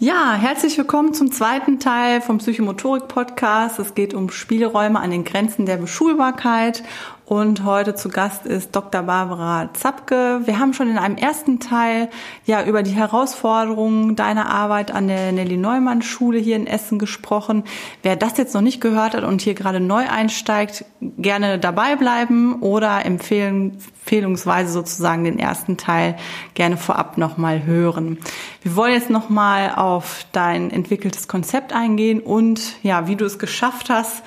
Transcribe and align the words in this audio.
Ja, 0.00 0.34
herzlich 0.34 0.78
willkommen 0.78 1.12
zum 1.12 1.32
zweiten 1.32 1.80
Teil 1.80 2.20
vom 2.20 2.38
Psychomotorik-Podcast. 2.38 3.80
Es 3.80 3.96
geht 3.96 4.14
um 4.14 4.30
Spielräume 4.30 5.00
an 5.00 5.10
den 5.10 5.24
Grenzen 5.24 5.66
der 5.66 5.76
Beschulbarkeit. 5.76 6.84
Und 7.28 7.62
heute 7.62 7.94
zu 7.94 8.08
Gast 8.08 8.46
ist 8.46 8.74
Dr. 8.74 9.02
Barbara 9.02 9.68
Zapke. 9.74 10.40
Wir 10.46 10.58
haben 10.58 10.72
schon 10.72 10.88
in 10.88 10.96
einem 10.96 11.18
ersten 11.18 11.60
Teil 11.60 12.08
ja 12.46 12.64
über 12.64 12.82
die 12.82 12.92
Herausforderungen 12.92 14.16
deiner 14.16 14.48
Arbeit 14.48 14.92
an 14.92 15.08
der 15.08 15.30
Nelly 15.32 15.58
Neumann 15.58 16.00
Schule 16.00 16.38
hier 16.38 16.56
in 16.56 16.66
Essen 16.66 16.98
gesprochen. 16.98 17.64
Wer 18.02 18.16
das 18.16 18.38
jetzt 18.38 18.54
noch 18.54 18.62
nicht 18.62 18.80
gehört 18.80 19.12
hat 19.12 19.24
und 19.24 19.42
hier 19.42 19.52
gerade 19.52 19.78
neu 19.78 20.08
einsteigt, 20.08 20.86
gerne 21.02 21.58
dabei 21.58 21.96
bleiben 21.96 22.62
oder 22.62 23.04
empfehlen, 23.04 23.76
empfehlungsweise 24.00 24.72
sozusagen 24.72 25.24
den 25.24 25.38
ersten 25.38 25.76
Teil 25.76 26.16
gerne 26.54 26.78
vorab 26.78 27.18
nochmal 27.18 27.66
hören. 27.66 28.16
Wir 28.62 28.74
wollen 28.74 28.94
jetzt 28.94 29.10
nochmal 29.10 29.74
auf 29.76 30.24
dein 30.32 30.70
entwickeltes 30.70 31.28
Konzept 31.28 31.74
eingehen 31.74 32.20
und 32.20 32.82
ja, 32.82 33.06
wie 33.06 33.16
du 33.16 33.26
es 33.26 33.38
geschafft 33.38 33.90
hast, 33.90 34.22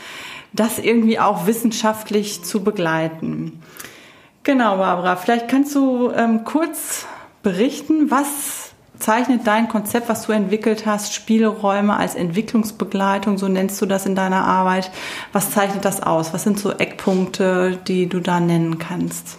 das 0.54 0.80
irgendwie 0.80 1.20
auch 1.20 1.48
wissenschaftlich 1.48 2.44
zu 2.44 2.64
begleiten. 2.64 3.62
Genau, 4.44 4.78
Barbara, 4.78 5.16
vielleicht 5.16 5.48
kannst 5.48 5.76
du 5.76 6.12
ähm, 6.12 6.44
kurz 6.44 7.06
berichten, 7.44 8.10
was 8.10 8.72
zeichnet 8.98 9.46
dein 9.46 9.68
Konzept, 9.68 10.10
was 10.10 10.26
du 10.26 10.32
entwickelt 10.32 10.86
hast, 10.86 11.14
Spielräume 11.14 11.96
als 11.96 12.16
Entwicklungsbegleitung, 12.16 13.38
so 13.38 13.48
nennst 13.48 13.82
du 13.82 13.86
das 13.86 14.06
in 14.06 14.16
deiner 14.16 14.46
Arbeit. 14.46 14.92
Was 15.32 15.52
zeichnet 15.52 15.86
das 15.86 16.02
aus? 16.02 16.34
Was 16.34 16.44
sind 16.44 16.60
so 16.60 16.72
Eckpunkte, 16.72 17.78
die 17.88 18.08
du 18.08 18.20
da 18.20 18.40
nennen 18.40 18.78
kannst? 18.78 19.38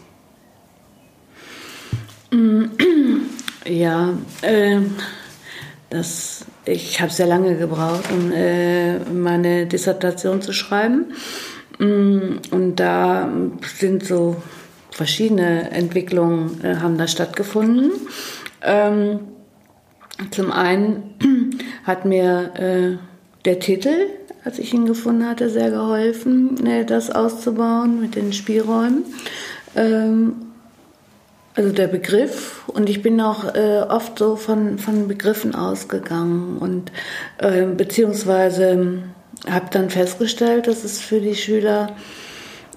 Ja, 3.65 4.15
äh, 4.41 4.81
das 5.89 6.47
ich 6.65 7.01
habe 7.01 7.13
sehr 7.13 7.27
lange 7.27 7.57
gebraucht, 7.57 8.05
um 8.13 8.33
äh, 8.33 8.99
meine 9.11 9.67
Dissertation 9.67 10.43
zu 10.43 10.53
schreiben. 10.53 11.07
Mm, 11.79 12.39
und 12.51 12.77
da 12.77 13.29
sind 13.77 14.05
so 14.05 14.37
verschiedene 14.91 15.71
Entwicklungen 15.71 16.63
äh, 16.63 16.77
haben 16.77 16.99
da 16.99 17.09
stattgefunden. 17.09 17.93
Ähm, 18.63 19.21
zum 20.31 20.53
einen 20.53 21.15
hat 21.85 22.05
mir 22.05 22.53
äh, 22.55 22.99
der 23.45 23.59
Titel, 23.59 24.07
als 24.45 24.59
ich 24.59 24.73
ihn 24.73 24.87
gefunden 24.87 25.29
hatte, 25.29 25.49
sehr 25.49 25.71
geholfen, 25.71 26.65
äh, 26.67 26.85
das 26.85 27.11
auszubauen 27.11 28.01
mit 28.01 28.15
den 28.15 28.33
Spielräumen. 28.33 29.05
Ähm, 29.75 30.52
also 31.55 31.71
der 31.73 31.87
Begriff 31.87 32.63
und 32.69 32.89
ich 32.89 33.03
bin 33.03 33.21
auch 33.21 33.55
äh, 33.55 33.83
oft 33.89 34.19
so 34.19 34.37
von, 34.37 34.79
von 34.79 35.09
Begriffen 35.09 35.55
ausgegangen 35.55 36.59
und 36.59 36.91
äh, 37.39 37.67
beziehungsweise 37.67 39.03
habe 39.51 39.67
dann 39.71 39.91
festgestellt, 39.91 40.67
dass 40.67 40.85
es 40.85 41.01
für 41.01 41.21
die 41.21 41.35
Schüler, 41.35 41.95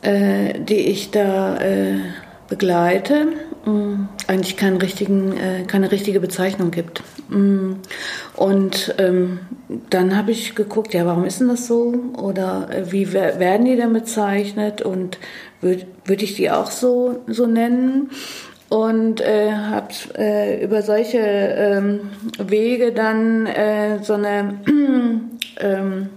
äh, 0.02 0.60
die 0.60 0.88
ich 0.88 1.12
da 1.12 1.58
äh, 1.58 2.00
begleite, 2.50 3.28
mh, 3.66 3.72
mm, 3.72 4.10
eigentlich 4.28 4.58
keinen 4.58 4.78
richtigen, 4.78 5.38
äh, 5.38 5.64
keine 5.66 5.92
richtige 5.92 6.20
Bezeichnung 6.20 6.72
gibt. 6.72 7.02
Mh. 7.30 7.38
Mm. 7.38 7.80
Und 8.36 8.96
ähm, 8.98 9.40
dann 9.90 10.16
habe 10.16 10.32
ich 10.32 10.56
geguckt, 10.56 10.94
ja, 10.94 11.06
warum 11.06 11.26
ist 11.26 11.40
denn 11.40 11.48
das 11.48 11.68
so? 11.68 11.94
Oder 12.18 12.70
äh, 12.72 12.92
wie 12.92 13.14
werden 13.14 13.66
die 13.66 13.76
denn 13.76 13.94
bezeichnet? 13.94 14.82
Und 14.82 15.18
würde 15.62 15.88
würd 16.06 16.22
ich 16.22 16.36
die 16.36 16.52
auch 16.52 16.70
so, 16.70 17.24
so 17.28 17.48
nennen? 17.48 18.10
Und 18.70 19.22
äh, 19.22 19.52
habe 19.52 19.94
äh, 20.18 20.64
über 20.64 20.82
solche 20.82 21.20
ähm, 21.20 22.12
Wege 22.40 22.92
dann 22.92 23.46
äh, 23.46 24.00
so 24.04 24.14
eine 24.14 24.60
ähm, 25.60 26.10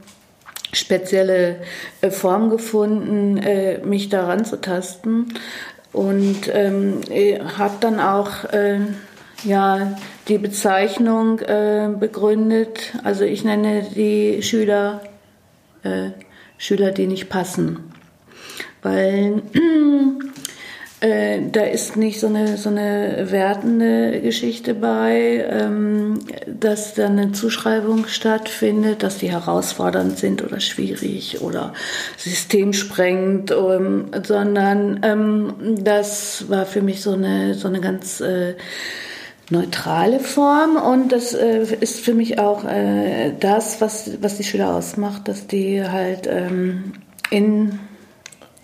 spezielle 0.72 1.56
äh, 2.00 2.10
Form 2.10 2.50
gefunden, 2.50 3.38
äh, 3.38 3.78
mich 3.78 4.08
daran 4.08 4.44
zu 4.44 4.60
tasten 4.60 5.34
und 5.92 6.50
ähm, 6.52 7.00
habe 7.56 7.74
dann 7.80 8.00
auch 8.00 8.44
äh, 8.52 8.80
ja 9.44 9.96
die 10.28 10.38
Bezeichnung 10.38 11.40
äh, 11.40 11.88
begründet. 11.98 12.94
Also 13.04 13.24
ich 13.24 13.44
nenne 13.44 13.84
die 13.94 14.42
Schüler 14.42 15.00
äh, 15.82 16.10
Schüler, 16.58 16.90
die 16.90 17.06
nicht 17.06 17.28
passen, 17.28 17.92
weil 18.82 19.42
äh, 21.00 21.40
da 21.52 21.62
ist 21.62 21.96
nicht 21.96 22.18
so 22.18 22.26
eine, 22.26 22.56
so 22.56 22.70
eine 22.70 23.28
wertende 23.30 24.20
Geschichte 24.20 24.74
bei, 24.74 25.46
ähm, 25.48 26.20
dass 26.46 26.94
da 26.94 27.06
eine 27.06 27.32
Zuschreibung 27.32 28.06
stattfindet, 28.06 29.02
dass 29.04 29.18
die 29.18 29.30
herausfordernd 29.30 30.18
sind 30.18 30.42
oder 30.42 30.58
schwierig 30.58 31.40
oder 31.40 31.72
systemsprengend, 32.16 33.52
ähm, 33.52 34.06
sondern 34.26 35.00
ähm, 35.04 35.54
das 35.78 36.48
war 36.48 36.66
für 36.66 36.82
mich 36.82 37.00
so 37.00 37.12
eine, 37.12 37.54
so 37.54 37.68
eine 37.68 37.80
ganz 37.80 38.20
äh, 38.20 38.54
neutrale 39.50 40.18
Form 40.18 40.76
und 40.76 41.12
das 41.12 41.32
äh, 41.32 41.76
ist 41.80 42.00
für 42.00 42.14
mich 42.14 42.38
auch 42.40 42.64
äh, 42.64 43.32
das, 43.38 43.80
was, 43.80 44.20
was 44.20 44.36
die 44.36 44.44
Schüler 44.44 44.74
ausmacht, 44.74 45.28
dass 45.28 45.46
die 45.46 45.82
halt 45.82 46.26
ähm, 46.26 46.92
in 47.30 47.78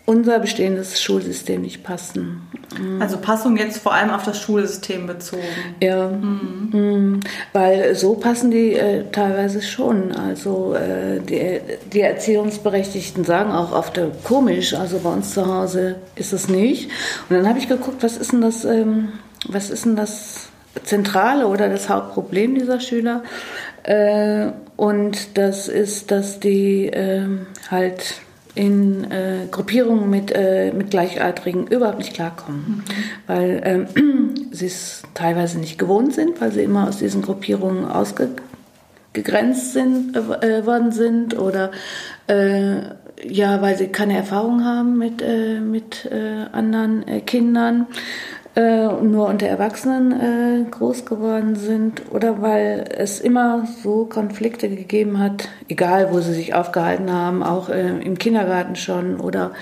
unser 0.06 0.38
bestehendes 0.38 1.00
Schulsystem 1.00 1.62
nicht 1.62 1.82
passen. 1.82 2.42
Mhm. 2.78 3.00
Also 3.00 3.16
Passung 3.16 3.56
jetzt 3.56 3.78
vor 3.78 3.94
allem 3.94 4.10
auf 4.10 4.24
das 4.24 4.38
Schulsystem 4.38 5.06
bezogen. 5.06 5.42
Ja, 5.80 6.08
mhm. 6.08 6.68
Mhm. 6.72 7.20
weil 7.54 7.94
so 7.94 8.14
passen 8.14 8.50
die 8.50 8.74
äh, 8.74 9.04
teilweise 9.10 9.62
schon. 9.62 10.12
Also 10.12 10.74
äh, 10.74 11.20
die, 11.20 11.60
die, 11.90 12.00
Erziehungsberechtigten 12.00 13.24
sagen 13.24 13.52
auch 13.52 13.72
oft 13.72 13.96
äh, 13.96 14.08
komisch, 14.24 14.74
also 14.74 14.98
bei 14.98 15.10
uns 15.10 15.32
zu 15.32 15.46
Hause 15.46 15.96
ist 16.16 16.34
es 16.34 16.48
nicht. 16.48 16.90
Und 17.30 17.36
dann 17.36 17.48
habe 17.48 17.58
ich 17.58 17.68
geguckt, 17.68 18.02
was 18.02 18.18
ist 18.18 18.32
denn 18.32 18.42
das, 18.42 18.66
ähm, 18.66 19.14
was 19.48 19.70
ist 19.70 19.86
denn 19.86 19.96
das 19.96 20.48
Zentrale 20.82 21.46
oder 21.46 21.70
das 21.70 21.88
Hauptproblem 21.88 22.56
dieser 22.56 22.80
Schüler? 22.80 23.22
Äh, 23.84 24.48
und 24.76 25.38
das 25.38 25.68
ist, 25.68 26.10
dass 26.10 26.40
die 26.40 26.90
ähm, 26.92 27.46
halt 27.70 28.16
in 28.54 29.10
äh, 29.10 29.46
Gruppierungen 29.50 30.08
mit, 30.08 30.32
äh, 30.32 30.72
mit 30.72 30.90
Gleichaltrigen 30.90 31.66
überhaupt 31.66 31.98
nicht 31.98 32.14
klarkommen, 32.14 32.84
mhm. 32.86 32.92
weil 33.26 33.62
ähm, 33.96 34.34
sie 34.52 34.66
es 34.66 35.02
teilweise 35.14 35.58
nicht 35.58 35.78
gewohnt 35.78 36.14
sind, 36.14 36.40
weil 36.40 36.52
sie 36.52 36.62
immer 36.62 36.88
aus 36.88 36.98
diesen 36.98 37.22
Gruppierungen 37.22 37.84
ausgegrenzt 37.84 39.72
sind, 39.72 40.16
äh, 40.16 40.64
worden 40.66 40.92
sind 40.92 41.36
oder 41.38 41.72
äh, 42.28 42.76
ja, 43.22 43.62
weil 43.62 43.76
sie 43.76 43.88
keine 43.88 44.16
Erfahrung 44.16 44.64
haben 44.64 44.98
mit, 44.98 45.22
äh, 45.22 45.60
mit 45.60 46.06
äh, 46.10 46.46
anderen 46.52 47.04
Kindern 47.26 47.86
äh, 48.56 48.86
nur 48.86 49.26
unter 49.28 49.48
Erwachsenen 49.48 50.12
äh, 50.12 50.70
groß 50.70 51.06
geworden 51.06 51.56
sind 51.56 52.02
oder 52.12 52.40
weil 52.40 52.84
es 52.96 53.20
immer 53.20 53.66
so 53.82 54.04
Konflikte 54.04 54.68
gegeben 54.68 55.18
hat, 55.18 55.48
egal 55.68 56.12
wo 56.12 56.20
sie 56.20 56.34
sich 56.34 56.54
aufgehalten 56.54 57.12
haben, 57.12 57.42
auch 57.42 57.68
äh, 57.68 57.88
im 58.00 58.16
Kindergarten 58.16 58.76
schon 58.76 59.18
oder 59.18 59.52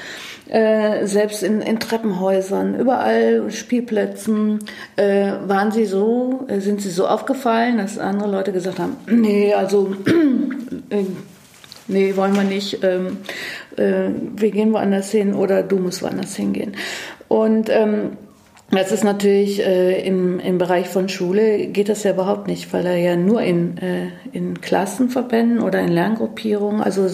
äh, 0.48 1.06
selbst 1.06 1.42
in, 1.42 1.62
in, 1.62 1.80
Treppenhäusern, 1.80 2.78
überall 2.78 3.50
Spielplätzen, 3.50 4.58
äh, 4.96 5.32
waren 5.46 5.72
sie 5.72 5.86
so, 5.86 6.44
äh, 6.48 6.60
sind 6.60 6.82
sie 6.82 6.90
so 6.90 7.06
aufgefallen, 7.06 7.78
dass 7.78 7.98
andere 7.98 8.30
Leute 8.30 8.52
gesagt 8.52 8.78
haben, 8.78 8.98
nee, 9.06 9.54
also 9.54 9.96
nee, 11.88 12.16
wollen 12.16 12.34
wir 12.34 12.44
nicht, 12.44 12.80
ähm, 12.84 13.18
wir 13.74 14.50
gehen 14.50 14.74
woanders 14.74 15.10
hin 15.10 15.32
oder 15.32 15.62
du 15.62 15.78
musst 15.78 16.02
woanders 16.02 16.36
hingehen. 16.36 16.76
Und 17.28 17.70
ähm, 17.70 18.18
das 18.72 18.90
ist 18.90 19.04
natürlich 19.04 19.60
äh, 19.60 20.00
im, 20.06 20.40
im 20.40 20.58
Bereich 20.58 20.88
von 20.88 21.08
Schule 21.08 21.66
geht 21.66 21.88
das 21.90 22.04
ja 22.04 22.12
überhaupt 22.12 22.46
nicht, 22.46 22.72
weil 22.72 22.86
er 22.86 22.96
ja 22.96 23.16
nur 23.16 23.42
in, 23.42 23.76
äh, 23.78 24.08
in 24.32 24.60
Klassenverbänden 24.60 25.60
oder 25.60 25.80
in 25.80 25.88
Lerngruppierungen, 25.88 26.80
also 26.80 27.06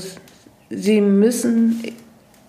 sie 0.71 1.01
müssen 1.01 1.83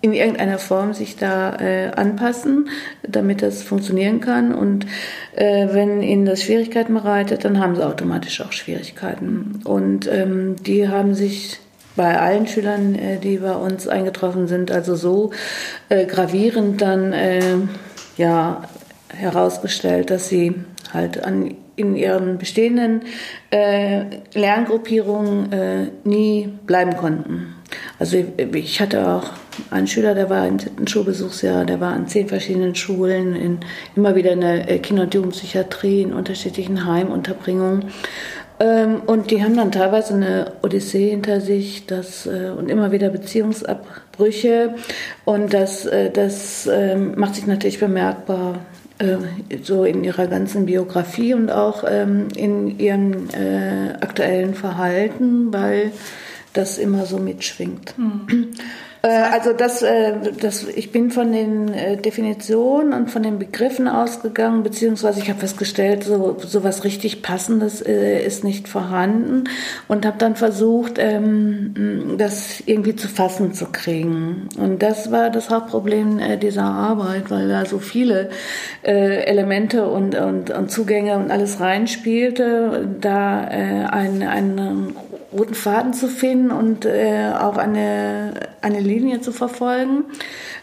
in 0.00 0.12
irgendeiner 0.12 0.58
Form 0.58 0.94
sich 0.94 1.16
da 1.16 1.56
äh, 1.56 1.90
anpassen, 1.90 2.70
damit 3.02 3.42
das 3.42 3.62
funktionieren 3.62 4.20
kann. 4.20 4.54
Und 4.54 4.86
äh, 5.34 5.68
wenn 5.72 6.02
ihnen 6.02 6.24
das 6.24 6.42
Schwierigkeiten 6.42 6.94
bereitet, 6.94 7.44
dann 7.44 7.58
haben 7.58 7.76
sie 7.76 7.84
automatisch 7.84 8.40
auch 8.40 8.52
Schwierigkeiten. 8.52 9.60
Und 9.64 10.06
ähm, 10.10 10.56
die 10.64 10.88
haben 10.88 11.14
sich 11.14 11.58
bei 11.96 12.18
allen 12.18 12.46
Schülern, 12.46 12.94
äh, 12.94 13.18
die 13.18 13.38
bei 13.38 13.54
uns 13.54 13.88
eingetroffen 13.88 14.46
sind, 14.46 14.70
also 14.70 14.94
so 14.94 15.32
äh, 15.90 16.06
gravierend 16.06 16.80
dann 16.80 17.12
äh, 17.12 17.42
ja 18.16 18.62
herausgestellt, 19.16 20.10
dass 20.10 20.28
sie 20.28 20.54
halt 20.92 21.24
an, 21.24 21.54
in 21.76 21.96
ihren 21.96 22.38
bestehenden 22.38 23.02
äh, 23.50 24.04
Lerngruppierungen 24.34 25.52
äh, 25.52 25.86
nie 26.04 26.48
bleiben 26.66 26.96
konnten. 26.96 27.54
Also 27.98 28.16
ich, 28.16 28.54
ich, 28.54 28.80
hatte 28.80 29.06
auch 29.08 29.30
einen 29.70 29.86
Schüler, 29.86 30.14
der 30.14 30.28
war 30.28 30.46
im 30.46 30.58
siebten 30.58 30.86
Schulbesuchsjahr, 30.86 31.64
der 31.64 31.80
war 31.80 31.92
an 31.92 32.08
zehn 32.08 32.28
verschiedenen 32.28 32.74
Schulen, 32.74 33.36
in, 33.36 33.58
immer 33.94 34.16
wieder 34.16 34.32
in 34.32 34.40
der 34.40 34.78
Kinder- 34.80 35.04
und 35.04 35.14
Jugendpsychiatrie, 35.14 36.02
in 36.02 36.12
unterschiedlichen 36.12 36.84
Heimunterbringungen. 36.84 37.84
Ähm, 38.58 39.02
und 39.06 39.30
die 39.30 39.42
haben 39.42 39.56
dann 39.56 39.72
teilweise 39.72 40.14
eine 40.14 40.52
Odyssee 40.62 41.10
hinter 41.10 41.40
sich 41.40 41.86
das, 41.86 42.26
äh, 42.26 42.50
und 42.56 42.70
immer 42.70 42.92
wieder 42.92 43.08
Beziehungsabbrüche. 43.08 44.74
Und 45.24 45.54
das, 45.54 45.86
äh, 45.86 46.10
das 46.10 46.66
äh, 46.66 46.96
macht 46.96 47.36
sich 47.36 47.46
natürlich 47.46 47.80
bemerkbar 47.80 48.56
äh, 48.56 48.69
so 49.62 49.84
in 49.84 50.04
ihrer 50.04 50.26
ganzen 50.26 50.66
Biografie 50.66 51.34
und 51.34 51.50
auch 51.50 51.84
ähm, 51.88 52.28
in 52.36 52.78
ihrem 52.78 53.30
äh, 53.30 53.92
aktuellen 54.00 54.54
Verhalten, 54.54 55.52
weil 55.52 55.92
das 56.52 56.78
immer 56.78 57.06
so 57.06 57.18
mitschwingt. 57.18 57.96
Mhm. 57.96 58.52
Äh, 59.02 59.08
also 59.08 59.52
das, 59.52 59.82
äh, 59.82 60.14
das, 60.40 60.64
ich 60.64 60.92
bin 60.92 61.10
von 61.10 61.32
den 61.32 61.72
äh, 61.72 61.96
Definitionen 61.96 62.92
und 62.92 63.10
von 63.10 63.22
den 63.22 63.38
Begriffen 63.38 63.88
ausgegangen, 63.88 64.62
beziehungsweise 64.62 65.20
ich 65.20 65.30
habe 65.30 65.40
festgestellt, 65.40 66.04
so, 66.04 66.36
so 66.38 66.64
was 66.64 66.84
richtig 66.84 67.22
Passendes 67.22 67.80
ist 67.80 68.44
nicht 68.44 68.68
vorhanden 68.68 69.44
und 69.88 70.04
habe 70.06 70.18
dann 70.18 70.36
versucht, 70.36 70.94
ähm, 70.98 72.16
das 72.18 72.62
irgendwie 72.66 72.96
zu 72.96 73.08
fassen 73.08 73.54
zu 73.54 73.66
kriegen. 73.66 74.48
Und 74.58 74.82
das 74.82 75.10
war 75.10 75.30
das 75.30 75.50
Hauptproblem 75.50 76.20
dieser 76.40 76.64
Arbeit, 76.64 77.30
weil 77.30 77.48
da 77.48 77.64
so 77.64 77.78
viele 77.78 78.30
Elemente 78.82 79.88
und, 79.88 80.14
und, 80.14 80.50
und 80.50 80.70
Zugänge 80.70 81.16
und 81.16 81.30
alles 81.30 81.60
reinspielte, 81.60 82.88
da 83.00 83.40
ein, 83.40 84.22
ein 84.22 84.94
roten 85.32 85.54
Faden 85.54 85.92
zu 85.92 86.08
finden 86.08 86.50
und 86.50 86.86
auch 86.86 87.56
eine, 87.56 88.32
eine 88.62 88.80
Linie 88.80 89.20
zu 89.20 89.32
verfolgen, 89.32 90.04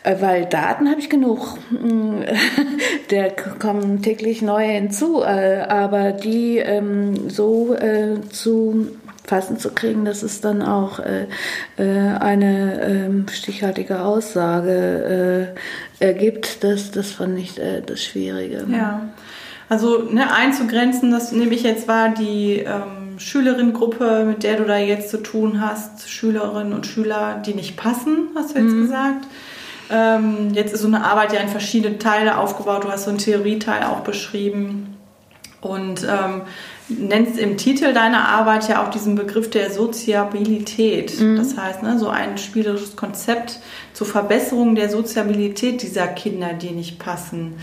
äh, 0.04 0.16
weil 0.20 0.46
Daten 0.46 0.90
habe 0.90 1.00
ich 1.00 1.10
genug. 1.10 1.58
Der 3.12 3.32
kommen 3.32 4.02
täglich 4.02 4.42
neue 4.42 4.68
hinzu, 4.68 5.22
äh, 5.22 5.62
aber 5.68 6.12
die 6.12 6.58
ähm, 6.58 7.30
so 7.30 7.74
äh, 7.74 8.22
zu 8.30 8.88
fassen 9.26 9.58
zu 9.60 9.72
kriegen, 9.72 10.06
dass 10.06 10.24
es 10.24 10.40
dann 10.40 10.62
auch 10.62 11.02
eine 11.78 12.82
ähm, 12.82 13.26
stichhaltige 13.30 14.00
Aussage 14.00 15.54
ergibt, 16.00 16.64
das, 16.64 16.92
das 16.92 17.12
fand 17.12 17.38
ich 17.38 17.60
das 17.86 18.02
Schwierige. 18.02 18.66
Ja, 18.72 19.10
also 19.68 20.04
ne, 20.04 20.34
einzugrenzen, 20.34 21.12
das 21.12 21.34
nehme 21.34 21.54
ich 21.56 21.64
jetzt 21.64 21.90
wahr, 21.90 22.14
die 22.18 22.60
ähm 22.60 22.97
Schülerinnengruppe, 23.18 24.26
mit 24.26 24.44
der 24.44 24.58
du 24.58 24.66
da 24.66 24.78
jetzt 24.78 25.10
zu 25.10 25.18
tun 25.18 25.62
hast, 25.62 26.10
Schülerinnen 26.10 26.74
und 26.74 26.86
Schüler, 26.86 27.42
die 27.46 27.54
nicht 27.54 27.78
passen, 27.78 28.30
hast 28.36 28.56
du 28.56 28.60
jetzt 28.60 28.74
mhm. 28.74 28.82
gesagt. 28.82 29.28
Ähm, 29.90 30.54
jetzt 30.54 30.74
ist 30.74 30.82
so 30.82 30.88
eine 30.88 31.04
Arbeit 31.04 31.34
ja 31.34 31.40
in 31.40 31.48
verschiedene 31.48 31.98
Teile 31.98 32.38
aufgebaut. 32.38 32.84
Du 32.84 32.92
hast 32.92 33.06
so 33.06 33.10
einen 33.10 33.20
Theorieteil 33.20 33.84
auch 33.84 34.02
beschrieben 34.02 34.98
und 35.62 36.04
ähm, 36.04 36.42
nennst 36.90 37.38
im 37.40 37.58
Titel 37.58 37.94
deiner 37.94 38.28
Arbeit 38.30 38.70
ja 38.70 38.84
auch 38.84 38.90
diesen 38.90 39.16
Begriff 39.16 39.50
der 39.50 39.72
Soziabilität. 39.72 41.20
Mhm. 41.20 41.38
Das 41.38 41.58
heißt, 41.58 41.84
ne, 41.84 41.98
so 42.00 42.10
ein 42.10 42.38
spielerisches 42.38 42.96
Konzept 42.96 43.60
zur 43.94 44.08
Verbesserung 44.08 44.76
der 44.76 44.90
Soziabilität 44.90 45.82
dieser 45.82 46.08
Kinder, 46.08 46.54
die 46.54 46.72
nicht 46.72 47.00
passen. 47.00 47.56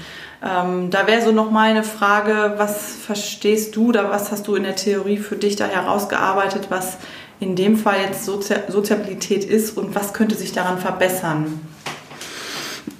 Ähm, 0.44 0.90
da 0.90 1.06
wäre 1.06 1.22
so 1.22 1.32
noch 1.32 1.50
mal 1.50 1.70
eine 1.70 1.84
Frage, 1.84 2.54
was 2.58 2.94
verstehst 2.94 3.76
du 3.76 3.88
oder 3.88 4.10
was 4.10 4.30
hast 4.30 4.46
du 4.46 4.54
in 4.56 4.64
der 4.64 4.76
Theorie 4.76 5.16
für 5.16 5.36
dich 5.36 5.56
da 5.56 5.66
herausgearbeitet, 5.66 6.66
was 6.68 6.98
in 7.40 7.56
dem 7.56 7.78
Fall 7.78 7.96
jetzt 8.06 8.26
Sozi 8.26 8.54
Soziabilität 8.68 9.44
ist 9.44 9.76
und 9.76 9.94
was 9.94 10.12
könnte 10.12 10.34
sich 10.34 10.52
daran 10.52 10.78
verbessern? 10.78 11.60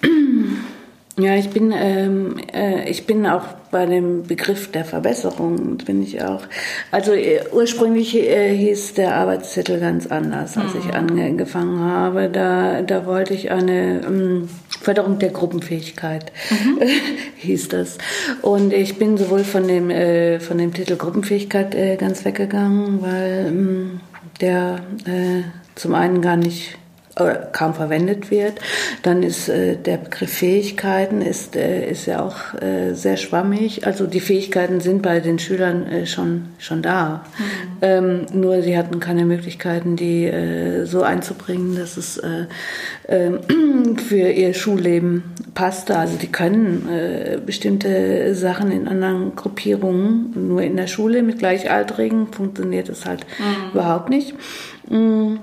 Ja, 1.17 1.37
ich 1.37 1.51
bin, 1.51 1.73
ähm, 1.73 2.37
äh, 2.53 2.91
ich 2.91 3.07
bin 3.07 3.25
auch 3.25 3.45
bei 3.71 3.87
dem 3.87 4.25
Begriff 4.25 4.73
der 4.73 4.85
Verbesserung, 4.85 5.77
bin 5.79 6.03
ich 6.03 6.25
auch. 6.25 6.43
Also 6.91 7.13
äh, 7.13 7.41
ursprünglich 7.53 8.17
äh, 8.17 8.57
hieß 8.57 8.95
der 8.95 9.15
Arbeitszettel 9.15 9.79
ganz 9.79 10.09
anders, 10.09 10.57
als 10.57 10.75
mhm. 10.75 10.81
ich 10.81 10.95
angefangen 10.95 11.79
habe. 11.79 12.29
Da, 12.29 12.83
da 12.83 13.07
wollte 13.07 13.33
ich 13.33 13.53
eine 13.53 14.01
ähm, 14.05 14.49
Förderung 14.81 15.21
der 15.21 15.31
Gruppenfähigkeit, 15.31 16.33
mhm. 16.51 16.81
hieß 17.37 17.69
das. 17.69 17.99
Und 18.43 18.73
ich 18.73 18.99
bin 18.99 19.17
sowohl 19.17 19.45
von 19.45 19.69
dem, 19.69 19.91
äh, 19.91 20.41
von 20.41 20.59
dem 20.59 20.75
Titel 20.75 20.97
Gruppenfähigkeit 20.97 21.77
äh, 21.77 21.95
ganz 21.95 22.25
weggegangen, 22.25 23.03
weil 23.03 23.47
ähm, 23.49 24.01
der 24.41 24.81
äh, 25.07 25.43
zum 25.77 25.95
einen 25.95 26.23
gar 26.23 26.37
nicht 26.37 26.77
kaum 27.53 27.75
verwendet 27.75 28.31
wird. 28.31 28.55
Dann 29.03 29.23
ist 29.23 29.49
äh, 29.49 29.77
der 29.77 29.99
Begriff 29.99 30.33
Fähigkeiten 30.33 31.23
ist, 31.23 31.55
äh, 31.55 31.89
ist 31.89 32.07
ja 32.07 32.21
auch 32.21 32.61
äh, 32.61 32.95
sehr 32.95 33.17
schwammig. 33.17 33.87
Also 33.87 34.07
die 34.07 34.21
Fähigkeiten 34.21 34.81
sind 34.81 35.03
bei 35.03 35.21
den 35.21 35.39
Schülern 35.39 35.87
äh, 35.87 36.07
schon, 36.07 36.47
schon 36.59 36.83
da. 36.83 37.25
Mhm. 37.39 37.45
Ähm, 37.83 38.27
nur 38.33 38.63
sie 38.63 38.77
hatten 38.77 38.99
keine 38.99 39.25
Möglichkeiten, 39.25 39.95
die 39.97 40.25
äh, 40.25 40.87
so 40.87 41.03
einzubringen, 41.03 41.77
dass 41.77 41.97
es 41.97 42.21
ähm, 43.09 43.97
für 44.09 44.31
ihr 44.31 44.55
Schulleben 44.55 45.23
passte. 45.55 45.97
Also 45.97 46.17
die 46.17 46.33
können 46.33 46.89
bestimmte 47.47 48.35
Sachen 48.35 48.73
in 48.73 48.89
anderen 48.89 49.37
Gruppierungen, 49.37 50.49
nur 50.49 50.63
in 50.63 50.77
der 50.77 50.87
Schule 50.87 51.23
mit 51.23 51.39
Gleichaltrigen 51.39 52.33
funktioniert 52.33 52.89
es 52.89 53.05
halt 53.07 53.25
mhm. 53.39 53.73
überhaupt 53.73 54.09
nicht. 54.09 54.35
Mhm. 54.89 55.39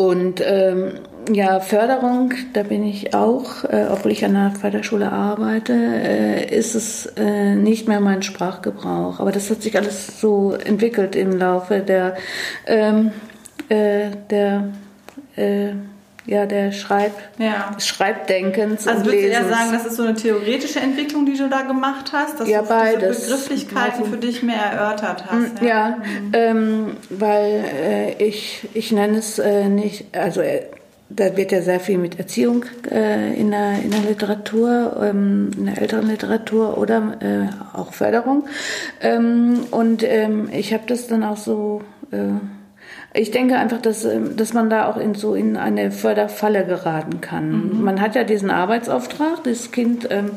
Und 0.00 0.40
ähm, 0.42 0.92
ja, 1.30 1.60
Förderung, 1.60 2.32
da 2.54 2.62
bin 2.62 2.84
ich 2.84 3.12
auch, 3.12 3.64
äh, 3.64 3.86
obwohl 3.90 4.12
ich 4.12 4.24
an 4.24 4.32
der 4.32 4.52
Förderschule 4.58 5.12
arbeite, 5.12 5.74
äh, 5.74 6.56
ist 6.56 6.74
es 6.74 7.04
äh, 7.18 7.54
nicht 7.54 7.86
mehr 7.86 8.00
mein 8.00 8.22
Sprachgebrauch. 8.22 9.20
Aber 9.20 9.30
das 9.30 9.50
hat 9.50 9.60
sich 9.60 9.76
alles 9.76 10.18
so 10.18 10.54
entwickelt 10.54 11.14
im 11.16 11.32
Laufe 11.32 11.80
der, 11.80 12.16
ähm, 12.66 13.12
äh, 13.68 14.08
der 14.30 14.70
äh, 15.36 15.72
ja, 16.30 16.46
der 16.46 16.70
Schreib, 16.70 17.12
ja. 17.38 17.76
Schreibdenkens 17.80 18.86
also 18.86 19.04
würdest 19.04 19.24
du 19.24 19.32
ja 19.32 19.48
sagen, 19.48 19.72
das 19.72 19.84
ist 19.84 19.96
so 19.96 20.04
eine 20.04 20.14
theoretische 20.14 20.78
Entwicklung, 20.78 21.26
die 21.26 21.36
du 21.36 21.48
da 21.48 21.62
gemacht 21.62 22.12
hast, 22.12 22.38
dass 22.38 22.48
ja, 22.48 22.62
du 22.62 22.68
beides. 22.68 23.16
diese 23.16 23.32
Begrifflichkeiten 23.32 24.04
für 24.04 24.16
dich 24.16 24.44
mehr 24.44 24.62
erörtert 24.62 25.24
hast. 25.28 25.60
Ja, 25.60 25.66
ja 25.66 25.96
mhm. 25.98 26.32
ähm, 26.32 26.96
weil 27.10 27.64
äh, 27.74 28.24
ich, 28.24 28.68
ich 28.74 28.92
nenne 28.92 29.18
es 29.18 29.40
äh, 29.40 29.68
nicht, 29.68 30.16
also 30.16 30.40
äh, 30.40 30.66
da 31.08 31.36
wird 31.36 31.50
ja 31.50 31.62
sehr 31.62 31.80
viel 31.80 31.98
mit 31.98 32.20
Erziehung 32.20 32.64
äh, 32.88 33.34
in, 33.34 33.50
der, 33.50 33.82
in 33.82 33.90
der 33.90 34.02
Literatur, 34.02 35.00
ähm, 35.02 35.50
in 35.56 35.66
der 35.66 35.82
älteren 35.82 36.06
Literatur 36.06 36.78
oder 36.78 37.18
äh, 37.18 37.76
auch 37.76 37.92
Förderung. 37.92 38.46
Ähm, 39.00 39.64
und 39.72 40.04
ähm, 40.04 40.48
ich 40.52 40.72
habe 40.72 40.84
das 40.86 41.08
dann 41.08 41.24
auch 41.24 41.38
so 41.38 41.82
äh, 42.12 42.38
ich 43.12 43.32
denke 43.32 43.56
einfach, 43.56 43.80
dass, 43.80 44.04
ähm, 44.04 44.36
dass 44.36 44.52
man 44.52 44.70
da 44.70 44.88
auch 44.88 44.96
in 44.96 45.14
so 45.14 45.34
in 45.34 45.56
eine 45.56 45.90
Förderfalle 45.90 46.64
geraten 46.64 47.20
kann. 47.20 47.50
Mhm. 47.50 47.82
Man 47.82 48.00
hat 48.00 48.14
ja 48.14 48.24
diesen 48.24 48.50
Arbeitsauftrag, 48.50 49.42
das 49.44 49.72
Kind 49.72 50.06
ähm, 50.10 50.30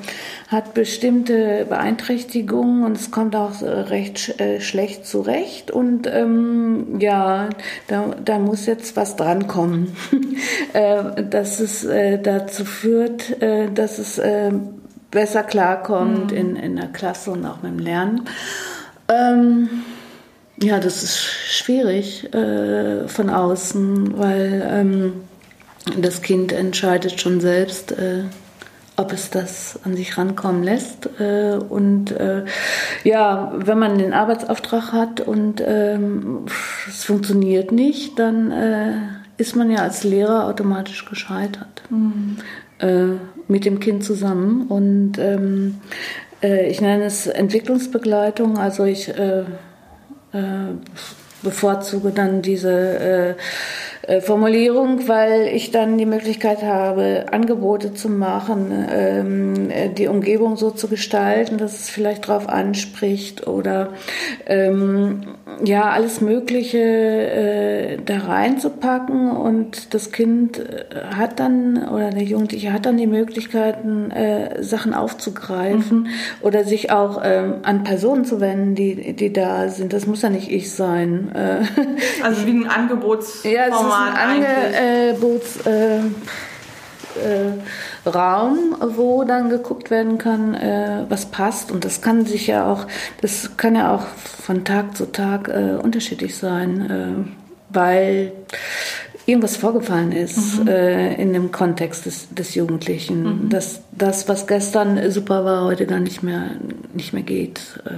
hat 0.47 0.73
bestimmte 0.73 1.65
Beeinträchtigungen 1.69 2.83
und 2.83 2.97
es 2.97 3.11
kommt 3.11 3.35
auch 3.35 3.61
recht 3.61 4.39
äh, 4.39 4.59
schlecht 4.59 5.05
zurecht 5.05 5.69
und 5.69 6.07
ähm, 6.07 6.99
ja, 6.99 7.49
da, 7.87 8.15
da 8.23 8.39
muss 8.39 8.65
jetzt 8.65 8.95
was 8.95 9.15
drankommen, 9.15 9.95
äh, 10.73 11.23
dass 11.23 11.59
es 11.59 11.85
äh, 11.85 12.17
dazu 12.17 12.65
führt, 12.65 13.41
äh, 13.41 13.69
dass 13.71 13.99
es 13.99 14.17
äh, 14.17 14.51
besser 15.11 15.43
klarkommt 15.43 16.31
mhm. 16.31 16.37
in, 16.37 16.55
in 16.55 16.75
der 16.75 16.87
Klasse 16.87 17.31
und 17.31 17.45
auch 17.45 17.61
mit 17.61 17.71
dem 17.71 17.79
Lernen. 17.79 18.25
Ähm, 19.07 19.69
ja, 20.61 20.79
das 20.79 21.03
ist 21.03 21.19
schwierig 21.19 22.33
äh, 22.33 23.07
von 23.07 23.29
außen, 23.29 24.17
weil 24.17 24.67
ähm, 24.69 25.13
das 25.97 26.21
Kind 26.21 26.51
entscheidet 26.51 27.19
schon 27.19 27.41
selbst, 27.41 27.91
äh, 27.91 28.23
ob 28.95 29.11
es 29.11 29.31
das 29.31 29.79
an 29.83 29.95
sich 29.95 30.17
rankommen 30.17 30.63
lässt. 30.63 31.09
Äh, 31.19 31.57
und 31.57 32.11
äh, 32.11 32.45
ja, 33.03 33.51
wenn 33.55 33.79
man 33.79 33.97
den 33.97 34.13
Arbeitsauftrag 34.13 34.93
hat 34.93 35.21
und 35.21 35.61
ähm, 35.65 36.45
es 36.87 37.03
funktioniert 37.03 37.71
nicht, 37.71 38.19
dann 38.19 38.51
äh, 38.51 38.93
ist 39.37 39.55
man 39.55 39.71
ja 39.71 39.79
als 39.79 40.03
Lehrer 40.03 40.45
automatisch 40.47 41.05
gescheitert. 41.05 41.81
Mhm. 41.89 42.37
Äh, 42.79 43.15
mit 43.47 43.65
dem 43.65 43.79
Kind 43.79 44.03
zusammen. 44.03 44.67
Und 44.67 45.17
ähm, 45.17 45.81
ich 46.41 46.81
nenne 46.81 47.05
es 47.05 47.27
Entwicklungsbegleitung. 47.27 48.57
Also 48.57 48.83
ich 48.83 49.13
äh, 50.33 50.73
bevorzuge 51.41 52.11
dann 52.11 52.41
diese 52.41 53.35
äh, 54.05 54.19
Formulierung, 54.19 55.07
weil 55.07 55.47
ich 55.47 55.71
dann 55.71 55.97
die 55.97 56.05
Möglichkeit 56.05 56.61
habe, 56.61 57.25
Angebote 57.31 57.93
zu 57.93 58.09
machen, 58.09 58.85
ähm, 58.91 59.71
die 59.97 60.07
Umgebung 60.07 60.57
so 60.57 60.71
zu 60.71 60.89
gestalten, 60.89 61.57
dass 61.57 61.79
es 61.79 61.89
vielleicht 61.89 62.27
darauf 62.27 62.49
anspricht 62.49 63.47
oder 63.47 63.89
ähm, 64.45 65.21
ja, 65.63 65.89
alles 65.91 66.19
Mögliche 66.19 66.79
äh, 66.79 67.97
da 68.03 68.19
reinzupacken 68.19 69.31
und 69.31 69.93
das 69.93 70.11
Kind 70.11 70.59
äh, 70.59 70.83
hat 71.15 71.39
dann 71.39 71.87
oder 71.87 72.09
der 72.09 72.23
Jugendliche 72.23 72.73
hat 72.73 72.85
dann 72.85 72.97
die 72.97 73.07
Möglichkeiten, 73.07 74.11
äh, 74.11 74.61
Sachen 74.63 74.93
aufzugreifen 74.93 76.03
mhm. 76.03 76.07
oder 76.41 76.63
sich 76.65 76.91
auch 76.91 77.21
ähm, 77.23 77.55
an 77.63 77.83
Personen 77.83 78.25
zu 78.25 78.41
wenden, 78.41 78.75
die, 78.75 79.13
die 79.13 79.31
da 79.31 79.69
sind. 79.69 79.93
Das 79.93 80.07
muss 80.07 80.21
ja 80.21 80.29
nicht 80.29 80.51
ich 80.51 80.73
sein. 80.73 81.31
Äh, 81.33 81.63
also 82.23 82.45
wie 82.45 82.51
ein 82.51 82.67
Angebotsformat. 82.67 83.57
Ja, 83.57 83.67
es 83.67 83.92
ist 83.93 84.17
ein 84.17 84.43
Angebots. 84.43 85.65
Äh, 85.65 85.99
äh, 87.15 88.09
Raum, 88.09 88.75
wo 88.95 89.23
dann 89.23 89.49
geguckt 89.49 89.89
werden 89.89 90.17
kann, 90.17 90.55
äh, 90.55 91.05
was 91.09 91.27
passt. 91.27 91.71
Und 91.71 91.85
das 91.85 92.01
kann 92.01 92.25
sich 92.25 92.47
ja 92.47 92.71
auch, 92.71 92.87
das 93.21 93.55
kann 93.57 93.75
ja 93.75 93.95
auch 93.95 94.05
von 94.17 94.65
Tag 94.65 94.97
zu 94.97 95.11
Tag 95.11 95.47
äh, 95.47 95.75
unterschiedlich 95.81 96.35
sein, 96.37 96.89
äh, 96.89 97.73
weil 97.73 98.31
irgendwas 99.25 99.55
vorgefallen 99.55 100.11
ist 100.11 100.59
mhm. 100.59 100.67
äh, 100.67 101.13
in 101.15 101.33
dem 101.33 101.51
Kontext 101.51 102.05
des, 102.05 102.33
des 102.33 102.55
Jugendlichen. 102.55 103.45
Mhm. 103.45 103.49
Dass 103.49 103.81
das, 103.91 104.27
was 104.27 104.47
gestern 104.47 105.11
super 105.11 105.45
war, 105.45 105.65
heute 105.65 105.85
gar 105.85 105.99
nicht 105.99 106.23
mehr, 106.23 106.51
nicht 106.93 107.13
mehr 107.13 107.23
geht. 107.23 107.79
Äh, 107.85 107.91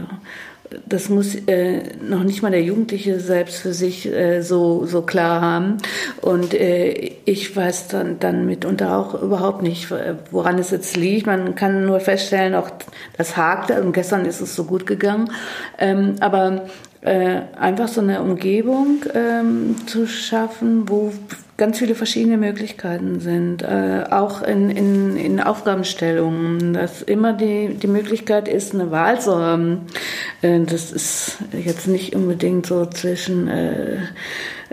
das 0.85 1.09
muss 1.09 1.35
äh, 1.47 1.83
noch 2.01 2.23
nicht 2.23 2.41
mal 2.41 2.51
der 2.51 2.63
Jugendliche 2.63 3.19
selbst 3.19 3.57
für 3.57 3.73
sich 3.73 4.05
äh, 4.05 4.41
so, 4.41 4.85
so 4.85 5.01
klar 5.01 5.41
haben. 5.41 5.77
Und 6.21 6.53
äh, 6.53 7.13
ich 7.25 7.55
weiß 7.55 7.87
dann, 7.87 8.19
dann 8.19 8.45
mitunter 8.45 8.97
auch 8.97 9.21
überhaupt 9.21 9.61
nicht, 9.61 9.89
woran 10.31 10.59
es 10.59 10.71
jetzt 10.71 10.97
liegt. 10.97 11.27
Man 11.27 11.55
kann 11.55 11.85
nur 11.85 11.99
feststellen, 11.99 12.55
auch 12.55 12.69
das 13.17 13.37
hakte. 13.37 13.81
Und 13.81 13.93
gestern 13.93 14.25
ist 14.25 14.41
es 14.41 14.55
so 14.55 14.65
gut 14.65 14.85
gegangen. 14.85 15.29
Ähm, 15.77 16.15
aber 16.19 16.65
äh, 17.01 17.41
einfach 17.59 17.87
so 17.87 18.01
eine 18.01 18.21
Umgebung 18.21 19.03
ähm, 19.13 19.75
zu 19.87 20.07
schaffen, 20.07 20.89
wo 20.89 21.13
ganz 21.57 21.79
viele 21.79 21.95
verschiedene 21.95 22.37
Möglichkeiten 22.37 23.19
sind, 23.19 23.61
äh, 23.61 24.03
auch 24.09 24.41
in, 24.41 24.69
in, 24.69 25.15
in 25.15 25.39
Aufgabenstellungen, 25.39 26.73
dass 26.73 27.01
immer 27.01 27.33
die, 27.33 27.75
die 27.75 27.87
Möglichkeit 27.87 28.47
ist, 28.47 28.73
eine 28.73 28.91
Wahl 28.91 29.21
zu 29.21 29.37
haben. 29.37 29.87
Äh, 30.41 30.61
das 30.61 30.91
ist 30.91 31.37
jetzt 31.53 31.87
nicht 31.87 32.15
unbedingt 32.15 32.65
so 32.65 32.85
zwischen 32.85 33.47
äh, 33.47 33.97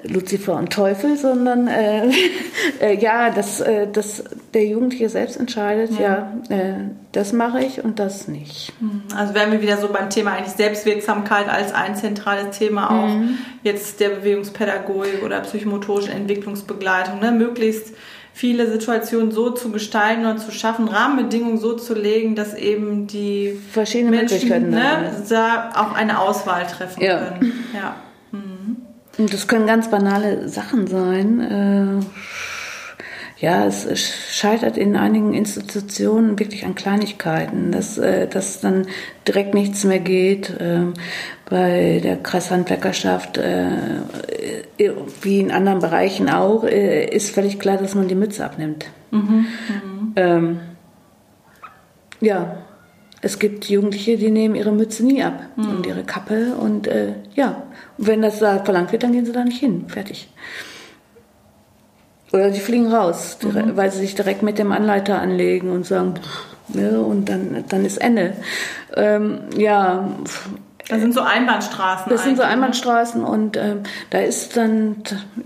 Luzifer 0.05 0.57
und 0.57 0.73
Teufel, 0.73 1.17
sondern 1.17 1.69
äh, 1.69 2.11
äh, 2.81 2.97
ja, 2.99 3.31
dass, 3.31 3.61
äh, 3.61 3.87
dass 3.91 4.25
der 4.55 4.67
Jugendliche 4.67 5.09
selbst 5.09 5.39
entscheidet, 5.39 5.93
ja, 5.99 6.33
ja 6.49 6.57
äh, 6.57 6.75
das 7.13 7.33
mache 7.33 7.61
ich 7.63 7.85
und 7.85 7.99
das 7.99 8.29
nicht. 8.29 8.73
Mhm. 8.81 9.03
Also 9.17 9.35
wären 9.35 9.53
wir 9.53 9.63
wieder 9.63 9.77
so 9.77 9.89
beim 9.89 10.11
Thema 10.11 10.33
eigentlich 10.33 10.55
Selbstwirksamkeit 10.55 11.49
als 11.49 11.73
ein 11.73 11.97
zentrales 11.97 12.57
Thema 12.57 12.91
auch 12.91 13.09
mhm. 13.09 13.39
jetzt 13.63 14.01
der 14.01 14.11
Bewegungspädagogik 14.11 15.23
oder 15.25 15.41
psychomotorischen 15.41 16.13
Entwicklungsbegleitung, 16.13 17.21
ne? 17.21 17.33
möglichst 17.33 17.95
viele 18.35 18.71
Situationen 18.71 19.31
so 19.31 19.51
zu 19.51 19.71
gestalten 19.71 20.27
und 20.27 20.39
zu 20.39 20.51
schaffen, 20.53 20.89
Rahmenbedingungen 20.89 21.59
so 21.59 21.75
zu 21.75 21.95
legen, 21.95 22.35
dass 22.35 22.55
eben 22.55 23.07
die 23.07 23.61
verschiedenen 23.71 24.11
Menschen 24.11 24.71
ne, 24.71 25.13
da 25.29 25.71
auch 25.75 25.95
eine 25.95 26.19
Auswahl 26.19 26.67
treffen 26.67 27.03
ja. 27.03 27.19
können. 27.19 27.53
Ja. 27.75 27.95
Und 29.19 29.33
das 29.33 29.47
können 29.47 29.67
ganz 29.67 29.91
banale 29.91 30.49
Sachen 30.49 30.87
sein. 30.87 31.41
Äh, 31.41 33.45
ja, 33.45 33.67
es 33.67 34.15
scheitert 34.31 34.79
in 34.79 34.97
einigen 34.97 35.35
Institutionen 35.35 36.39
wirklich 36.39 36.65
an 36.65 36.75
Kleinigkeiten, 36.75 37.73
dass, 37.73 37.99
äh, 37.99 38.29
dass 38.29 38.61
dann 38.61 38.87
direkt 39.27 39.53
nichts 39.53 39.85
mehr 39.85 39.99
geht. 39.99 40.55
Ähm, 40.61 40.95
bei 41.51 42.01
der 42.03 42.17
Kreishandwerkerschaft, 42.17 43.39
äh, 43.39 43.69
wie 45.21 45.41
in 45.41 45.51
anderen 45.51 45.81
Bereichen 45.81 46.31
auch, 46.31 46.65
ist 46.65 47.31
völlig 47.31 47.59
klar, 47.59 47.77
dass 47.77 47.95
man 47.95 48.09
die 48.09 48.15
Mütze 48.15 48.45
abnimmt. 48.45 48.87
Mhm, 49.11 49.21
mhm. 49.21 50.13
Ähm, 50.17 50.61
ja, 52.21 52.57
es 53.25 53.39
gibt 53.39 53.67
Jugendliche, 53.67 54.19
die 54.19 54.31
nehmen 54.31 54.57
ihre 54.57 54.73
Mütze 54.73 55.07
nie 55.07 55.23
ab 55.23 55.41
mhm. 55.57 55.69
und 55.71 55.87
ihre 55.87 56.03
Kappe 56.03 56.55
und 56.57 56.89
äh, 56.89 57.15
ja, 57.35 57.63
und 57.97 58.09
wenn 58.09 58.21
das 58.21 58.41
da 58.41 58.59
verlangt 58.59 58.91
wird, 58.91 59.05
dann 59.05 59.13
gehen 59.13 59.25
sie 59.25 59.33
da 59.33 59.45
nicht 59.45 59.61
hin. 59.61 59.85
Fertig. 59.89 60.29
Oder 62.33 62.53
sie 62.53 62.61
fliegen 62.61 62.93
raus, 62.93 63.39
mhm. 63.43 63.77
weil 63.77 63.93
sie 63.93 64.01
sich 64.01 64.17
direkt 64.17 64.43
mit 64.43 64.59
dem 64.59 64.73
Anleiter 64.73 65.21
anlegen 65.21 65.71
und 65.71 65.87
sagen, 65.87 66.15
ja, 66.69 66.99
und 66.99 67.29
dann, 67.29 67.65
dann 67.69 67.85
ist 67.85 67.99
Ende. 67.99 68.35
Ähm, 68.97 69.41
ja. 69.57 70.09
Das 70.89 71.01
sind 71.01 71.15
so 71.15 71.21
Einbahnstraßen. 71.21 72.11
Das 72.11 72.25
sind 72.25 72.37
so 72.37 72.43
ne? 72.43 72.49
Einbahnstraßen 72.49 73.23
und 73.23 73.57
ähm, 73.57 73.83
da 74.11 74.19
ist 74.19 74.57
dann, 74.57 74.97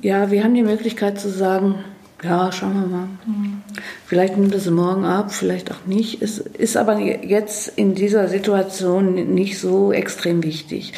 ja, 0.00 0.30
wir 0.30 0.45
haben 0.45 0.54
die 0.54 0.62
Möglichkeit 0.62 1.21
zu 1.21 1.28
sagen, 1.28 1.85
ja, 2.26 2.50
schauen 2.52 2.75
wir 2.75 2.87
mal. 2.88 3.09
Mhm. 3.25 3.62
Vielleicht 4.06 4.37
nimmt 4.37 4.52
es 4.54 4.68
morgen 4.68 5.04
ab, 5.04 5.33
vielleicht 5.33 5.71
auch 5.71 5.87
nicht. 5.87 6.21
Es 6.23 6.38
ist 6.38 6.76
aber 6.76 6.99
jetzt 6.99 7.73
in 7.76 7.95
dieser 7.95 8.26
Situation 8.28 9.14
nicht 9.35 9.61
so 9.61 9.92
extrem 9.92 10.42
wichtig. 10.42 10.92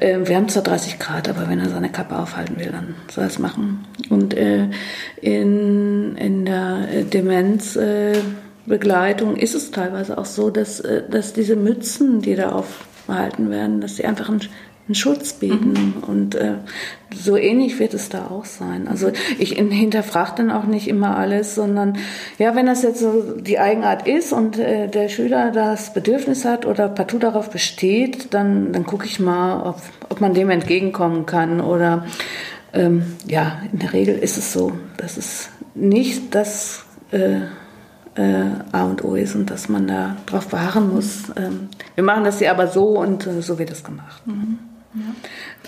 Mhm. 0.00 0.26
wir 0.28 0.36
haben 0.36 0.48
zwar 0.48 0.64
30 0.64 0.98
Grad, 0.98 1.28
aber 1.28 1.48
wenn 1.48 1.60
er 1.60 1.68
seine 1.68 1.90
Kappe 1.90 2.18
aufhalten 2.18 2.58
will, 2.58 2.70
dann 2.72 2.96
soll 3.10 3.24
er 3.24 3.28
es 3.28 3.38
machen. 3.38 3.84
Und 4.10 4.34
äh, 4.34 4.68
in, 5.20 6.16
in 6.16 6.44
der 6.44 7.04
Demenzbegleitung 7.04 9.36
ist 9.36 9.54
es 9.54 9.70
teilweise 9.70 10.18
auch 10.18 10.26
so, 10.26 10.50
dass, 10.50 10.80
äh, 10.80 11.04
dass 11.08 11.32
diese 11.32 11.54
Mützen, 11.56 12.20
die 12.22 12.34
da 12.34 12.50
aufgehalten 12.50 13.50
werden, 13.50 13.80
dass 13.80 13.96
sie 13.96 14.04
einfach 14.04 14.28
ein 14.28 14.40
einen 14.88 14.94
Schutz 14.94 15.34
bieten. 15.34 15.72
Mhm. 15.72 16.02
Und 16.06 16.34
äh, 16.34 16.54
so 17.14 17.36
ähnlich 17.36 17.78
wird 17.78 17.94
es 17.94 18.08
da 18.08 18.26
auch 18.26 18.44
sein. 18.44 18.88
Also 18.88 19.12
ich 19.38 19.52
hinterfrage 19.52 20.32
dann 20.36 20.50
auch 20.50 20.64
nicht 20.64 20.88
immer 20.88 21.16
alles, 21.16 21.54
sondern 21.54 21.98
ja, 22.38 22.54
wenn 22.56 22.66
das 22.66 22.82
jetzt 22.82 23.00
so 23.00 23.34
die 23.38 23.58
Eigenart 23.58 24.08
ist 24.08 24.32
und 24.32 24.58
äh, 24.58 24.88
der 24.88 25.08
Schüler 25.08 25.50
das 25.50 25.94
Bedürfnis 25.94 26.44
hat 26.44 26.66
oder 26.66 26.88
partout 26.88 27.18
darauf 27.18 27.50
besteht, 27.50 28.34
dann, 28.34 28.72
dann 28.72 28.84
gucke 28.84 29.06
ich 29.06 29.20
mal, 29.20 29.62
ob, 29.62 29.82
ob 30.08 30.20
man 30.20 30.34
dem 30.34 30.50
entgegenkommen 30.50 31.26
kann. 31.26 31.60
Oder 31.60 32.06
ähm, 32.72 33.16
ja, 33.28 33.60
in 33.72 33.78
der 33.78 33.92
Regel 33.92 34.18
ist 34.18 34.36
es 34.36 34.52
so, 34.52 34.72
dass 34.96 35.16
es 35.16 35.48
nicht 35.74 36.34
das 36.34 36.84
äh, 37.12 37.42
äh, 38.14 38.44
A 38.72 38.84
und 38.84 39.04
O 39.04 39.14
ist 39.14 39.34
und 39.34 39.50
dass 39.50 39.68
man 39.68 39.86
da 39.86 40.16
drauf 40.26 40.48
beharren 40.48 40.92
muss. 40.92 41.24
Ähm, 41.36 41.68
wir 41.94 42.04
machen 42.04 42.24
das 42.24 42.38
hier 42.38 42.50
aber 42.50 42.66
so 42.66 42.98
und 42.98 43.26
äh, 43.26 43.42
so 43.42 43.58
wird 43.58 43.70
es 43.70 43.84
gemacht. 43.84 44.26
Mhm. 44.26 44.58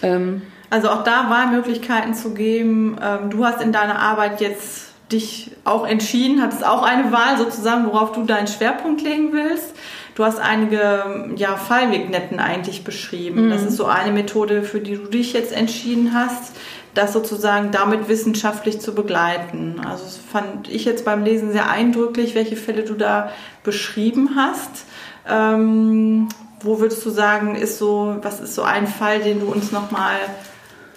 Ähm, 0.03 0.43
also 0.71 0.91
auch 0.91 1.05
da 1.05 1.31
Wahlmöglichkeiten 1.31 2.15
zu 2.15 2.35
geben. 2.35 2.97
Ähm, 3.03 3.31
du 3.31 3.45
hast 3.45 3.63
in 3.63 3.73
deiner 3.73 3.99
Arbeit 3.99 4.41
jetzt 4.41 4.93
dich 5.13 5.53
auch 5.65 5.87
entschieden, 5.87 6.43
hattest 6.43 6.67
auch 6.67 6.83
eine 6.83 7.13
Wahl 7.13 7.39
sozusagen, 7.39 7.87
worauf 7.87 8.13
du 8.13 8.25
deinen 8.25 8.47
Schwerpunkt 8.47 9.03
legen 9.03 9.33
willst. 9.33 9.75
Du 10.15 10.25
hast 10.25 10.39
einige 10.39 11.33
ja, 11.37 11.57
Fallwegnetten 11.57 12.39
eigentlich 12.39 12.85
beschrieben. 12.85 13.47
Mhm. 13.47 13.51
Das 13.51 13.63
ist 13.63 13.77
so 13.77 13.87
eine 13.87 14.13
Methode, 14.13 14.63
für 14.63 14.81
die 14.81 14.97
du 14.97 15.07
dich 15.07 15.33
jetzt 15.33 15.53
entschieden 15.53 16.15
hast, 16.15 16.55
das 16.95 17.13
sozusagen 17.13 17.73
damit 17.73 18.09
wissenschaftlich 18.09 18.81
zu 18.81 18.95
begleiten. 18.95 19.81
Also 19.85 20.05
das 20.05 20.17
fand 20.17 20.69
ich 20.69 20.85
jetzt 20.85 21.05
beim 21.05 21.25
Lesen 21.25 21.51
sehr 21.53 21.69
eindrücklich, 21.69 22.37
welche 22.37 22.57
Fälle 22.57 22.85
du 22.85 22.95
da 22.95 23.31
beschrieben 23.65 24.31
hast. 24.37 24.87
Ähm, 25.29 26.29
wo 26.65 26.81
würdest 26.81 27.05
du 27.05 27.11
sagen, 27.11 27.55
ist 27.55 27.79
so, 27.79 28.17
was 28.23 28.41
ist 28.41 28.55
so 28.55 28.63
ein 28.63 28.87
Fall, 28.87 29.21
den 29.21 29.41
du 29.41 29.47
uns 29.47 29.73
nochmal 29.73 30.17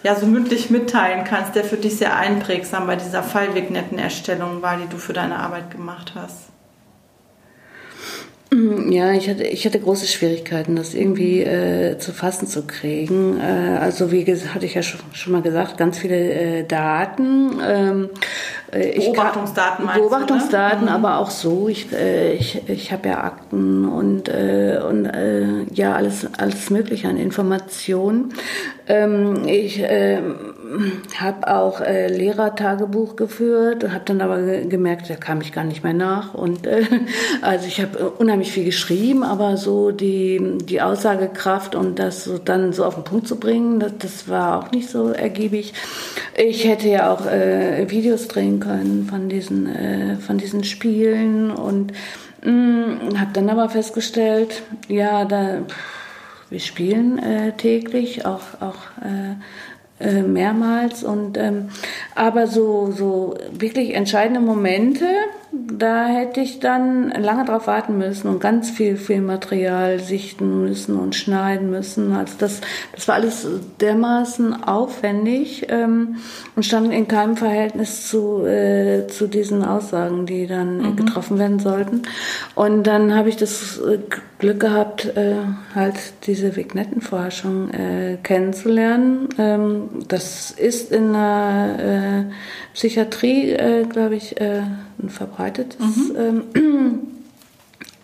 ja, 0.04 0.16
so 0.16 0.26
mündlich 0.26 0.70
mitteilen 0.70 1.24
kannst, 1.24 1.56
der 1.56 1.64
für 1.64 1.78
dich 1.78 1.98
sehr 1.98 2.16
einprägsam 2.16 2.88
bei 2.88 2.96
dieser 2.96 3.24
Fallwegnettenerstellung 3.24 4.62
war, 4.62 4.78
die 4.78 4.88
du 4.88 4.98
für 4.98 5.14
deine 5.14 5.38
Arbeit 5.40 5.72
gemacht 5.72 6.14
hast? 6.16 6.50
Mm, 8.54 8.92
ja, 8.92 9.12
ich 9.12 9.30
hatte, 9.30 9.44
ich 9.44 9.66
hatte 9.66 9.80
große 9.80 10.08
Schwierigkeiten, 10.08 10.78
das 10.78 10.94
irgendwie 10.94 11.42
äh, 11.42 11.98
zu 11.98 12.14
fassen 12.14 12.48
zu 12.48 12.66
kriegen. 12.66 13.40
Äh, 13.42 13.78
also 13.78 14.12
wie 14.12 14.24
hatte 14.26 14.66
ich 14.66 14.76
ja 14.76 14.84
schon, 14.84 15.02
schon 15.12 15.34
mal 15.34 15.42
gesagt, 15.42 15.78
ganz 15.78 15.98
viele 15.98 16.16
äh, 16.16 16.64
Daten. 16.64 17.60
Ähm, 17.62 18.10
äh, 18.72 19.00
Beobachtungsdaten 19.00 19.86
meinst 19.86 20.00
Beobachtungsdaten, 20.00 20.80
du, 20.82 20.86
ne? 20.86 20.92
aber 20.92 21.18
auch 21.18 21.30
so. 21.30 21.68
Ich, 21.68 21.92
äh, 21.92 22.34
ich, 22.34 22.62
ich 22.70 22.94
habe 22.94 23.10
ja 23.10 23.24
Akten 23.24 23.86
und, 23.86 24.30
äh, 24.30 24.57
und 24.98 25.06
äh, 25.06 25.64
ja 25.74 25.94
alles, 25.94 26.28
alles 26.38 26.70
Mögliche 26.70 27.08
an 27.08 27.18
Informationen. 27.18 28.34
Ähm, 28.88 29.48
ich 29.48 29.80
äh, 29.80 30.22
habe 31.20 31.54
auch 31.54 31.82
äh, 31.82 32.08
Lehrertagebuch 32.08 33.16
geführt, 33.16 33.90
habe 33.90 34.04
dann 34.06 34.22
aber 34.22 34.42
gemerkt, 34.62 35.10
da 35.10 35.16
kam 35.16 35.42
ich 35.42 35.52
gar 35.52 35.64
nicht 35.64 35.84
mehr 35.84 35.94
nach. 35.94 36.34
Und 36.34 36.66
äh, 36.66 36.84
also 37.42 37.68
ich 37.68 37.82
habe 37.82 38.10
unheimlich 38.10 38.52
viel 38.52 38.66
geschrieben, 38.66 39.24
aber 39.24 39.58
so 39.58 39.92
die, 39.92 40.58
die 40.64 40.82
Aussagekraft 40.82 41.76
und 41.76 42.00
das 42.00 42.24
so 42.24 42.38
dann 42.38 42.74
so 42.74 42.86
auf 42.86 42.96
den 42.96 43.04
Punkt 43.04 43.28
zu 43.28 43.38
bringen, 43.38 43.80
das, 43.80 43.94
das 44.00 44.30
war 44.30 44.60
auch 44.60 44.72
nicht 44.72 44.90
so 44.90 45.10
ergiebig. 45.10 45.74
Ich 46.36 46.68
hätte 46.68 46.88
ja 46.88 47.12
auch 47.12 47.26
äh, 47.26 47.90
Videos 47.90 48.28
drehen 48.28 48.60
können 48.60 49.08
von 49.10 49.30
diesen, 49.30 49.68
äh, 49.68 50.16
von 50.16 50.38
diesen 50.38 50.64
Spielen 50.64 51.52
und 51.52 51.94
mm, 52.50 53.20
habe 53.20 53.32
dann 53.34 53.50
aber 53.50 53.70
festgestellt, 53.70 54.64
ja, 54.88 55.26
da 55.26 55.62
wir 56.50 56.60
spielen 56.60 57.20
äh, 57.20 57.58
täglich, 57.58 58.26
auch, 58.26 58.62
auch 58.62 58.78
äh, 59.04 59.36
äh, 60.00 60.22
mehrmals. 60.22 61.04
Und, 61.04 61.38
ähm, 61.38 61.70
aber 62.16 62.48
so, 62.48 62.92
so 62.92 63.38
wirklich 63.52 63.94
entscheidende 63.94 64.40
Momente, 64.40 65.06
da 65.52 66.08
hätte 66.08 66.42
ich 66.42 66.60
dann 66.60 67.10
lange 67.10 67.46
drauf 67.46 67.68
warten 67.68 67.98
müssen 67.98 68.28
und 68.28 68.40
ganz 68.40 68.70
viel 68.70 68.98
Filmmaterial 68.98 70.00
sichten 70.00 70.62
müssen 70.62 70.98
und 71.00 71.16
schneiden 71.16 71.70
müssen. 71.70 72.14
Also 72.14 72.34
das, 72.38 72.62
das 72.94 73.08
war 73.08 73.16
alles 73.16 73.48
dermaßen 73.80 74.64
aufwendig 74.64 75.68
ähm, 75.70 76.18
und 76.56 76.64
stand 76.64 76.94
in 76.94 77.08
keinem 77.08 77.38
Verhältnis 77.38 78.08
zu, 78.08 78.46
äh, 78.46 79.08
zu 79.08 79.28
diesen 79.28 79.64
Aussagen, 79.64 80.26
die 80.26 80.48
dann 80.48 80.82
mhm. 80.82 80.96
getroffen 80.98 81.40
werden 81.40 81.60
sollten. 81.60 82.02
Und 82.56 82.84
dann 82.84 83.16
habe 83.16 83.30
ich 83.30 83.38
das 83.38 83.80
äh, 83.80 84.00
Glück 84.40 84.60
gehabt, 84.60 85.06
äh, 85.18 85.36
halt 85.74 85.96
diese 86.26 86.56
Vignettenforschung 86.56 87.72
äh, 87.72 88.18
kennenzulernen. 88.22 89.30
Ähm, 89.38 89.90
das 90.08 90.52
ist 90.52 90.92
in 90.92 91.14
der 91.14 92.28
äh, 92.30 92.34
Psychiatrie, 92.74 93.52
äh, 93.52 93.86
glaube 93.86 94.16
ich, 94.16 94.36
ein 94.40 95.10
verbreitetes 95.38 95.80
mhm. 95.80 96.44
ähm, 96.54 96.98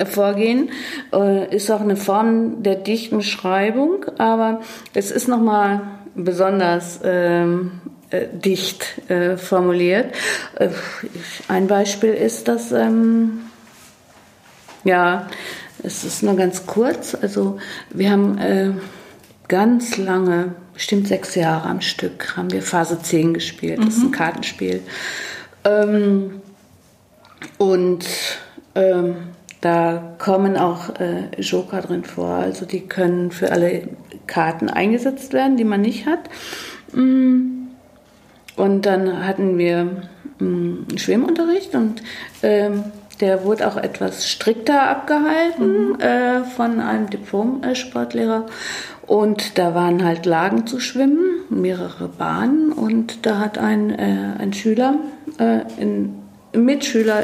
Vorgehen. 0.05 0.69
Äh, 1.13 1.55
ist 1.55 1.71
auch 1.71 1.79
eine 1.79 1.95
Form 1.95 2.61
der 2.63 2.75
dichten 2.75 3.21
Schreibung, 3.21 4.05
aber 4.17 4.61
es 4.93 5.11
ist 5.11 5.27
nochmal 5.27 5.81
besonders 6.15 6.99
ähm, 7.03 7.79
äh, 8.09 8.27
dicht 8.33 9.09
äh, 9.09 9.37
formuliert. 9.37 10.13
Äh, 10.59 10.69
ein 11.47 11.67
Beispiel 11.67 12.13
ist, 12.13 12.47
dass, 12.49 12.71
ähm, 12.71 13.43
ja, 14.83 15.27
es 15.83 16.03
ist 16.03 16.21
nur 16.21 16.35
ganz 16.35 16.65
kurz. 16.65 17.15
Also 17.15 17.59
wir 17.89 18.11
haben 18.11 18.37
äh, 18.39 18.71
ganz 19.47 19.97
lange, 19.97 20.55
bestimmt 20.73 21.07
sechs 21.07 21.35
Jahre 21.35 21.69
am 21.69 21.81
Stück, 21.81 22.35
haben 22.35 22.51
wir 22.51 22.61
Phase 22.61 23.01
10 23.01 23.33
gespielt. 23.33 23.79
Das 23.79 23.95
ist 23.95 24.01
ein 24.01 24.07
mhm. 24.07 24.11
Kartenspiel. 24.11 24.81
Ähm, 25.63 26.41
und 27.57 28.05
ähm, 28.75 29.15
da 29.61 30.15
kommen 30.19 30.57
auch 30.57 30.89
äh, 30.99 31.39
Joker 31.39 31.81
drin 31.81 32.03
vor. 32.03 32.35
Also 32.35 32.65
die 32.65 32.81
können 32.81 33.31
für 33.31 33.51
alle 33.51 33.87
Karten 34.27 34.69
eingesetzt 34.69 35.31
werden, 35.31 35.55
die 35.55 35.63
man 35.63 35.81
nicht 35.81 36.05
hat. 36.05 36.29
Mm. 36.93 37.67
Und 38.55 38.85
dann 38.85 39.25
hatten 39.25 39.57
wir 39.57 40.03
mm, 40.39 40.97
Schwimmunterricht 40.97 41.73
und 41.75 42.03
ähm, 42.43 42.83
der 43.21 43.45
wurde 43.45 43.67
auch 43.67 43.77
etwas 43.77 44.27
strikter 44.27 44.89
abgehalten 44.89 45.93
mhm. 45.93 45.99
äh, 45.99 46.43
von 46.43 46.79
einem 46.79 47.09
Diplom-Sportlehrer. 47.09 48.47
Und 49.05 49.57
da 49.57 49.75
waren 49.75 50.03
halt 50.03 50.25
Lagen 50.25 50.65
zu 50.65 50.79
schwimmen, 50.79 51.45
mehrere 51.49 52.07
Bahnen. 52.07 52.71
Und 52.71 53.25
da 53.25 53.39
hat 53.39 53.57
ein, 53.57 53.91
äh, 53.91 54.33
ein 54.39 54.51
Schüler, 54.53 54.95
äh, 55.37 55.61
ein 55.79 56.22
Mitschüler, 56.53 57.23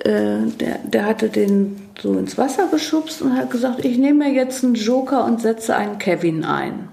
äh, 0.00 0.38
der, 0.60 0.78
der 0.84 1.06
hatte 1.06 1.28
den 1.28 1.88
so 1.98 2.18
ins 2.18 2.36
Wasser 2.36 2.68
geschubst 2.68 3.22
und 3.22 3.36
hat 3.36 3.50
gesagt, 3.50 3.84
ich 3.84 3.98
nehme 3.98 4.30
jetzt 4.30 4.64
einen 4.64 4.74
Joker 4.74 5.24
und 5.24 5.40
setze 5.40 5.76
einen 5.76 5.98
Kevin 5.98 6.44
ein. 6.44 6.88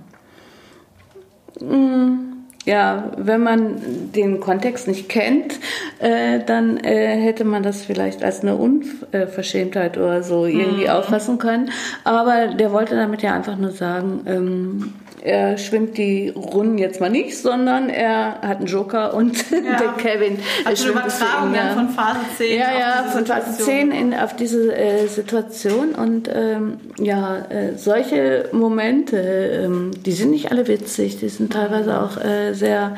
Mhm 1.60 2.32
ja, 2.66 3.12
wenn 3.18 3.42
man 3.42 4.12
den 4.14 4.40
Kontext 4.40 4.88
nicht 4.88 5.10
kennt, 5.10 5.60
äh, 6.00 6.40
dann 6.46 6.78
äh, 6.78 7.18
hätte 7.18 7.44
man 7.44 7.64
das 7.64 7.84
vielleicht 7.84 8.24
als 8.24 8.42
eine 8.42 8.56
Unverschämtheit 8.56 9.98
oder 9.98 10.22
so 10.22 10.46
irgendwie 10.46 10.84
mhm. 10.84 10.90
auffassen 10.92 11.40
können. 11.40 11.72
Aber 12.04 12.48
der 12.48 12.72
wollte 12.72 12.96
damit 12.96 13.24
ja 13.24 13.34
einfach 13.34 13.58
nur 13.58 13.72
sagen, 13.72 14.22
ähm, 14.28 14.94
er 15.24 15.58
schwimmt 15.58 15.98
die 15.98 16.30
Runden 16.30 16.78
jetzt 16.78 17.00
mal 17.00 17.10
nicht, 17.10 17.38
sondern 17.38 17.90
er 17.90 18.42
hat 18.42 18.58
einen 18.58 18.66
Joker 18.66 19.14
und 19.14 19.52
ja. 19.52 19.78
der 19.78 19.94
Kevin. 19.98 20.40
Also 20.66 20.86
eine 20.86 20.94
Übertragung 20.94 21.54
dann 21.54 21.76
von 21.76 21.90
Phase 21.90 22.20
10 22.38 22.60
Ja, 22.60 22.80
ja, 22.80 23.04
von 23.04 23.26
Phase 23.26 23.64
10 23.64 23.92
in, 23.92 24.14
auf 24.14 24.36
diese 24.36 24.76
äh, 24.76 25.08
Situation. 25.08 25.94
Und 25.94 26.30
ähm, 26.34 26.80
ja, 27.00 27.38
äh, 27.50 27.78
solche 27.78 28.50
Momente, 28.52 29.18
ähm, 29.18 29.92
die 30.06 30.12
sind 30.12 30.32
nicht 30.32 30.52
alle 30.52 30.68
witzig, 30.68 31.20
die 31.20 31.30
sind 31.30 31.54
teilweise 31.54 32.02
auch 32.02 32.18
äh, 32.18 32.54
sehr, 32.54 32.98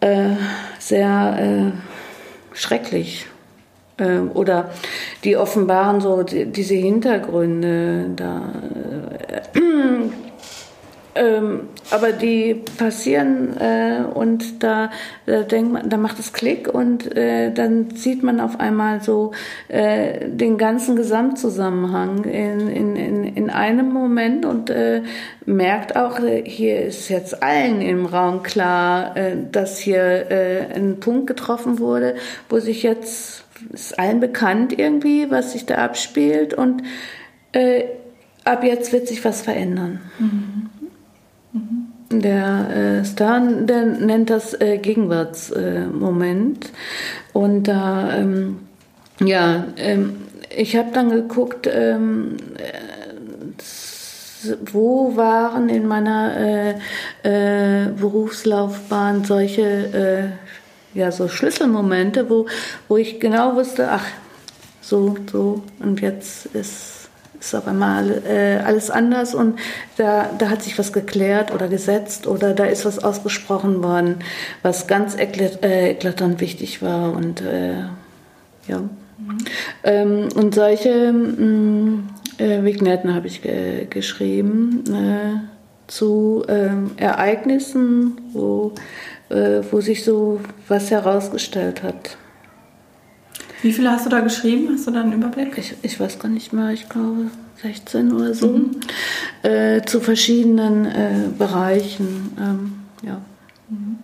äh, 0.00 0.30
sehr 0.78 1.72
äh, 1.74 2.56
schrecklich 2.56 3.26
ähm, 3.98 4.30
oder 4.32 4.70
die 5.24 5.36
offenbaren 5.36 6.00
so 6.00 6.22
die, 6.22 6.46
diese 6.46 6.74
Hintergründe 6.74 8.10
da 8.16 8.52
äh, 9.54 9.60
ähm, 11.14 11.68
aber 11.90 12.12
die 12.12 12.54
passieren 12.78 13.56
äh, 13.58 14.04
und 14.14 14.62
da, 14.62 14.90
da 15.26 15.42
denkt 15.42 15.72
man, 15.72 15.88
da 15.88 15.96
macht 15.96 16.20
es 16.20 16.32
Klick 16.32 16.72
und 16.72 17.16
äh, 17.16 17.52
dann 17.52 17.90
sieht 17.96 18.22
man 18.22 18.38
auf 18.38 18.60
einmal 18.60 19.02
so 19.02 19.32
äh, 19.68 20.28
den 20.28 20.56
ganzen 20.56 20.94
Gesamtzusammenhang 20.94 22.24
in, 22.24 22.68
in, 22.68 22.96
in, 22.96 23.24
in 23.24 23.50
einem 23.50 23.92
Moment 23.92 24.44
und 24.44 24.70
äh, 24.70 25.02
merkt 25.46 25.96
auch, 25.96 26.20
äh, 26.20 26.44
hier 26.46 26.80
ist 26.82 27.08
jetzt 27.08 27.42
allen 27.42 27.82
im 27.82 28.06
Raum 28.06 28.44
klar, 28.44 29.16
äh, 29.16 29.36
dass 29.50 29.78
hier 29.78 30.70
ein 30.74 31.00
Punkt 31.00 31.26
getroffen 31.26 31.78
wurde, 31.78 32.14
wo 32.48 32.58
sich 32.58 32.82
jetzt 32.82 33.44
ist 33.72 33.98
allen 33.98 34.20
bekannt 34.20 34.78
irgendwie, 34.78 35.30
was 35.30 35.52
sich 35.52 35.66
da 35.66 35.76
abspielt 35.76 36.54
und 36.54 36.82
ab 38.44 38.64
jetzt 38.64 38.92
wird 38.92 39.08
sich 39.08 39.24
was 39.24 39.42
verändern. 39.42 40.00
Mhm. 40.18 40.59
Der 42.12 43.00
äh, 43.00 43.04
Stern 43.04 43.68
der 43.68 43.84
nennt 43.84 44.30
das 44.30 44.60
äh, 44.60 44.78
Gegenwartsmoment. 44.78 46.66
Äh, 46.66 46.68
und 47.32 47.64
da, 47.64 48.16
ähm, 48.16 48.58
ja, 49.20 49.66
ähm, 49.76 50.22
ich 50.54 50.76
habe 50.76 50.90
dann 50.92 51.10
geguckt, 51.10 51.68
ähm, 51.72 52.36
äh, 52.56 52.90
wo 54.72 55.16
waren 55.16 55.68
in 55.68 55.86
meiner 55.86 56.36
äh, 56.36 56.74
äh, 57.22 57.88
Berufslaufbahn 57.90 59.24
solche, 59.24 60.32
äh, 60.94 60.98
ja, 60.98 61.12
so 61.12 61.28
Schlüsselmomente, 61.28 62.28
wo, 62.28 62.46
wo 62.88 62.96
ich 62.96 63.20
genau 63.20 63.54
wusste, 63.54 63.88
ach, 63.90 64.06
so, 64.80 65.16
so, 65.30 65.62
und 65.78 66.00
jetzt 66.00 66.46
ist 66.46 66.99
ist 67.40 67.54
auf 67.54 67.66
einmal 67.66 68.22
äh, 68.26 68.58
alles 68.64 68.90
anders 68.90 69.34
und 69.34 69.58
da, 69.96 70.30
da 70.38 70.50
hat 70.50 70.62
sich 70.62 70.78
was 70.78 70.92
geklärt 70.92 71.52
oder 71.52 71.68
gesetzt 71.68 72.26
oder 72.26 72.52
da 72.52 72.64
ist 72.64 72.84
was 72.84 73.02
ausgesprochen 73.02 73.82
worden, 73.82 74.16
was 74.62 74.86
ganz 74.86 75.16
eklat, 75.16 75.64
äh, 75.64 75.92
eklatant 75.92 76.40
wichtig 76.40 76.82
war 76.82 77.12
und 77.14 77.40
äh, 77.40 77.80
ja. 78.68 78.78
Mhm. 78.78 79.38
Ähm, 79.84 80.28
und 80.34 80.54
solche 80.54 81.12
mh, 81.12 81.46
mm, 81.46 82.08
äh, 82.38 82.62
Vignetten 82.62 83.14
habe 83.14 83.26
ich 83.26 83.42
ge 83.42 83.86
geschrieben 83.88 84.84
äh, 84.92 85.50
zu 85.86 86.44
ähm, 86.48 86.92
Ereignissen, 86.96 88.20
wo, 88.32 88.72
äh, 89.28 89.62
wo 89.70 89.80
sich 89.80 90.04
so 90.04 90.40
was 90.68 90.90
herausgestellt 90.90 91.82
hat. 91.82 92.16
Wie 93.62 93.72
viele 93.72 93.90
hast 93.90 94.06
du 94.06 94.10
da 94.10 94.20
geschrieben? 94.20 94.68
Hast 94.72 94.86
du 94.86 94.90
da 94.90 95.02
einen 95.02 95.12
Überblick? 95.12 95.58
Ich, 95.58 95.74
ich 95.82 96.00
weiß 96.00 96.18
gar 96.18 96.28
nicht 96.28 96.52
mehr, 96.52 96.70
ich 96.70 96.88
glaube 96.88 97.30
16 97.62 98.12
oder 98.12 98.34
so. 98.34 98.48
Mhm. 98.48 98.70
Äh, 99.42 99.82
zu 99.82 100.00
verschiedenen 100.00 100.86
äh, 100.86 101.28
Bereichen. 101.36 102.32
Ähm, 102.38 102.72
ja. 103.02 103.20
Mhm. 103.68 103.98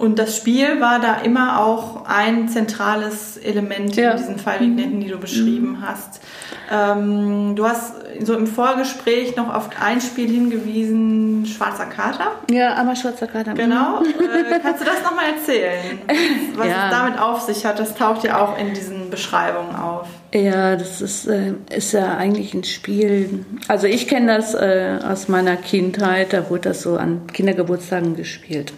Und 0.00 0.18
das 0.18 0.34
Spiel 0.34 0.80
war 0.80 0.98
da 0.98 1.16
immer 1.16 1.60
auch 1.60 2.06
ein 2.06 2.48
zentrales 2.48 3.36
Element 3.36 3.94
ja. 3.96 4.12
in 4.12 4.16
diesen 4.16 4.38
Fallvignetten, 4.38 4.98
die 4.98 5.08
du 5.08 5.18
beschrieben 5.18 5.72
mhm. 5.72 5.86
hast. 5.86 6.22
Ähm, 6.70 7.54
du 7.54 7.66
hast 7.66 7.96
so 8.20 8.34
im 8.34 8.46
Vorgespräch 8.46 9.36
noch 9.36 9.54
auf 9.54 9.68
ein 9.78 10.00
Spiel 10.00 10.30
hingewiesen, 10.30 11.44
Schwarzer 11.44 11.84
Kater. 11.84 12.32
Ja, 12.50 12.76
aber 12.76 12.96
Schwarzer 12.96 13.26
Kater. 13.26 13.52
Genau. 13.52 14.00
äh, 14.00 14.58
kannst 14.62 14.80
du 14.80 14.86
das 14.86 15.02
nochmal 15.02 15.34
erzählen? 15.34 15.98
Was 16.54 16.68
ja. 16.68 16.86
es 16.86 16.96
damit 16.96 17.20
auf 17.20 17.42
sich 17.42 17.66
hat? 17.66 17.78
Das 17.78 17.94
taucht 17.94 18.24
ja 18.24 18.40
auch 18.40 18.56
in 18.58 18.72
diesen 18.72 18.99
Beschreibungen 19.10 19.74
auf. 19.74 20.08
Ja, 20.32 20.76
das 20.76 21.00
ist, 21.00 21.26
äh, 21.26 21.54
ist 21.74 21.92
ja 21.92 22.16
eigentlich 22.16 22.54
ein 22.54 22.64
Spiel. 22.64 23.44
Also 23.68 23.86
ich 23.86 24.06
kenne 24.06 24.36
das 24.36 24.54
äh, 24.54 24.98
aus 25.06 25.28
meiner 25.28 25.56
Kindheit, 25.56 26.32
da 26.32 26.48
wurde 26.48 26.70
das 26.70 26.82
so 26.82 26.96
an 26.96 27.26
Kindergeburtstagen 27.26 28.16
gespielt. 28.16 28.72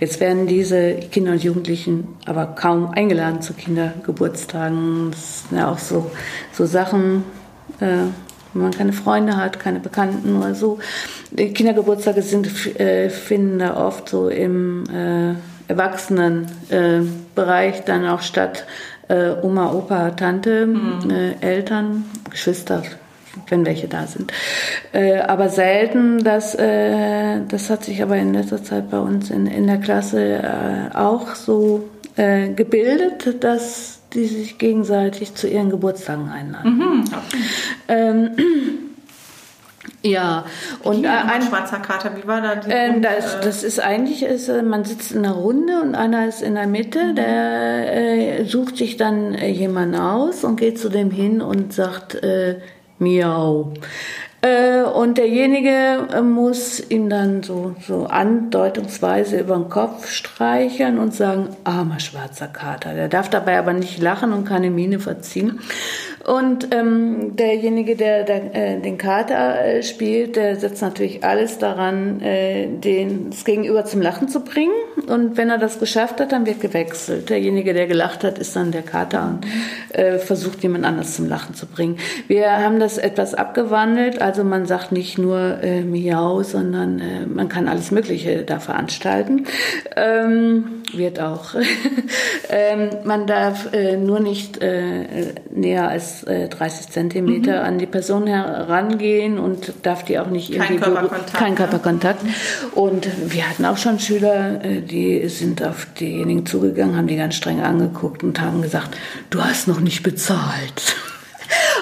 Jetzt 0.00 0.20
werden 0.20 0.46
diese 0.46 0.94
Kinder 0.94 1.32
und 1.32 1.42
Jugendlichen 1.42 2.16
aber 2.26 2.46
kaum 2.46 2.90
eingeladen 2.90 3.42
zu 3.42 3.54
Kindergeburtstagen. 3.54 5.10
Das 5.10 5.48
sind 5.48 5.58
ja 5.58 5.70
auch 5.70 5.78
so, 5.78 6.10
so 6.52 6.66
Sachen, 6.66 7.24
äh, 7.80 8.04
wenn 8.54 8.62
man 8.62 8.72
keine 8.72 8.92
Freunde 8.92 9.36
hat, 9.36 9.60
keine 9.60 9.80
Bekannten 9.80 10.36
oder 10.36 10.54
so. 10.54 10.78
Kindergeburtstage 11.36 12.22
sind, 12.22 12.80
äh, 12.80 13.10
finden 13.10 13.58
da 13.58 13.76
oft 13.76 14.08
so 14.08 14.28
im 14.28 14.84
äh, 14.90 15.34
Erwachsenenbereich 15.68 17.84
dann 17.84 18.06
auch 18.06 18.22
statt. 18.22 18.64
Äh, 19.08 19.32
Oma, 19.42 19.72
Opa, 19.72 20.10
Tante, 20.10 20.66
mhm. 20.66 21.10
äh, 21.10 21.32
Eltern, 21.40 22.04
Geschwister, 22.30 22.82
wenn 23.48 23.64
welche 23.64 23.88
da 23.88 24.06
sind. 24.06 24.32
Äh, 24.92 25.20
aber 25.20 25.48
selten, 25.48 26.22
das, 26.22 26.54
äh, 26.54 27.40
das 27.48 27.70
hat 27.70 27.84
sich 27.84 28.02
aber 28.02 28.16
in 28.16 28.34
letzter 28.34 28.62
Zeit 28.62 28.90
bei 28.90 28.98
uns 28.98 29.30
in, 29.30 29.46
in 29.46 29.66
der 29.66 29.78
Klasse 29.78 30.42
äh, 30.42 30.96
auch 30.96 31.34
so 31.34 31.88
äh, 32.16 32.48
gebildet, 32.48 33.42
dass 33.42 34.00
die 34.12 34.26
sich 34.26 34.58
gegenseitig 34.58 35.34
zu 35.34 35.48
ihren 35.48 35.70
Geburtstagen 35.70 36.28
einladen. 36.28 36.78
Mhm, 36.78 37.04
ähm, 37.88 38.30
ja, 40.02 40.44
und 40.84 41.04
äh, 41.04 41.08
ein 41.08 41.42
schwarzer 41.42 41.80
Kater, 41.80 42.12
wie 42.16 42.26
war 42.26 42.40
da 42.40 42.54
die 42.54 42.70
äh, 42.70 43.00
das, 43.00 43.40
das 43.40 43.64
ist 43.64 43.80
eigentlich, 43.80 44.22
ist, 44.22 44.48
äh, 44.48 44.62
man 44.62 44.84
sitzt 44.84 45.10
in 45.10 45.24
einer 45.24 45.34
Runde 45.34 45.80
und 45.82 45.96
einer 45.96 46.28
ist 46.28 46.40
in 46.40 46.54
der 46.54 46.68
Mitte, 46.68 47.02
mhm. 47.04 47.14
der 47.16 48.40
äh, 48.40 48.44
sucht 48.44 48.76
sich 48.76 48.96
dann 48.96 49.34
äh, 49.34 49.48
jemanden 49.48 49.96
aus 49.96 50.44
und 50.44 50.56
geht 50.56 50.78
zu 50.78 50.88
dem 50.88 51.10
hin 51.10 51.40
und 51.40 51.72
sagt 51.72 52.14
äh, 52.22 52.60
Miau. 52.98 53.72
Und 54.94 55.18
derjenige 55.18 56.22
muss 56.22 56.78
ihm 56.78 57.10
dann 57.10 57.42
so, 57.42 57.74
so 57.84 58.06
andeutungsweise 58.06 59.40
über 59.40 59.56
den 59.56 59.68
Kopf 59.68 60.08
streicheln 60.08 61.00
und 61.00 61.12
sagen, 61.12 61.48
armer 61.64 61.98
schwarzer 61.98 62.46
Kater. 62.46 62.94
Der 62.94 63.08
darf 63.08 63.28
dabei 63.28 63.58
aber 63.58 63.72
nicht 63.72 64.00
lachen 64.00 64.32
und 64.32 64.44
keine 64.44 64.70
Miene 64.70 65.00
verziehen. 65.00 65.58
Und 66.28 66.74
ähm, 66.74 67.36
derjenige, 67.36 67.96
der, 67.96 68.22
der 68.22 68.54
äh, 68.54 68.80
den 68.80 68.98
Kater 68.98 69.64
äh, 69.64 69.82
spielt, 69.82 70.36
der 70.36 70.56
setzt 70.56 70.82
natürlich 70.82 71.24
alles 71.24 71.56
daran, 71.56 72.20
äh, 72.20 72.66
den, 72.66 73.30
das 73.30 73.46
Gegenüber 73.46 73.86
zum 73.86 74.02
Lachen 74.02 74.28
zu 74.28 74.40
bringen. 74.40 74.74
Und 75.06 75.38
wenn 75.38 75.48
er 75.48 75.56
das 75.56 75.78
geschafft 75.78 76.20
hat, 76.20 76.32
dann 76.32 76.44
wird 76.44 76.60
gewechselt. 76.60 77.30
Derjenige, 77.30 77.72
der 77.72 77.86
gelacht 77.86 78.24
hat, 78.24 78.38
ist 78.38 78.54
dann 78.56 78.72
der 78.72 78.82
Kater 78.82 79.26
und 79.26 79.96
äh, 79.96 80.18
versucht, 80.18 80.62
jemand 80.62 80.84
anders 80.84 81.16
zum 81.16 81.26
Lachen 81.28 81.54
zu 81.54 81.64
bringen. 81.64 81.96
Wir 82.26 82.50
haben 82.50 82.78
das 82.78 82.98
etwas 82.98 83.32
abgewandelt. 83.32 84.20
Also 84.20 84.44
man 84.44 84.66
sagt 84.66 84.92
nicht 84.92 85.16
nur 85.16 85.62
äh, 85.62 85.80
Miau, 85.80 86.42
sondern 86.42 87.00
äh, 87.00 87.26
man 87.26 87.48
kann 87.48 87.68
alles 87.68 87.90
Mögliche 87.90 88.42
da 88.42 88.60
veranstalten. 88.60 89.46
Ähm, 89.96 90.82
wird 90.92 91.20
auch. 91.20 91.54
ähm, 92.50 92.90
man 93.04 93.26
darf 93.26 93.72
äh, 93.72 93.96
nur 93.96 94.20
nicht 94.20 94.60
äh, 94.60 95.32
näher 95.50 95.88
als 95.88 96.17
äh, 96.24 96.48
30 96.48 96.88
Zentimeter 96.88 97.60
mhm. 97.60 97.66
an 97.66 97.78
die 97.78 97.86
Person 97.86 98.26
herangehen 98.26 99.38
und 99.38 99.72
darf 99.82 100.04
die 100.04 100.18
auch 100.18 100.28
nicht 100.28 100.50
irgendwie 100.50 100.76
kein 100.76 100.80
Körperkontakt. 100.80 101.34
Kein 101.34 101.54
Körperkontakt. 101.54 102.20
Und 102.74 103.08
wir 103.32 103.48
hatten 103.48 103.64
auch 103.64 103.76
schon 103.76 103.98
Schüler, 103.98 104.64
äh, 104.64 104.80
die 104.80 105.28
sind 105.28 105.62
auf 105.62 105.86
diejenigen 105.98 106.46
zugegangen, 106.46 106.96
haben 106.96 107.06
die 107.06 107.16
ganz 107.16 107.34
streng 107.34 107.60
angeguckt 107.60 108.22
und 108.22 108.40
haben 108.40 108.62
gesagt, 108.62 108.96
du 109.30 109.42
hast 109.42 109.68
noch 109.68 109.80
nicht 109.80 110.02
bezahlt. 110.02 110.96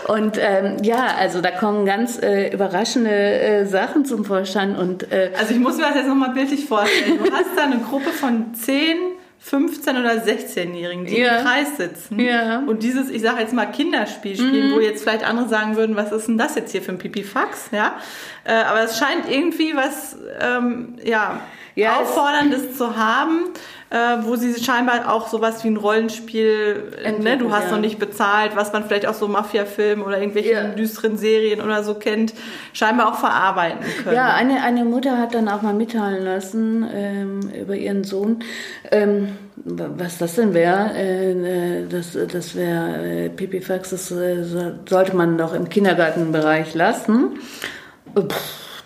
Und 0.07 0.39
ähm, 0.39 0.77
ja, 0.83 1.17
also 1.19 1.41
da 1.41 1.51
kommen 1.51 1.85
ganz 1.85 2.23
äh, 2.23 2.53
überraschende 2.53 3.11
äh, 3.11 3.67
Sachen 3.67 4.05
zum 4.05 4.25
Vorschein. 4.25 4.77
Und, 4.77 5.11
äh, 5.11 5.33
also 5.37 5.53
ich 5.53 5.59
muss 5.59 5.79
mir 5.79 5.83
das 5.83 5.97
jetzt 5.97 6.09
nochmal 6.09 6.33
bildlich 6.33 6.67
vorstellen. 6.67 7.19
Du 7.19 7.33
hast 7.33 7.57
da 7.57 7.65
eine 7.65 7.79
Gruppe 7.79 8.11
von 8.11 8.55
zehn 8.55 9.16
15- 9.49 10.01
oder 10.01 10.15
16-Jährigen, 10.25 11.07
die 11.07 11.19
ja. 11.19 11.39
im 11.39 11.45
Kreis 11.45 11.77
sitzen 11.77 12.19
ja. 12.19 12.61
und 12.67 12.83
dieses, 12.83 13.11
ich 13.11 13.23
sage 13.23 13.41
jetzt 13.41 13.53
mal 13.53 13.67
Kinderspiel 13.67 14.35
spielen, 14.35 14.71
mhm. 14.71 14.75
wo 14.75 14.81
jetzt 14.81 15.03
vielleicht 15.03 15.25
andere 15.25 15.49
sagen 15.49 15.77
würden, 15.77 15.95
was 15.95 16.11
ist 16.11 16.27
denn 16.27 16.37
das 16.37 16.57
jetzt 16.57 16.73
hier 16.73 16.83
für 16.83 16.93
ein 16.93 16.99
Pipifax, 16.99 17.69
ja? 17.71 17.97
Äh, 18.45 18.55
aber 18.55 18.83
es 18.83 18.99
scheint 18.99 19.31
irgendwie 19.31 19.77
was, 19.77 20.17
ähm, 20.41 20.97
ja, 21.05 21.41
ja, 21.77 22.01
Aufforderndes 22.01 22.77
zu 22.77 22.97
haben, 22.97 23.45
äh, 23.91 23.97
wo 24.23 24.35
sie 24.35 24.55
scheinbar 24.55 25.13
auch 25.13 25.29
sowas 25.29 25.63
wie 25.63 25.69
ein 25.69 25.77
Rollenspiel, 25.77 26.91
ne, 27.21 27.37
du 27.39 27.53
hast 27.53 27.67
ja. 27.67 27.73
noch 27.73 27.81
nicht 27.81 27.99
bezahlt, 27.99 28.57
was 28.57 28.73
man 28.73 28.85
vielleicht 28.85 29.07
auch 29.07 29.15
so 29.15 29.29
Mafia-Filmen 29.29 30.05
oder 30.05 30.17
irgendwelchen 30.19 30.53
ja. 30.53 30.65
düsteren 30.69 31.19
Serien 31.19 31.61
oder 31.61 31.85
so 31.85 31.95
kennt, 31.95 32.35
scheinbar 32.73 33.13
auch 33.13 33.19
verarbeiten 33.19 33.87
können. 34.03 34.17
Ja, 34.17 34.35
eine, 34.35 34.63
eine 34.63 34.85
Mutter 34.85 35.19
hat 35.19 35.35
dann 35.35 35.49
auch 35.49 35.63
mal 35.63 35.75
mitteilen 35.75 36.25
lassen 36.25 36.87
ähm, 36.93 37.41
über 37.51 37.77
ihren 37.77 38.05
Sohn, 38.05 38.41
ähm, 38.91 39.37
was 39.57 40.19
das 40.19 40.35
denn 40.37 40.55
wäre. 40.55 40.95
Äh, 40.97 41.87
das 41.89 42.17
das 42.33 42.55
wäre 42.55 43.27
äh, 43.27 43.29
Pipifax, 43.29 43.91
das 43.91 44.11
äh, 44.11 44.43
sollte 44.89 45.15
man 45.15 45.37
doch 45.37 45.53
im 45.53 45.69
Kindergartenbereich 45.69 46.75
lassen. 46.75 47.39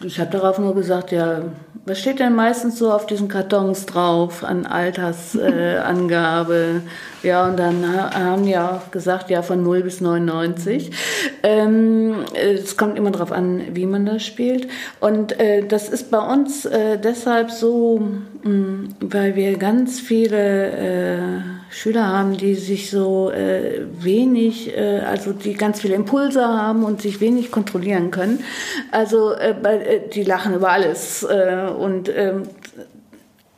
Ich 0.02 0.18
habe 0.18 0.30
darauf 0.30 0.58
nur 0.58 0.74
gesagt, 0.74 1.12
ja, 1.12 1.42
was 1.84 1.98
steht 1.98 2.20
denn 2.20 2.34
meistens 2.34 2.78
so 2.78 2.90
auf 2.92 3.06
diesen 3.06 3.28
Kartons 3.28 3.86
drauf 3.86 4.44
an 4.44 4.66
Altersangabe? 4.66 6.82
Ja, 7.22 7.48
und 7.48 7.58
dann 7.58 7.86
haben 7.86 8.46
die 8.46 8.56
auch 8.56 8.90
gesagt, 8.90 9.28
ja, 9.28 9.42
von 9.42 9.62
0 9.62 9.82
bis 9.82 10.00
99. 10.00 10.90
Ähm, 11.42 12.24
es 12.34 12.76
kommt 12.76 12.96
immer 12.96 13.10
darauf 13.10 13.30
an, 13.30 13.62
wie 13.72 13.86
man 13.86 14.06
das 14.06 14.24
spielt. 14.24 14.68
Und 15.00 15.38
äh, 15.38 15.66
das 15.66 15.90
ist 15.90 16.10
bei 16.10 16.18
uns 16.18 16.64
äh, 16.64 16.98
deshalb 16.98 17.50
so, 17.50 17.98
mh, 18.42 18.50
mm, 18.50 18.88
weil 19.00 19.36
wir 19.36 19.58
ganz 19.58 20.00
viele 20.00 20.70
äh, 20.70 21.18
Schüler 21.70 22.06
haben, 22.08 22.36
die 22.36 22.54
sich 22.54 22.90
so 22.90 23.30
äh, 23.30 23.82
wenig, 23.98 24.76
äh, 24.76 25.00
also 25.00 25.32
die 25.32 25.54
ganz 25.54 25.80
viele 25.80 25.94
Impulse 25.94 26.42
haben 26.42 26.84
und 26.84 27.02
sich 27.02 27.20
wenig 27.20 27.50
kontrollieren 27.50 28.10
können. 28.10 28.42
Also 28.92 29.32
äh, 29.34 29.54
äh 29.62 30.08
die 30.08 30.24
lachen 30.24 30.54
über 30.54 30.70
alles 30.70 31.22
äh, 31.22 31.68
und 31.78 32.08
ähm, 32.08 32.44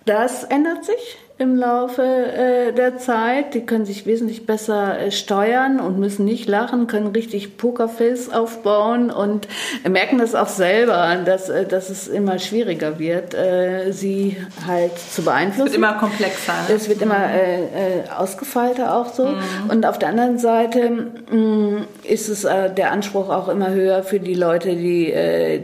das 0.05 0.45
ändert 0.45 0.85
sich 0.85 1.19
im 1.43 1.57
Laufe 1.57 2.03
äh, 2.03 2.73
der 2.73 2.99
Zeit. 2.99 3.55
Die 3.55 3.67
können 3.67 3.85
sich 3.85 4.07
wesentlich 4.07 4.47
besser 4.47 4.99
äh, 4.99 5.11
steuern 5.11 5.81
und 5.81 5.99
müssen 5.99 6.25
nicht 6.25 6.49
lachen, 6.49 6.87
können 6.87 7.09
richtig 7.09 7.57
Pokerface 7.57 8.33
aufbauen 8.33 9.11
und 9.11 9.49
merken 9.89 10.19
das 10.19 10.35
auch 10.35 10.49
selber, 10.49 11.17
dass, 11.25 11.49
äh, 11.49 11.67
dass 11.67 11.91
es 11.91 12.07
immer 12.07 12.39
schwieriger 12.39 12.99
wird, 12.99 13.35
äh, 13.35 13.93
sie 13.93 14.37
halt 14.67 14.97
zu 14.97 15.23
beeinflussen. 15.23 15.67
Es 15.67 15.73
wird 15.73 15.77
immer 15.77 15.95
komplexer. 15.95 16.53
Ne? 16.69 16.75
Es 16.77 16.89
wird 16.89 17.03
immer 17.03 17.19
mhm. 17.19 17.35
äh, 17.35 17.63
äh, 17.63 18.09
ausgefeilter 18.17 18.95
auch 18.97 19.13
so. 19.13 19.27
Mhm. 19.27 19.71
Und 19.71 19.87
auf 19.87 19.99
der 19.99 20.11
anderen 20.11 20.39
Seite 20.39 20.91
mh, 21.31 21.37
mm, 21.37 21.87
ist 22.05 22.29
es 22.29 22.43
der 22.43 22.91
Anspruch 22.93 23.29
auch 23.31 23.49
immer 23.49 23.71
höher 23.71 24.03
für 24.03 24.21
die 24.21 24.35
Leute, 24.35 24.75
die 24.77 25.13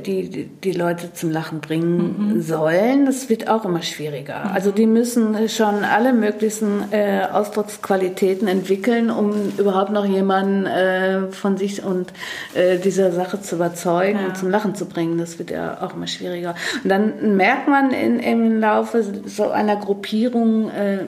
die, 0.05 0.45
die 0.47 0.73
Leute 0.73 1.13
zum 1.13 1.31
Lachen 1.31 1.61
bringen 1.61 2.35
mhm. 2.35 2.43
sollen. 2.43 3.07
Das 3.07 3.29
wird 3.29 3.49
auch 3.49 3.65
immer 3.65 3.83
schwieriger. 3.83 4.51
Also 4.53 4.71
die 4.71 4.87
müssen 4.87 5.49
schon 5.49 5.68
schon 5.69 5.85
alle 5.85 6.13
möglichen 6.13 6.93
äh, 6.93 7.23
Ausdrucksqualitäten 7.31 8.49
entwickeln, 8.49 9.11
um 9.11 9.53
überhaupt 9.59 9.91
noch 9.91 10.05
jemanden 10.05 10.67
äh, 10.67 11.29
von 11.31 11.57
sich 11.57 11.83
und 11.83 12.13
äh, 12.55 12.79
dieser 12.79 13.13
Sache 13.13 13.41
zu 13.41 13.57
überzeugen 13.57 14.19
ja. 14.21 14.27
und 14.27 14.37
zum 14.37 14.51
Lachen 14.51 14.75
zu 14.75 14.87
bringen. 14.87 15.19
Das 15.19 15.39
wird 15.39 15.51
ja 15.51 15.79
auch 15.83 15.95
immer 15.95 16.07
schwieriger. 16.07 16.55
Und 16.83 16.91
dann 16.91 17.37
merkt 17.37 17.69
man 17.69 17.91
in, 17.91 18.19
im 18.21 18.61
Laufe 18.61 19.05
so 19.27 19.51
einer 19.51 19.77
Gruppierung, 19.77 20.71
äh, 20.71 21.07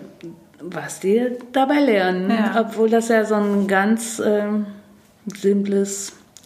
was 0.61 1.01
die 1.01 1.39
dabei 1.53 1.81
lernen, 1.81 2.31
ja. 2.31 2.61
obwohl 2.61 2.91
das 2.91 3.09
ja 3.09 3.25
so 3.25 3.37
ein 3.37 3.67
ganz 3.67 4.19
äh, 4.19 4.45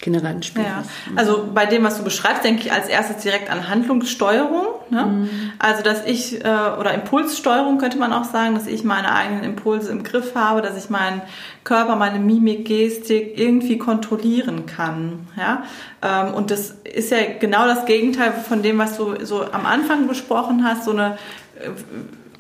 simples 0.05 0.15
Kindergartenspiel. 0.15 0.63
Ja. 0.63 0.85
Also 1.17 1.49
bei 1.53 1.67
dem, 1.67 1.85
was 1.85 1.99
du 1.99 2.05
beschreibst, 2.05 2.45
denke 2.45 2.63
ich 2.63 2.73
als 2.73 2.89
erstes 2.89 3.23
direkt 3.23 3.51
an 3.51 3.69
Handlungssteuerung. 3.69 4.67
Ne? 4.91 5.05
Mhm. 5.05 5.29
Also 5.59 5.83
dass 5.83 6.05
ich, 6.07 6.45
äh, 6.45 6.49
oder 6.79 6.93
Impulssteuerung 6.95 7.79
könnte 7.79 7.99
man 7.99 8.13
auch 8.13 8.25
sagen, 8.25 8.55
dass 8.55 8.67
ich 8.67 8.85
meine 8.85 9.15
eigenen 9.15 9.45
Impulse 9.45 9.91
im 9.91 10.03
Griff 10.03 10.35
habe, 10.35 10.63
dass 10.63 10.77
ich 10.77 10.91
meinen 10.91 11.23
Körper, 11.65 11.97
meine 11.97 12.19
Mimik, 12.19 12.67
Gestik 12.67 13.39
irgendwie 13.39 13.79
kontrollieren 13.79 14.67
kann. 14.67 15.27
Ja? 15.37 15.65
Ähm, 16.03 16.35
und 16.35 16.51
das 16.51 16.77
ist 16.85 17.11
ja 17.11 17.19
genau 17.41 17.67
das 17.67 17.87
Gegenteil 17.87 18.33
von 18.33 18.63
dem, 18.63 18.79
was 18.79 18.97
du 18.97 19.25
so 19.25 19.45
am 19.51 19.67
Anfang 19.67 20.07
besprochen 20.07 20.65
hast, 20.65 20.85
so 20.85 20.91
eine 20.91 21.17
äh, 21.59 21.71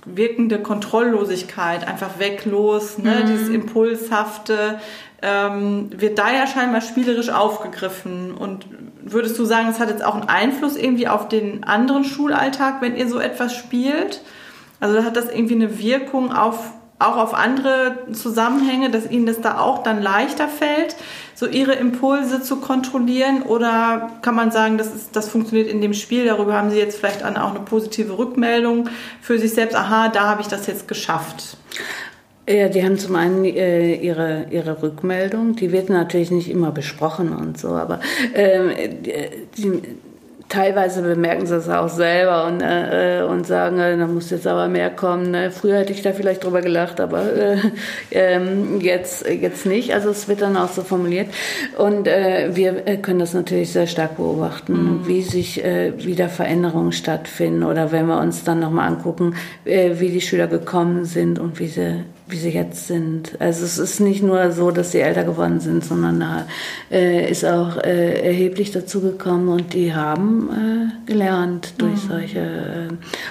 wirkende 0.06 0.58
Kontrolllosigkeit, 0.58 1.86
einfach 1.86 2.18
weg, 2.18 2.44
los, 2.44 2.98
ne? 2.98 3.22
Mhm. 3.22 3.26
dieses 3.26 3.48
Impulshafte, 3.48 4.78
ähm, 5.24 5.88
wird 5.96 6.18
da 6.18 6.30
ja 6.30 6.46
scheinbar 6.46 6.82
spielerisch 6.82 7.30
aufgegriffen. 7.30 8.34
Und 8.34 8.66
würdest 9.02 9.38
du 9.38 9.44
sagen, 9.44 9.68
es 9.70 9.80
hat 9.80 9.88
jetzt 9.88 10.04
auch 10.04 10.14
einen 10.14 10.28
Einfluss 10.28 10.76
irgendwie 10.76 11.08
auf 11.08 11.28
den 11.28 11.64
anderen 11.64 12.04
Schulalltag, 12.04 12.82
wenn 12.82 12.94
ihr 12.96 13.08
so 13.08 13.18
etwas 13.18 13.54
spielt? 13.56 14.20
Also 14.80 15.02
hat 15.02 15.16
das 15.16 15.30
irgendwie 15.30 15.54
eine 15.54 15.78
Wirkung 15.78 16.30
auf, 16.30 16.72
auch 16.98 17.16
auf 17.16 17.32
andere 17.32 18.06
Zusammenhänge, 18.12 18.90
dass 18.90 19.10
ihnen 19.10 19.24
das 19.24 19.40
da 19.40 19.58
auch 19.58 19.82
dann 19.82 20.02
leichter 20.02 20.46
fällt, 20.46 20.94
so 21.34 21.46
ihre 21.46 21.72
Impulse 21.72 22.42
zu 22.42 22.56
kontrollieren? 22.56 23.44
Oder 23.44 24.10
kann 24.20 24.34
man 24.34 24.50
sagen, 24.50 24.76
das, 24.76 24.94
ist, 24.94 25.16
das 25.16 25.30
funktioniert 25.30 25.68
in 25.68 25.80
dem 25.80 25.94
Spiel, 25.94 26.26
darüber 26.26 26.52
haben 26.52 26.70
sie 26.70 26.78
jetzt 26.78 26.98
vielleicht 26.98 27.24
auch 27.24 27.50
eine 27.50 27.60
positive 27.60 28.18
Rückmeldung 28.18 28.90
für 29.22 29.38
sich 29.38 29.54
selbst, 29.54 29.74
aha, 29.74 30.08
da 30.08 30.28
habe 30.28 30.42
ich 30.42 30.48
das 30.48 30.66
jetzt 30.66 30.86
geschafft? 30.86 31.56
Ja, 32.46 32.68
die 32.68 32.84
haben 32.84 32.98
zum 32.98 33.16
einen 33.16 33.44
äh, 33.44 33.94
ihre, 33.94 34.46
ihre 34.50 34.82
Rückmeldung, 34.82 35.56
die 35.56 35.72
wird 35.72 35.88
natürlich 35.88 36.30
nicht 36.30 36.50
immer 36.50 36.72
besprochen 36.72 37.34
und 37.34 37.58
so, 37.58 37.68
aber 37.68 38.00
ähm, 38.34 38.70
die, 39.56 39.80
teilweise 40.48 41.02
bemerken 41.02 41.46
sie 41.46 41.56
es 41.56 41.68
auch 41.68 41.88
selber 41.88 42.46
und, 42.46 42.60
äh, 42.60 43.22
und 43.28 43.46
sagen, 43.46 43.78
äh, 43.78 43.96
da 43.96 44.06
muss 44.06 44.30
jetzt 44.30 44.46
aber 44.46 44.68
mehr 44.68 44.90
kommen. 44.90 45.30
Ne? 45.30 45.50
Früher 45.50 45.78
hätte 45.78 45.92
ich 45.92 46.02
da 46.02 46.12
vielleicht 46.12 46.44
drüber 46.44 46.60
gelacht, 46.60 47.00
aber 47.00 47.32
äh, 47.32 47.56
ähm, 48.10 48.80
jetzt, 48.80 49.26
jetzt 49.26 49.66
nicht. 49.66 49.94
Also 49.94 50.10
es 50.10 50.28
wird 50.28 50.42
dann 50.42 50.56
auch 50.56 50.68
so 50.68 50.82
formuliert. 50.82 51.28
Und 51.78 52.06
äh, 52.06 52.50
wir 52.54 52.86
äh, 52.86 52.98
können 52.98 53.18
das 53.18 53.34
natürlich 53.34 53.72
sehr 53.72 53.86
stark 53.86 54.16
beobachten, 54.16 54.72
mhm. 54.72 55.06
wie 55.08 55.22
sich 55.22 55.64
äh, 55.64 55.92
wieder 56.04 56.28
Veränderungen 56.28 56.92
stattfinden 56.92 57.64
oder 57.64 57.90
wenn 57.90 58.06
wir 58.06 58.18
uns 58.18 58.44
dann 58.44 58.60
nochmal 58.60 58.88
angucken, 58.88 59.34
äh, 59.64 59.92
wie 59.98 60.10
die 60.10 60.20
Schüler 60.20 60.46
gekommen 60.46 61.04
sind 61.04 61.38
und 61.38 61.58
wie 61.58 61.68
sie 61.68 62.04
wie 62.26 62.36
sie 62.36 62.50
jetzt 62.50 62.86
sind. 62.86 63.38
Also 63.38 63.64
es 63.64 63.78
ist 63.78 64.00
nicht 64.00 64.22
nur 64.22 64.50
so, 64.52 64.70
dass 64.70 64.92
sie 64.92 65.00
älter 65.00 65.24
geworden 65.24 65.60
sind, 65.60 65.84
sondern 65.84 66.20
da 66.20 66.46
äh, 66.90 67.30
ist 67.30 67.44
auch 67.44 67.76
äh, 67.76 68.26
erheblich 68.26 68.70
dazu 68.70 69.00
gekommen 69.00 69.48
und 69.48 69.74
die 69.74 69.94
haben 69.94 70.48
äh, 70.50 71.10
gelernt 71.10 71.74
durch 71.78 72.04
mhm. 72.04 72.08
solche. 72.08 72.40
Äh, 72.40 72.88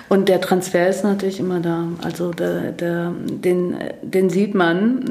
und 0.10 0.30
der 0.30 0.42
Transfer 0.42 0.88
ist 0.88 1.04
natürlich 1.04 1.40
immer 1.40 1.60
da. 1.60 1.88
Also 2.04 2.32
der, 2.32 2.72
der, 2.72 3.12
den, 3.28 3.76
den 4.04 4.30
sieht 4.30 4.54
man. 4.54 5.06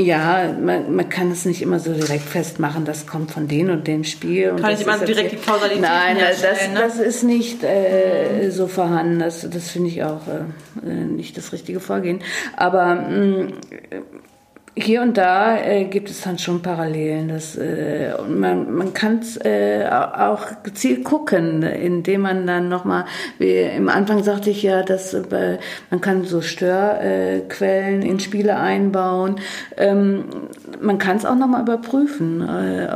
Ja, 0.00 0.54
man, 0.58 0.94
man 0.94 1.08
kann 1.08 1.30
es 1.30 1.44
nicht 1.44 1.60
immer 1.60 1.78
so 1.78 1.92
direkt 1.92 2.24
festmachen, 2.24 2.84
das 2.84 3.06
kommt 3.06 3.30
von 3.30 3.48
dem 3.48 3.68
und 3.70 3.86
dem 3.86 4.04
Spiel. 4.04 4.50
Und 4.50 4.62
kann 4.62 4.72
ich 4.72 4.80
immer 4.80 4.98
direkt 4.98 5.32
die 5.32 5.36
Kausalität 5.36 5.82
Nein, 5.82 6.16
das, 6.18 6.42
ne? 6.42 6.74
das 6.74 6.98
ist 6.98 7.22
nicht 7.22 7.62
äh, 7.62 8.44
mhm. 8.44 8.50
so 8.50 8.66
vorhanden. 8.66 9.18
Das, 9.18 9.48
das 9.48 9.70
finde 9.70 9.88
ich 9.88 10.02
auch 10.02 10.22
äh, 10.26 10.88
nicht 10.90 11.36
das 11.36 11.52
richtige 11.52 11.80
Vorgehen. 11.80 12.20
Aber 12.56 12.94
mh, 12.94 13.44
mm, 13.44 13.52
hier 14.76 15.02
und 15.02 15.16
da 15.16 15.58
äh, 15.58 15.84
gibt 15.84 16.10
es 16.10 16.22
dann 16.22 16.38
schon 16.38 16.62
Parallelen. 16.62 17.28
Das, 17.28 17.56
äh, 17.56 18.14
man 18.28 18.72
man 18.72 18.94
kann 18.94 19.18
es 19.18 19.36
äh, 19.36 19.88
auch 19.90 20.62
gezielt 20.62 21.04
gucken, 21.04 21.62
indem 21.62 22.22
man 22.22 22.46
dann 22.46 22.68
nochmal, 22.68 23.04
wie 23.38 23.56
im 23.58 23.88
Anfang 23.88 24.22
sagte 24.22 24.50
ich 24.50 24.62
ja, 24.62 24.82
dass 24.82 25.12
äh, 25.12 25.58
man 25.90 26.00
kann 26.00 26.24
so 26.24 26.40
Störquellen 26.40 28.02
in 28.02 28.20
Spiele 28.20 28.56
einbauen. 28.56 29.36
Ähm, 29.76 30.24
man 30.80 30.98
kann 30.98 31.16
es 31.16 31.24
auch 31.24 31.34
nochmal 31.34 31.62
überprüfen, 31.62 32.40
äh, 32.40 32.88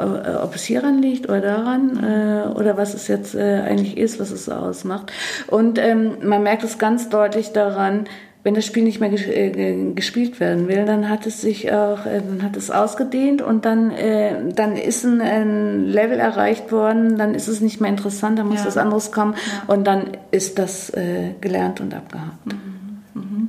ob 0.43 0.55
es 0.55 0.65
hieran 0.65 1.03
liegt 1.03 1.29
oder 1.29 1.41
daran 1.41 1.99
äh, 2.03 2.59
oder 2.59 2.77
was 2.77 2.95
es 2.95 3.09
jetzt 3.09 3.35
äh, 3.35 3.61
eigentlich 3.61 3.97
ist, 3.97 4.21
was 4.21 4.31
es 4.31 4.49
ausmacht. 4.49 5.13
Und 5.49 5.79
ähm, 5.79 6.19
man 6.23 6.43
merkt 6.43 6.65
es 6.65 6.79
ganz 6.79 7.09
deutlich 7.09 7.53
daran, 7.53 8.07
wenn 8.45 8.55
das 8.55 8.67
Spiel 8.67 8.85
nicht 8.85 9.01
mehr 9.01 9.11
äh, 9.11 9.93
gespielt 9.95 10.39
werden 10.39 10.69
will, 10.69 10.85
dann 10.85 11.09
hat 11.09 11.27
es 11.27 11.41
sich 11.41 11.73
auch, 11.73 12.05
äh, 12.05 12.21
dann 12.21 12.43
hat 12.43 12.57
es 12.57 12.71
ausgedehnt 12.71 13.41
und 13.41 13.65
dann, 13.65 13.91
äh, 13.91 14.53
dann 14.55 14.77
ist 14.77 15.03
ein, 15.03 15.23
ein 15.23 15.87
Level 15.87 16.21
erreicht 16.21 16.71
worden, 16.71 17.17
dann 17.17 17.35
ist 17.35 17.49
es 17.49 17.63
nicht 17.63 17.81
mehr 17.81 17.91
interessant, 17.91 18.39
dann 18.39 18.49
muss 18.49 18.61
ja. 18.61 18.67
was 18.67 18.77
anderes 18.77 19.11
kommen 19.13 19.35
ja. 19.35 19.75
und 19.75 19.85
dann 19.85 20.09
ist 20.31 20.59
das 20.59 20.93
gelernt 21.41 21.81
und 21.81 21.95
abgehakt. 21.95 22.47
Mhm. 22.47 23.01
Mhm. 23.15 23.49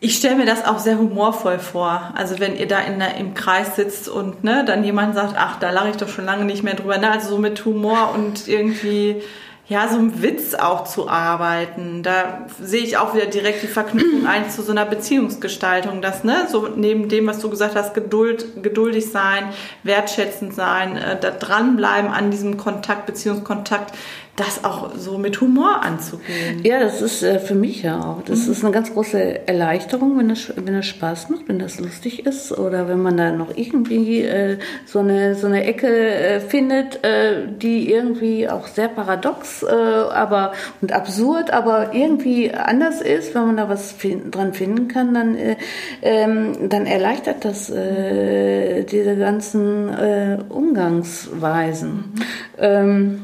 Ich 0.00 0.16
stelle 0.16 0.36
mir 0.36 0.46
das 0.46 0.64
auch 0.64 0.78
sehr 0.78 0.98
humorvoll 0.98 1.58
vor. 1.58 2.14
Also 2.16 2.38
wenn 2.40 2.56
ihr 2.56 2.68
da 2.68 2.80
in 2.80 2.98
der, 2.98 3.16
im 3.16 3.34
Kreis 3.34 3.76
sitzt 3.76 4.08
und 4.08 4.44
ne, 4.44 4.64
dann 4.64 4.84
jemand 4.84 5.14
sagt, 5.14 5.34
ach, 5.36 5.58
da 5.58 5.70
lache 5.70 5.90
ich 5.90 5.96
doch 5.96 6.08
schon 6.08 6.24
lange 6.24 6.44
nicht 6.44 6.62
mehr 6.62 6.74
drüber. 6.74 6.98
Ne? 6.98 7.10
Also 7.10 7.30
so 7.30 7.38
mit 7.38 7.64
Humor 7.64 8.14
und 8.14 8.48
irgendwie 8.48 9.16
ja, 9.68 9.86
so 9.86 9.98
einem 9.98 10.22
Witz 10.22 10.54
auch 10.54 10.84
zu 10.84 11.10
arbeiten. 11.10 12.02
Da 12.02 12.46
sehe 12.58 12.82
ich 12.82 12.96
auch 12.96 13.14
wieder 13.14 13.26
direkt 13.26 13.62
die 13.62 13.66
Verknüpfung 13.66 14.26
ein 14.26 14.48
zu 14.48 14.62
so 14.62 14.72
einer 14.72 14.86
Beziehungsgestaltung, 14.86 16.00
dass, 16.00 16.24
ne, 16.24 16.46
so 16.50 16.68
neben 16.68 17.08
dem, 17.10 17.26
was 17.26 17.40
du 17.40 17.50
gesagt 17.50 17.76
hast, 17.76 17.92
Geduld, 17.92 18.62
geduldig 18.62 19.10
sein, 19.10 19.50
wertschätzend 19.82 20.54
sein, 20.54 20.96
äh, 20.96 21.20
da 21.20 21.30
dranbleiben 21.30 22.10
an 22.10 22.30
diesem 22.30 22.56
Kontakt, 22.56 23.04
Beziehungskontakt, 23.04 23.94
das 24.38 24.64
auch 24.64 24.94
so 24.96 25.18
mit 25.18 25.40
Humor 25.40 25.82
anzugehen. 25.82 26.62
Ja, 26.62 26.78
das 26.78 27.02
ist 27.02 27.22
äh, 27.22 27.40
für 27.40 27.56
mich 27.56 27.82
ja 27.82 28.00
auch. 28.00 28.22
Das 28.22 28.46
mhm. 28.46 28.52
ist 28.52 28.64
eine 28.64 28.72
ganz 28.72 28.92
große 28.92 29.48
Erleichterung, 29.48 30.16
wenn 30.16 30.28
das, 30.28 30.52
wenn 30.54 30.74
das 30.74 30.86
Spaß 30.86 31.30
macht, 31.30 31.48
wenn 31.48 31.58
das 31.58 31.80
lustig 31.80 32.24
ist 32.24 32.56
oder 32.56 32.88
wenn 32.88 33.02
man 33.02 33.16
da 33.16 33.32
noch 33.32 33.56
irgendwie 33.56 34.22
äh, 34.22 34.58
so, 34.86 35.00
eine, 35.00 35.34
so 35.34 35.48
eine 35.48 35.64
Ecke 35.64 35.88
äh, 35.88 36.40
findet, 36.40 37.04
äh, 37.04 37.48
die 37.60 37.92
irgendwie 37.92 38.48
auch 38.48 38.68
sehr 38.68 38.88
paradox 38.88 39.64
äh, 39.64 39.66
aber, 39.66 40.52
und 40.80 40.92
absurd, 40.92 41.50
aber 41.50 41.92
irgendwie 41.92 42.52
anders 42.52 43.00
ist. 43.00 43.34
Wenn 43.34 43.46
man 43.46 43.56
da 43.56 43.68
was 43.68 43.90
find, 43.90 44.34
dran 44.34 44.54
finden 44.54 44.86
kann, 44.86 45.14
dann, 45.14 45.36
äh, 45.36 45.56
ähm, 46.02 46.68
dann 46.68 46.86
erleichtert 46.86 47.44
das 47.44 47.68
diese 47.68 49.16
ganzen 49.16 49.90
Umgangsweisen. 50.48 51.88
Mhm. 52.14 52.22
Ähm, 52.58 53.20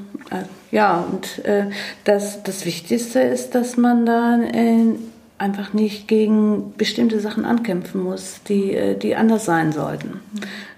ja, 0.70 1.00
und 1.00 1.44
äh, 1.44 1.66
das, 2.04 2.42
das 2.42 2.64
Wichtigste 2.64 3.20
ist, 3.20 3.54
dass 3.54 3.76
man 3.76 4.06
da 4.06 4.40
äh, 4.42 4.94
einfach 5.38 5.72
nicht 5.72 6.08
gegen 6.08 6.74
bestimmte 6.76 7.20
Sachen 7.20 7.44
ankämpfen 7.44 8.02
muss, 8.02 8.40
die, 8.48 8.74
äh, 8.74 8.96
die 8.96 9.16
anders 9.16 9.44
sein 9.44 9.72
sollten. 9.72 10.20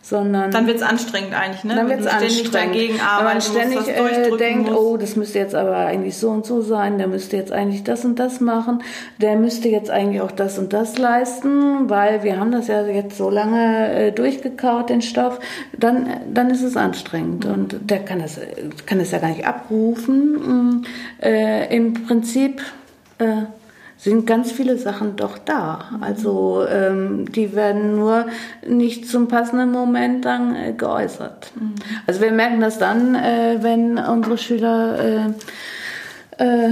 Sondern 0.08 0.52
dann 0.52 0.68
wird 0.68 0.76
es 0.76 0.82
anstrengend 0.84 1.34
eigentlich, 1.34 1.64
ne? 1.64 1.74
Dann 1.74 1.88
wird 1.88 1.98
es 1.98 2.06
anstrengend. 2.06 2.54
Dagegen 2.54 3.00
arbeiten, 3.00 3.42
Wenn 3.54 3.72
man 3.72 3.82
ständig 3.82 3.88
äh, 3.88 4.36
denkt, 4.36 4.70
muss. 4.70 4.78
oh, 4.78 4.96
das 4.96 5.16
müsste 5.16 5.40
jetzt 5.40 5.56
aber 5.56 5.74
eigentlich 5.74 6.16
so 6.16 6.30
und 6.30 6.46
so 6.46 6.62
sein, 6.62 6.96
der 6.96 7.08
müsste 7.08 7.36
jetzt 7.36 7.50
eigentlich 7.50 7.82
das 7.82 8.04
und 8.04 8.20
das 8.20 8.40
machen, 8.40 8.84
der 9.20 9.34
müsste 9.34 9.68
jetzt 9.68 9.90
eigentlich 9.90 10.20
auch 10.20 10.30
das 10.30 10.60
und 10.60 10.72
das 10.72 10.96
leisten, 10.96 11.90
weil 11.90 12.22
wir 12.22 12.38
haben 12.38 12.52
das 12.52 12.68
ja 12.68 12.86
jetzt 12.86 13.18
so 13.18 13.30
lange 13.30 13.92
äh, 13.94 14.12
durchgekaut, 14.12 14.90
den 14.90 15.02
Stoff, 15.02 15.40
dann, 15.76 16.06
dann 16.32 16.50
ist 16.50 16.62
es 16.62 16.76
anstrengend. 16.76 17.44
Mhm. 17.44 17.52
Und 17.52 17.76
der 17.90 17.98
kann 17.98 18.20
das, 18.20 18.38
kann 18.86 19.00
das 19.00 19.10
ja 19.10 19.18
gar 19.18 19.30
nicht 19.30 19.44
abrufen. 19.44 20.86
Äh, 21.20 21.74
Im 21.74 21.94
Prinzip 21.94 22.62
äh, 23.18 23.42
sind 23.98 24.26
ganz 24.26 24.52
viele 24.52 24.76
Sachen 24.76 25.16
doch 25.16 25.38
da. 25.38 25.90
Also 26.00 26.64
ähm, 26.68 27.30
die 27.32 27.54
werden 27.54 27.96
nur 27.96 28.26
nicht 28.66 29.08
zum 29.08 29.28
passenden 29.28 29.72
Moment 29.72 30.24
dann 30.24 30.54
äh, 30.54 30.72
geäußert. 30.72 31.52
Mhm. 31.54 31.74
Also 32.06 32.20
wir 32.20 32.32
merken 32.32 32.60
das 32.60 32.78
dann, 32.78 33.14
äh, 33.14 33.58
wenn 33.60 33.98
unsere 33.98 34.38
Schüler 34.38 35.34
äh, 36.38 36.44
äh, 36.44 36.68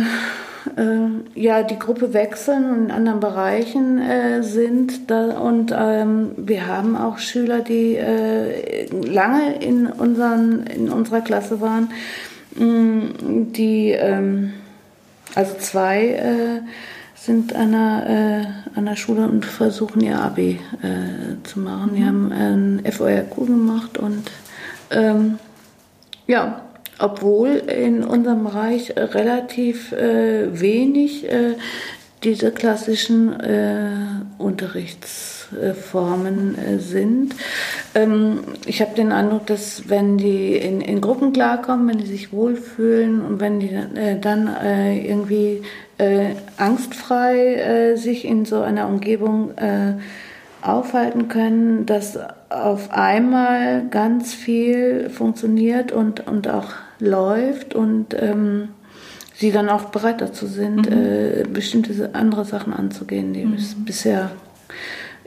äh, 0.76 1.08
ja 1.34 1.62
die 1.62 1.78
Gruppe 1.78 2.12
wechseln 2.12 2.70
und 2.70 2.84
in 2.86 2.90
anderen 2.90 3.20
Bereichen 3.20 4.00
äh, 4.00 4.42
sind 4.42 5.10
da, 5.10 5.38
und 5.38 5.74
ähm, 5.76 6.32
wir 6.36 6.66
haben 6.66 6.96
auch 6.96 7.18
Schüler, 7.18 7.60
die 7.60 7.96
äh, 7.96 8.86
lange 8.90 9.56
in 9.56 9.86
unseren 9.86 10.66
in 10.66 10.90
unserer 10.90 11.20
Klasse 11.20 11.60
waren, 11.60 11.90
mm, 12.56 13.52
die 13.52 13.90
ähm, 13.92 14.52
also 15.34 15.54
zwei 15.58 16.08
äh, 16.08 16.60
sind 17.24 17.54
an 17.54 17.72
der, 17.72 18.06
äh, 18.74 18.78
an 18.78 18.84
der 18.84 18.96
Schule 18.96 19.26
und 19.26 19.44
versuchen 19.44 20.00
ihr 20.02 20.18
Abi 20.18 20.60
äh, 20.82 21.42
zu 21.44 21.60
machen. 21.60 21.92
Die 21.94 22.00
mhm. 22.02 22.06
haben 22.06 22.32
ein 22.32 22.92
FORQ 22.92 23.46
gemacht 23.46 23.98
und 23.98 24.30
ähm, 24.90 25.38
ja, 26.26 26.62
obwohl 26.98 27.48
in 27.48 28.04
unserem 28.04 28.44
Bereich 28.44 28.94
relativ 28.96 29.92
äh, 29.92 30.60
wenig 30.60 31.28
äh, 31.28 31.56
diese 32.24 32.50
klassischen 32.50 33.38
äh, 33.40 33.90
Unterrichtsformen 34.38 36.58
äh, 36.58 36.78
sind. 36.78 37.34
Ähm, 37.94 38.40
ich 38.66 38.80
habe 38.80 38.94
den 38.94 39.12
Eindruck, 39.12 39.46
dass 39.46 39.88
wenn 39.88 40.16
die 40.18 40.56
in, 40.56 40.80
in, 40.80 41.00
Gruppen 41.00 41.32
klarkommen, 41.32 41.88
wenn 41.88 41.98
die 41.98 42.06
sich 42.06 42.32
wohlfühlen 42.32 43.24
und 43.24 43.38
wenn 43.40 43.60
die 43.60 43.74
äh, 43.74 44.18
dann 44.18 44.48
äh, 44.48 45.06
irgendwie 45.06 45.62
äh, 45.98 46.30
angstfrei 46.56 47.54
äh, 47.54 47.96
sich 47.96 48.24
in 48.24 48.44
so 48.44 48.62
einer 48.62 48.88
Umgebung 48.88 49.52
aufhalten 50.62 51.28
können, 51.28 51.84
dass 51.84 52.18
auf 52.48 52.90
einmal 52.90 53.86
ganz 53.90 54.32
viel 54.32 55.10
funktioniert 55.10 55.92
und, 55.92 56.26
und 56.26 56.48
auch 56.48 56.70
läuft 56.98 57.74
und 57.74 58.16
ähm, 58.18 58.70
sie 59.34 59.52
dann 59.52 59.68
auch 59.68 59.86
bereit 59.86 60.20
dazu 60.20 60.46
sind, 60.46 60.90
mhm. 60.90 60.96
äh, 60.96 61.44
bestimmte 61.48 62.10
andere 62.14 62.44
Sachen 62.44 62.72
anzugehen, 62.72 63.32
die 63.32 63.44
mhm. 63.44 63.58
bisher 63.84 64.30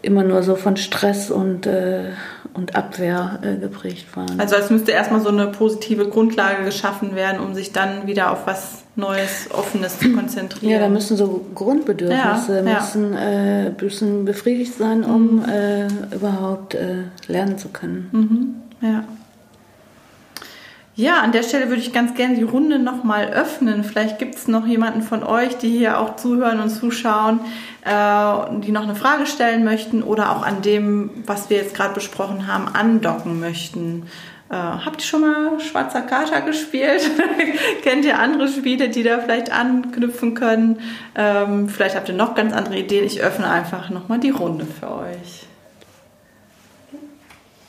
immer 0.02 0.24
nur 0.24 0.44
so 0.44 0.56
von 0.56 0.78
Stress 0.78 1.32
und, 1.32 1.66
äh, 1.66 2.12
und 2.54 2.76
Abwehr 2.76 3.40
äh, 3.42 3.56
geprägt 3.58 4.16
waren. 4.16 4.40
Also 4.40 4.56
es 4.56 4.70
müsste 4.70 4.92
erstmal 4.92 5.22
so 5.22 5.30
eine 5.30 5.48
positive 5.48 6.08
Grundlage 6.08 6.64
geschaffen 6.64 7.16
werden, 7.16 7.40
um 7.40 7.54
sich 7.56 7.74
dann 7.74 8.08
wieder 8.08 8.32
auf 8.32 8.46
was 8.46 8.84
Neues, 8.96 9.50
Offenes 9.52 10.00
zu 10.00 10.12
konzentrieren. 10.14 10.72
Ja, 10.72 10.80
da 10.80 10.90
müssen 10.90 11.18
so 11.18 11.46
Grundbedürfnisse 11.54 12.58
Ja, 12.58 12.64
ja. 12.64 12.80
müssen, 12.80 13.14
äh, 13.14 13.72
müssen 13.82 14.26
befriedigt 14.26 14.74
sein, 14.76 15.04
um 15.04 15.44
äh, 15.46 15.88
überhaupt 16.16 16.76
äh, 16.76 17.04
lernen 17.28 17.58
zu 17.58 17.70
können. 17.70 18.64
Ja. 18.82 19.04
Ja, 20.98 21.22
an 21.22 21.32
der 21.32 21.44
Stelle 21.44 21.70
würde 21.70 21.80
ich 21.80 21.94
ganz 21.94 22.16
gerne 22.16 22.38
die 22.38 22.44
Runde 22.44 22.80
nochmal 22.80 23.28
öffnen. 23.28 23.84
Vielleicht 23.84 24.18
gibt 24.18 24.34
es 24.34 24.48
noch 24.48 24.66
jemanden 24.66 25.04
von 25.04 25.22
euch, 25.22 25.56
die 25.56 25.70
hier 25.70 26.00
auch 26.00 26.16
zuhören 26.16 26.60
und 26.60 26.72
zuschauen, 26.72 27.40
äh, 27.86 28.60
die 28.62 28.72
noch 28.72 28.82
eine 28.82 28.96
Frage 28.96 29.28
stellen 29.28 29.64
möchten 29.64 30.02
oder 30.02 30.32
auch 30.32 30.42
an 30.42 30.64
dem, 30.64 31.12
was 31.28 31.52
wir 31.52 31.58
jetzt 31.58 31.76
gerade 31.76 31.94
besprochen 31.94 32.48
haben, 32.48 32.68
andocken 32.68 33.40
möchten. 33.40 34.08
Äh, 34.50 34.56
habt 34.56 35.02
ihr 35.02 35.06
schon 35.06 35.22
mal 35.22 35.60
Schwarzer 35.60 36.02
Kater 36.02 36.42
gespielt? 36.42 37.08
Kennt 37.84 38.04
ihr 38.04 38.18
andere 38.18 38.48
Spiele, 38.48 38.90
die 38.90 39.04
da 39.04 39.20
vielleicht 39.20 39.52
anknüpfen 39.52 40.34
können? 40.34 40.80
Ähm, 41.14 41.70
vielleicht 41.70 41.96
habt 41.96 42.10
ihr 42.10 42.16
noch 42.16 42.34
ganz 42.34 42.54
andere 42.54 42.80
Ideen. 42.80 43.06
Ich 43.06 43.22
öffne 43.22 43.48
einfach 43.48 43.92
nochmal 43.92 44.20
die 44.20 44.32
Runde 44.32 44.66
für 44.66 44.90
euch. 44.90 45.46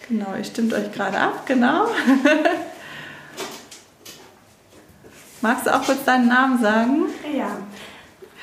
Genau, 0.08 0.28
ihr 0.34 0.44
stimmt 0.44 0.72
euch 0.72 0.90
gerade 0.92 1.18
ab, 1.18 1.44
genau. 1.44 1.88
Magst 5.40 5.66
du 5.66 5.74
auch 5.74 5.84
kurz 5.84 6.04
deinen 6.04 6.28
Namen 6.28 6.60
sagen? 6.60 7.02
Ja. 7.36 7.46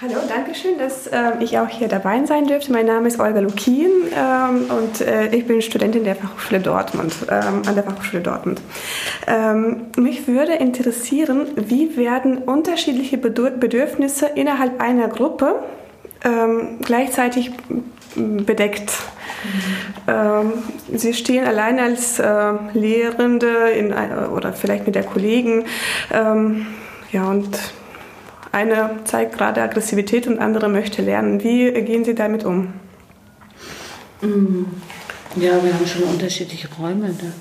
Hallo, 0.01 0.15
danke 0.27 0.55
schön, 0.55 0.77
dass 0.77 1.07
äh, 1.07 1.31
ich 1.41 1.57
auch 1.57 1.67
hier 1.67 1.87
dabei 1.87 2.25
sein 2.25 2.47
dürfte. 2.47 2.71
Mein 2.71 2.85
Name 2.85 3.07
ist 3.07 3.19
Olga 3.19 3.39
Lukin 3.39 3.89
ähm, 4.13 4.65
und 4.69 5.01
äh, 5.01 5.27
ich 5.35 5.45
bin 5.45 5.61
Studentin 5.61 6.03
der 6.03 6.15
Fachhochschule 6.15 6.59
Dortmund, 6.61 7.13
ähm, 7.29 7.61
an 7.65 7.75
der 7.75 7.83
Fachhochschule 7.83 8.21
Dortmund. 8.21 8.61
Ähm, 9.27 9.87
mich 9.97 10.27
würde 10.27 10.53
interessieren, 10.53 11.47
wie 11.55 11.97
werden 11.97 12.37
unterschiedliche 12.39 13.17
Bedürfnisse 13.17 14.27
innerhalb 14.27 14.81
einer 14.81 15.07
Gruppe 15.07 15.55
ähm, 16.23 16.79
gleichzeitig 16.81 17.51
bedeckt? 18.15 18.91
Ähm, 20.07 20.53
Sie 20.93 21.13
stehen 21.13 21.45
allein 21.45 21.79
als 21.79 22.19
äh, 22.19 22.53
Lehrende 22.73 23.69
in, 23.69 23.93
oder 23.93 24.53
vielleicht 24.53 24.85
mit 24.85 24.95
der 24.95 25.03
Kollegen. 25.03 25.65
Ja, 27.11 27.29
und 27.29 27.57
eine 28.51 28.99
zeigt 29.03 29.37
gerade 29.37 29.61
Aggressivität 29.61 30.27
und 30.27 30.39
andere 30.39 30.69
möchte 30.69 31.01
lernen. 31.01 31.43
Wie 31.43 31.71
gehen 31.71 32.05
Sie 32.05 32.15
damit 32.15 32.45
um? 32.45 32.73
Ja, 35.35 35.61
wir 35.61 35.73
haben 35.73 35.85
schon 35.85 36.03
unterschiedliche 36.03 36.69
Räume. 36.79 37.09
Der, 37.09 37.31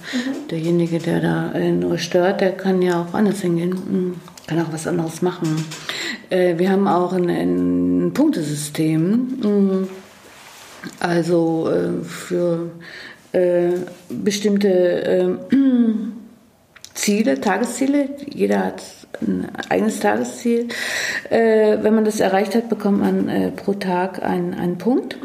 Derjenige, 0.50 0.98
der 0.98 1.20
da 1.20 1.58
nur 1.70 1.98
stört, 1.98 2.40
der 2.40 2.52
kann 2.52 2.82
ja 2.82 3.02
auch 3.02 3.14
anders 3.14 3.40
hingehen, 3.40 3.70
mm, 3.70 4.20
kann 4.48 4.60
auch 4.60 4.72
was 4.72 4.88
anderes 4.88 5.22
machen. 5.22 5.64
Äh, 6.30 6.58
wir 6.58 6.70
haben 6.70 6.88
auch 6.88 7.12
ein, 7.12 7.30
ein 7.30 8.12
Punktesystem, 8.12 9.04
mm, 9.04 9.88
also 10.98 11.70
äh, 11.70 12.04
für 12.04 12.72
äh, 13.30 13.70
bestimmte 14.08 15.38
Ziele, 16.94 17.40
Tagesziele. 17.40 18.08
Jeder 18.28 18.66
hat 18.66 18.82
ein 19.22 19.48
eigenes 19.68 20.00
Tagesziel. 20.00 20.68
Äh, 21.30 21.78
wenn 21.82 21.94
man 21.94 22.04
das 22.04 22.20
erreicht 22.20 22.54
hat, 22.54 22.68
bekommt 22.68 23.00
man 23.00 23.28
äh, 23.28 23.50
pro 23.50 23.74
Tag 23.74 24.22
einen, 24.22 24.54
einen 24.54 24.78
Punkt. 24.78 25.16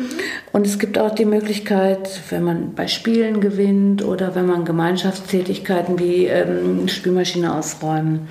Und 0.51 0.65
es 0.65 0.79
gibt 0.79 0.97
auch 0.97 1.13
die 1.13 1.25
Möglichkeit, 1.25 2.21
wenn 2.29 2.43
man 2.43 2.73
bei 2.73 2.87
Spielen 2.87 3.39
gewinnt 3.39 4.03
oder 4.03 4.33
wenn 4.35 4.47
man 4.47 4.65
Gemeinschaftstätigkeiten 4.65 5.99
wie 5.99 6.25
ähm, 6.25 6.87
Spülmaschine 6.87 7.53
ausräumen 7.53 8.27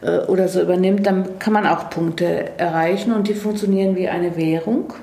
äh, 0.00 0.20
oder 0.20 0.48
so 0.48 0.62
übernimmt, 0.62 1.06
dann 1.06 1.38
kann 1.38 1.52
man 1.52 1.66
auch 1.66 1.90
Punkte 1.90 2.58
erreichen 2.58 3.12
und 3.12 3.28
die 3.28 3.34
funktionieren 3.34 3.94
wie 3.94 4.08
eine 4.08 4.36
Währung. 4.36 4.94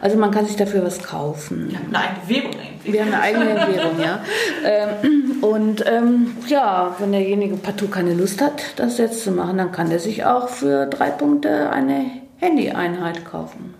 Also 0.00 0.18
man 0.18 0.30
kann 0.30 0.46
sich 0.46 0.56
dafür 0.56 0.84
was 0.84 1.02
kaufen. 1.02 1.74
Eine 1.88 1.98
eigene 1.98 2.28
Währung 2.28 2.52
irgendwie. 2.52 2.92
Wir 2.92 3.00
haben 3.00 3.14
eine 3.14 3.22
eigene 3.22 3.76
Währung, 3.76 4.00
ja. 4.02 4.20
Ähm, 4.64 5.42
und 5.42 5.84
ähm, 5.86 6.36
ja, 6.48 6.94
wenn 6.98 7.12
derjenige 7.12 7.56
partout 7.56 7.88
keine 7.88 8.14
Lust 8.14 8.42
hat, 8.42 8.62
das 8.76 8.98
jetzt 8.98 9.24
zu 9.24 9.30
machen, 9.30 9.56
dann 9.58 9.72
kann 9.72 9.90
er 9.90 9.98
sich 9.98 10.24
auch 10.24 10.48
für 10.48 10.86
drei 10.86 11.10
Punkte 11.10 11.70
eine 11.70 12.06
Handy-Einheit 12.38 13.24
kaufen. 13.24 13.74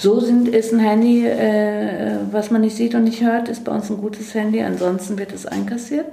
So 0.00 0.18
sind, 0.18 0.48
ist 0.48 0.72
ein 0.72 0.78
Handy, 0.78 1.26
äh, 1.26 2.16
was 2.30 2.50
man 2.50 2.62
nicht 2.62 2.74
sieht 2.74 2.94
und 2.94 3.04
nicht 3.04 3.22
hört, 3.22 3.50
ist 3.50 3.64
bei 3.64 3.72
uns 3.72 3.90
ein 3.90 3.98
gutes 3.98 4.32
Handy. 4.32 4.62
Ansonsten 4.62 5.18
wird 5.18 5.30
es 5.30 5.44
einkassiert. 5.44 6.06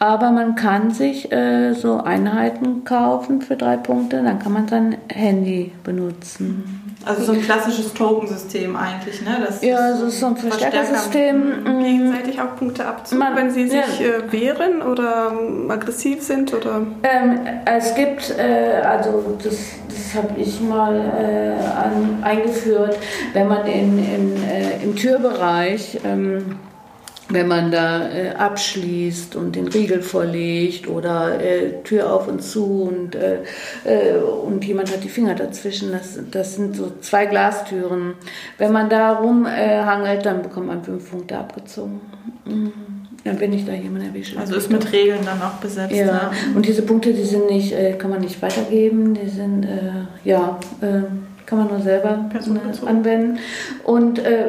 Aber 0.00 0.32
man 0.32 0.56
kann 0.56 0.90
sich 0.90 1.30
äh, 1.30 1.74
so 1.74 1.98
Einheiten 1.98 2.82
kaufen 2.82 3.40
für 3.40 3.54
drei 3.54 3.76
Punkte. 3.76 4.20
Dann 4.24 4.40
kann 4.40 4.52
man 4.52 4.66
sein 4.66 4.96
Handy 5.08 5.70
benutzen. 5.84 6.89
Also 7.04 7.24
so 7.24 7.32
ein 7.32 7.40
klassisches 7.40 7.94
Tokensystem 7.94 8.76
eigentlich, 8.76 9.22
ne? 9.22 9.42
Das 9.46 9.62
Ja, 9.62 9.96
so 9.96 10.06
ist 10.06 10.20
so 10.20 10.26
ein 10.26 10.36
Verstärkersystem. 10.36 11.64
Mhm. 11.64 11.82
Gegenseitig 11.82 12.40
auch 12.40 12.56
Punkte 12.56 12.84
abzug, 12.84 13.18
wenn 13.34 13.50
Sie 13.50 13.68
sich 13.68 14.00
ja. 14.00 14.06
äh, 14.06 14.32
wehren 14.32 14.82
oder 14.82 15.32
ähm, 15.32 15.70
aggressiv 15.70 16.22
sind? 16.22 16.52
Oder? 16.52 16.82
Ähm, 17.02 17.40
es 17.64 17.94
gibt, 17.94 18.34
äh, 18.38 18.82
also 18.84 19.38
das, 19.42 19.56
das 19.88 20.22
habe 20.22 20.38
ich 20.38 20.60
mal 20.60 20.94
äh, 20.94 21.62
an, 21.64 22.18
eingeführt, 22.22 22.98
wenn 23.32 23.48
man 23.48 23.66
in, 23.66 23.98
in, 23.98 24.42
äh, 24.44 24.82
im 24.82 24.94
Türbereich, 24.94 26.00
ähm, 26.04 26.56
wenn 27.30 27.48
man 27.48 27.70
da 27.70 28.08
äh, 28.08 28.30
abschließt 28.30 29.36
und 29.36 29.56
den 29.56 29.68
Riegel 29.68 30.02
vorlegt 30.02 30.88
oder 30.88 31.40
äh, 31.42 31.82
Tür 31.82 32.12
auf 32.12 32.28
und 32.28 32.42
zu 32.42 32.82
und, 32.82 33.14
äh, 33.14 33.38
äh, 33.84 34.18
und 34.18 34.64
jemand 34.64 34.92
hat 34.92 35.04
die 35.04 35.08
Finger 35.08 35.34
dazwischen, 35.34 35.92
das, 35.92 36.18
das 36.30 36.56
sind 36.56 36.76
so 36.76 36.92
zwei 37.00 37.26
Glastüren. 37.26 38.14
Wenn 38.58 38.72
man 38.72 38.90
da 38.90 39.12
rumhangelt, 39.12 40.26
dann 40.26 40.42
bekommt 40.42 40.66
man 40.66 40.82
fünf 40.82 41.10
Punkte 41.10 41.38
abgezogen. 41.38 42.00
Mhm. 42.44 42.72
Ja, 43.24 43.38
wenn 43.38 43.52
ich 43.52 43.66
da 43.66 43.72
jemanden 43.72 44.08
erwische. 44.08 44.38
Also 44.38 44.54
ist 44.54 44.70
mit 44.70 44.90
Regeln 44.92 45.20
dann 45.24 45.42
auch 45.42 45.60
besetzt. 45.60 45.94
Ja, 45.94 46.06
Ne? 46.06 46.30
und 46.54 46.66
diese 46.66 46.82
Punkte, 46.82 47.12
die 47.12 47.24
sind 47.24 47.50
nicht, 47.50 47.72
äh, 47.72 47.92
kann 47.92 48.10
man 48.10 48.20
nicht 48.20 48.40
weitergeben, 48.40 49.12
die 49.14 49.28
sind, 49.28 49.64
äh, 49.64 50.06
ja, 50.24 50.58
kann 51.44 51.58
man 51.58 51.68
nur 51.68 51.80
selber 51.80 52.30
anwenden. 52.86 53.38
Und 53.84 54.20
äh, 54.20 54.46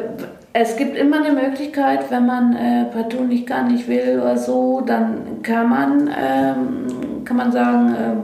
es 0.54 0.76
gibt 0.76 0.96
immer 0.96 1.24
eine 1.24 1.32
Möglichkeit, 1.32 2.10
wenn 2.10 2.26
man 2.26 2.54
äh, 2.54 2.84
partout 2.86 3.24
nicht 3.24 3.46
gar 3.46 3.68
nicht 3.68 3.88
will 3.88 4.20
oder 4.20 4.36
so, 4.36 4.82
dann 4.82 5.42
kann 5.42 5.68
man, 5.68 6.10
ähm, 6.14 7.24
kann 7.24 7.36
man 7.36 7.52
sagen, 7.52 7.94
äh, 7.94 8.14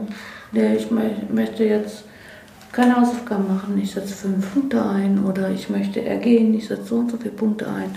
nee, 0.51 0.75
ich 0.75 0.91
mö 0.91 1.01
möchte 1.31 1.63
jetzt 1.63 2.05
keine 2.71 2.95
Hausaufgaben 2.95 3.47
machen, 3.47 3.79
ich 3.81 3.91
setze 3.91 4.13
fünf 4.13 4.53
Punkte 4.53 4.87
ein 4.87 5.23
oder 5.25 5.49
ich 5.49 5.69
möchte 5.69 6.05
ergehen, 6.05 6.53
ich 6.53 6.67
setze 6.67 6.85
so 6.85 6.95
und 6.97 7.09
so 7.11 7.17
viele 7.17 7.31
Punkte 7.31 7.67
ein. 7.67 7.95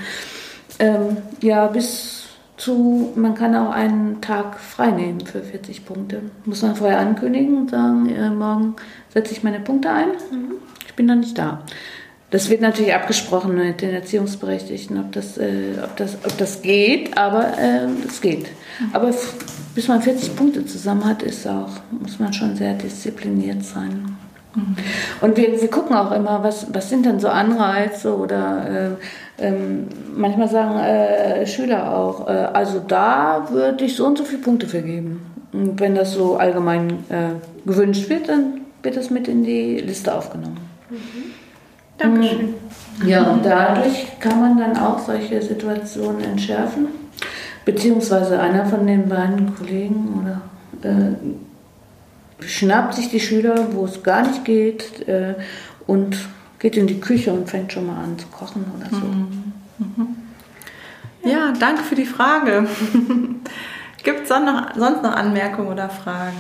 Ähm, 0.79 1.18
ja, 1.42 1.66
bis 1.66 2.29
zu, 2.57 3.12
man 3.16 3.35
kann 3.35 3.55
auch 3.55 3.71
einen 3.71 4.21
Tag 4.23 4.59
frei 4.59 4.92
nehmen 4.92 5.21
für 5.21 5.42
40 5.42 5.85
Punkte. 5.85 6.23
Muss 6.45 6.62
man 6.62 6.75
vorher 6.75 7.01
ankündigen 7.01 7.57
und 7.59 7.71
sagen, 7.71 8.09
äh, 8.09 8.31
morgen 8.31 8.77
setze 9.12 9.33
ich 9.33 9.42
meine 9.42 9.61
Punkte 9.61 9.90
ein. 9.90 10.09
Ich 10.87 10.95
bin 10.95 11.09
dann 11.09 11.21
nicht 11.21 11.37
da. 11.37 11.62
Das 12.33 12.49
wird 12.49 12.62
natürlich 12.62 12.95
abgesprochen 12.95 13.55
mit 13.55 13.83
den 13.83 13.90
Erziehungsberechtigten, 13.90 14.99
ob 14.99 15.12
das, 15.12 15.37
äh, 15.37 15.75
ob 15.85 15.97
das, 15.97 16.16
ob 16.25 16.37
das 16.38 16.62
geht, 16.62 17.16
aber 17.16 17.59
äh, 17.59 17.87
es 18.09 18.23
geht. 18.23 18.47
Aber 18.95 19.11
bis 19.75 19.88
man 19.88 20.01
40 20.01 20.35
Punkte 20.35 20.64
zusammen 20.64 21.05
hat, 21.05 21.23
ist 21.23 21.47
auch, 21.47 21.68
muss 21.90 22.18
man 22.18 22.33
schon 22.33 22.57
sehr 22.57 22.73
diszipliniert 22.73 23.62
sein. 23.62 24.16
Und 25.21 25.37
wir, 25.37 25.61
wir 25.61 25.71
gucken 25.71 25.95
auch 25.95 26.11
immer, 26.11 26.42
was, 26.42 26.66
was 26.73 26.88
sind 26.88 27.05
denn 27.05 27.21
so 27.21 27.29
Anreize 27.29 28.16
oder 28.16 28.97
äh, 29.38 29.47
ähm, 29.47 29.88
manchmal 30.14 30.49
sagen 30.49 30.79
äh, 30.79 31.47
Schüler 31.47 31.95
auch, 31.95 32.29
äh, 32.29 32.33
also 32.33 32.81
da 32.81 33.49
würde 33.51 33.85
ich 33.85 33.95
so 33.95 34.07
und 34.07 34.16
so 34.16 34.25
viele 34.25 34.40
Punkte 34.40 34.66
vergeben. 34.66 35.21
Und 35.53 35.81
wenn 35.81 35.95
das 35.95 36.12
so 36.12 36.37
allgemein 36.37 36.90
äh, 37.11 37.66
gewünscht 37.66 38.09
wird, 38.09 38.31
dann 38.31 38.62
wird 38.83 38.97
das 38.97 39.11
mit 39.11 39.29
in 39.29 39.45
die 39.45 39.79
Liste 39.79 40.14
aufgenommen. 40.14 40.59
Dankeschön. 42.03 42.55
Ja, 43.07 43.25
und 43.25 43.45
dadurch 43.45 44.19
kann 44.21 44.41
man 44.41 44.59
dann 44.59 44.77
auch 44.77 44.99
solche 44.99 45.41
Situationen 45.41 46.23
entschärfen. 46.23 46.88
Beziehungsweise 47.65 48.38
einer 48.38 48.67
von 48.67 48.87
den 48.87 49.09
beiden 49.09 49.55
Kollegen 49.55 50.21
oder 50.21 50.88
äh, 50.88 52.45
schnappt 52.45 52.95
sich 52.95 53.09
die 53.09 53.21
Schüler, 53.21 53.69
wo 53.73 53.85
es 53.85 54.03
gar 54.03 54.27
nicht 54.27 54.45
geht, 54.45 55.07
äh, 55.09 55.35
und 55.87 56.17
geht 56.59 56.77
in 56.77 56.87
die 56.87 57.01
Küche 57.01 57.33
und 57.33 57.49
fängt 57.49 57.73
schon 57.73 57.87
mal 57.87 58.03
an 58.03 58.19
zu 58.19 58.27
kochen 58.29 58.65
oder 58.77 58.88
so. 58.91 59.03
Ja, 61.29 61.53
danke 61.59 61.83
für 61.83 61.95
die 61.95 62.07
Frage. 62.07 62.67
Gibt 64.05 64.23
es 64.23 64.29
sonst 64.29 65.03
noch 65.03 65.17
Anmerkungen 65.17 65.69
oder 65.69 65.88
Fragen? 65.88 66.37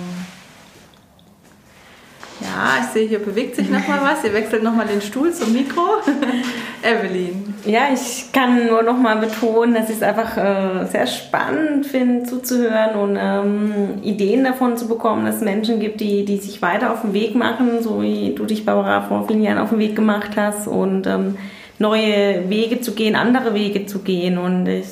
Ja, 2.42 2.78
ich 2.80 2.86
sehe, 2.88 3.06
hier 3.06 3.20
bewegt 3.20 3.54
sich 3.54 3.70
nochmal 3.70 4.00
was. 4.02 4.24
Ihr 4.24 4.32
wechselt 4.32 4.64
nochmal 4.64 4.86
den 4.86 5.00
Stuhl 5.00 5.32
zum 5.32 5.52
Mikro. 5.52 5.80
Evelyn. 6.82 7.54
Ja, 7.64 7.82
ich 7.92 8.32
kann 8.32 8.66
nur 8.66 8.82
nochmal 8.82 9.18
betonen, 9.18 9.74
dass 9.74 9.88
ich 9.88 9.96
es 9.96 10.02
einfach 10.02 10.36
äh, 10.36 10.86
sehr 10.86 11.06
spannend 11.06 11.86
finde, 11.86 12.24
zuzuhören 12.24 12.96
und 12.96 13.16
ähm, 13.20 14.02
Ideen 14.02 14.42
davon 14.42 14.76
zu 14.76 14.88
bekommen, 14.88 15.24
dass 15.24 15.36
es 15.36 15.42
Menschen 15.42 15.78
gibt, 15.78 16.00
die, 16.00 16.24
die 16.24 16.38
sich 16.38 16.60
weiter 16.60 16.92
auf 16.92 17.02
den 17.02 17.12
Weg 17.12 17.36
machen, 17.36 17.80
so 17.80 18.02
wie 18.02 18.34
du 18.34 18.44
dich, 18.44 18.64
Barbara, 18.64 19.02
vor 19.02 19.28
vielen 19.28 19.42
Jahren 19.42 19.58
auf 19.58 19.70
den 19.70 19.78
Weg 19.78 19.94
gemacht 19.94 20.32
hast 20.36 20.66
und 20.66 21.06
ähm, 21.06 21.36
neue 21.78 22.48
Wege 22.50 22.80
zu 22.80 22.92
gehen, 22.92 23.14
andere 23.14 23.54
Wege 23.54 23.86
zu 23.86 24.00
gehen. 24.00 24.38
Und 24.38 24.66
ich, 24.66 24.86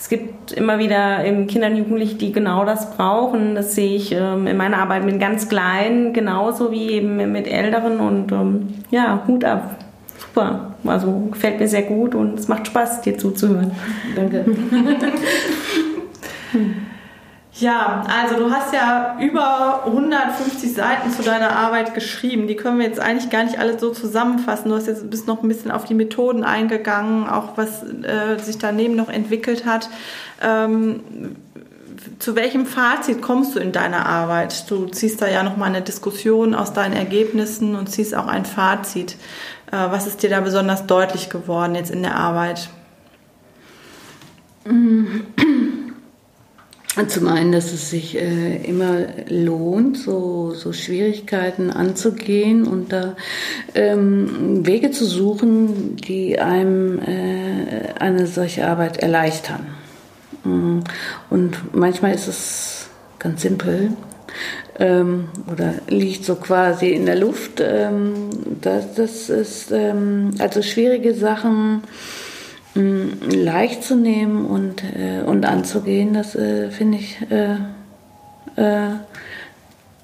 es 0.00 0.08
gibt 0.08 0.52
immer 0.52 0.78
wieder 0.78 1.22
Kinder 1.46 1.66
und 1.66 1.76
Jugendliche, 1.76 2.14
die 2.14 2.32
genau 2.32 2.64
das 2.64 2.96
brauchen. 2.96 3.54
Das 3.54 3.74
sehe 3.74 3.96
ich 3.96 4.12
ähm, 4.12 4.46
in 4.46 4.56
meiner 4.56 4.78
Arbeit 4.78 5.04
mit 5.04 5.20
ganz 5.20 5.50
Kleinen 5.50 6.14
genauso 6.14 6.72
wie 6.72 6.92
eben 6.92 7.30
mit 7.30 7.46
Älteren. 7.46 8.00
Und 8.00 8.32
ähm, 8.32 8.68
ja, 8.90 9.22
Hut 9.28 9.44
ab. 9.44 9.76
Super. 10.16 10.74
Also 10.84 11.28
gefällt 11.30 11.60
mir 11.60 11.68
sehr 11.68 11.82
gut 11.82 12.14
und 12.14 12.38
es 12.38 12.48
macht 12.48 12.68
Spaß, 12.68 13.02
dir 13.02 13.18
zuzuhören. 13.18 13.72
Danke. 14.16 14.46
Ja, 17.60 18.04
also 18.08 18.36
du 18.36 18.50
hast 18.50 18.72
ja 18.72 19.18
über 19.20 19.84
150 19.84 20.72
Seiten 20.72 21.10
zu 21.10 21.22
deiner 21.22 21.50
Arbeit 21.50 21.94
geschrieben. 21.94 22.46
Die 22.46 22.56
können 22.56 22.78
wir 22.78 22.86
jetzt 22.86 23.00
eigentlich 23.00 23.28
gar 23.28 23.44
nicht 23.44 23.58
alle 23.58 23.78
so 23.78 23.90
zusammenfassen. 23.90 24.70
Du 24.70 24.76
hast 24.76 24.86
jetzt 24.86 25.10
bist 25.10 25.26
noch 25.26 25.42
ein 25.42 25.48
bisschen 25.48 25.70
auf 25.70 25.84
die 25.84 25.92
Methoden 25.92 26.42
eingegangen, 26.42 27.28
auch 27.28 27.58
was 27.58 27.82
äh, 27.82 28.38
sich 28.38 28.56
daneben 28.56 28.96
noch 28.96 29.10
entwickelt 29.10 29.66
hat. 29.66 29.90
Ähm, 30.40 31.36
zu 32.18 32.34
welchem 32.34 32.64
Fazit 32.64 33.20
kommst 33.20 33.54
du 33.54 33.58
in 33.58 33.72
deiner 33.72 34.06
Arbeit? 34.06 34.70
Du 34.70 34.86
ziehst 34.86 35.20
da 35.20 35.28
ja 35.28 35.42
noch 35.42 35.58
mal 35.58 35.66
eine 35.66 35.82
Diskussion 35.82 36.54
aus 36.54 36.72
deinen 36.72 36.94
Ergebnissen 36.94 37.74
und 37.74 37.88
ziehst 37.88 38.14
auch 38.14 38.26
ein 38.26 38.46
Fazit. 38.46 39.16
Äh, 39.70 39.76
was 39.90 40.06
ist 40.06 40.22
dir 40.22 40.30
da 40.30 40.40
besonders 40.40 40.86
deutlich 40.86 41.28
geworden 41.28 41.74
jetzt 41.74 41.90
in 41.90 42.02
der 42.02 42.16
Arbeit? 42.16 42.70
Zum 47.06 47.28
einen, 47.28 47.52
dass 47.52 47.72
es 47.72 47.90
sich 47.90 48.16
äh, 48.16 48.56
immer 48.64 49.06
lohnt, 49.28 49.96
so, 49.96 50.50
so 50.50 50.72
Schwierigkeiten 50.72 51.70
anzugehen 51.70 52.66
und 52.66 52.92
da 52.92 53.14
ähm, 53.76 54.66
Wege 54.66 54.90
zu 54.90 55.04
suchen, 55.04 55.94
die 55.96 56.40
einem 56.40 56.98
äh, 56.98 57.92
eine 57.98 58.26
solche 58.26 58.66
Arbeit 58.66 58.96
erleichtern. 58.96 59.66
Mm. 60.42 60.80
Und 61.30 61.74
manchmal 61.76 62.12
ist 62.12 62.26
es 62.26 62.88
ganz 63.20 63.42
simpel 63.42 63.92
ähm, 64.80 65.28
oder 65.50 65.74
liegt 65.88 66.24
so 66.24 66.34
quasi 66.34 66.88
in 66.88 67.06
der 67.06 67.16
Luft. 67.16 67.60
Ähm, 67.60 68.30
das, 68.60 68.94
das 68.96 69.30
ist 69.30 69.70
ähm, 69.70 70.32
also 70.38 70.60
schwierige 70.60 71.14
Sachen 71.14 71.82
leicht 72.74 73.82
zu 73.82 73.96
nehmen 73.96 74.46
und, 74.46 74.82
äh, 74.84 75.22
und 75.22 75.44
anzugehen, 75.44 76.14
das 76.14 76.34
äh, 76.36 76.70
finde 76.70 76.98
ich 76.98 77.18
äh, 77.30 77.54
äh 78.56 78.90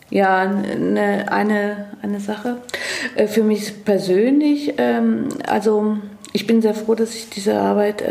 ja 0.09 0.39
eine, 0.39 1.33
eine, 1.33 1.87
eine 2.01 2.21
Sache. 2.21 2.59
Äh, 3.17 3.27
für 3.27 3.43
mich 3.43 3.85
persönlich, 3.85 4.75
ähm, 4.79 5.29
also 5.49 5.99
ich 6.33 6.47
bin 6.47 6.63
sehr 6.63 6.75
froh, 6.75 6.95
dass 6.95 7.15
ich 7.15 7.31
diese 7.31 7.59
Arbeit 7.59 8.05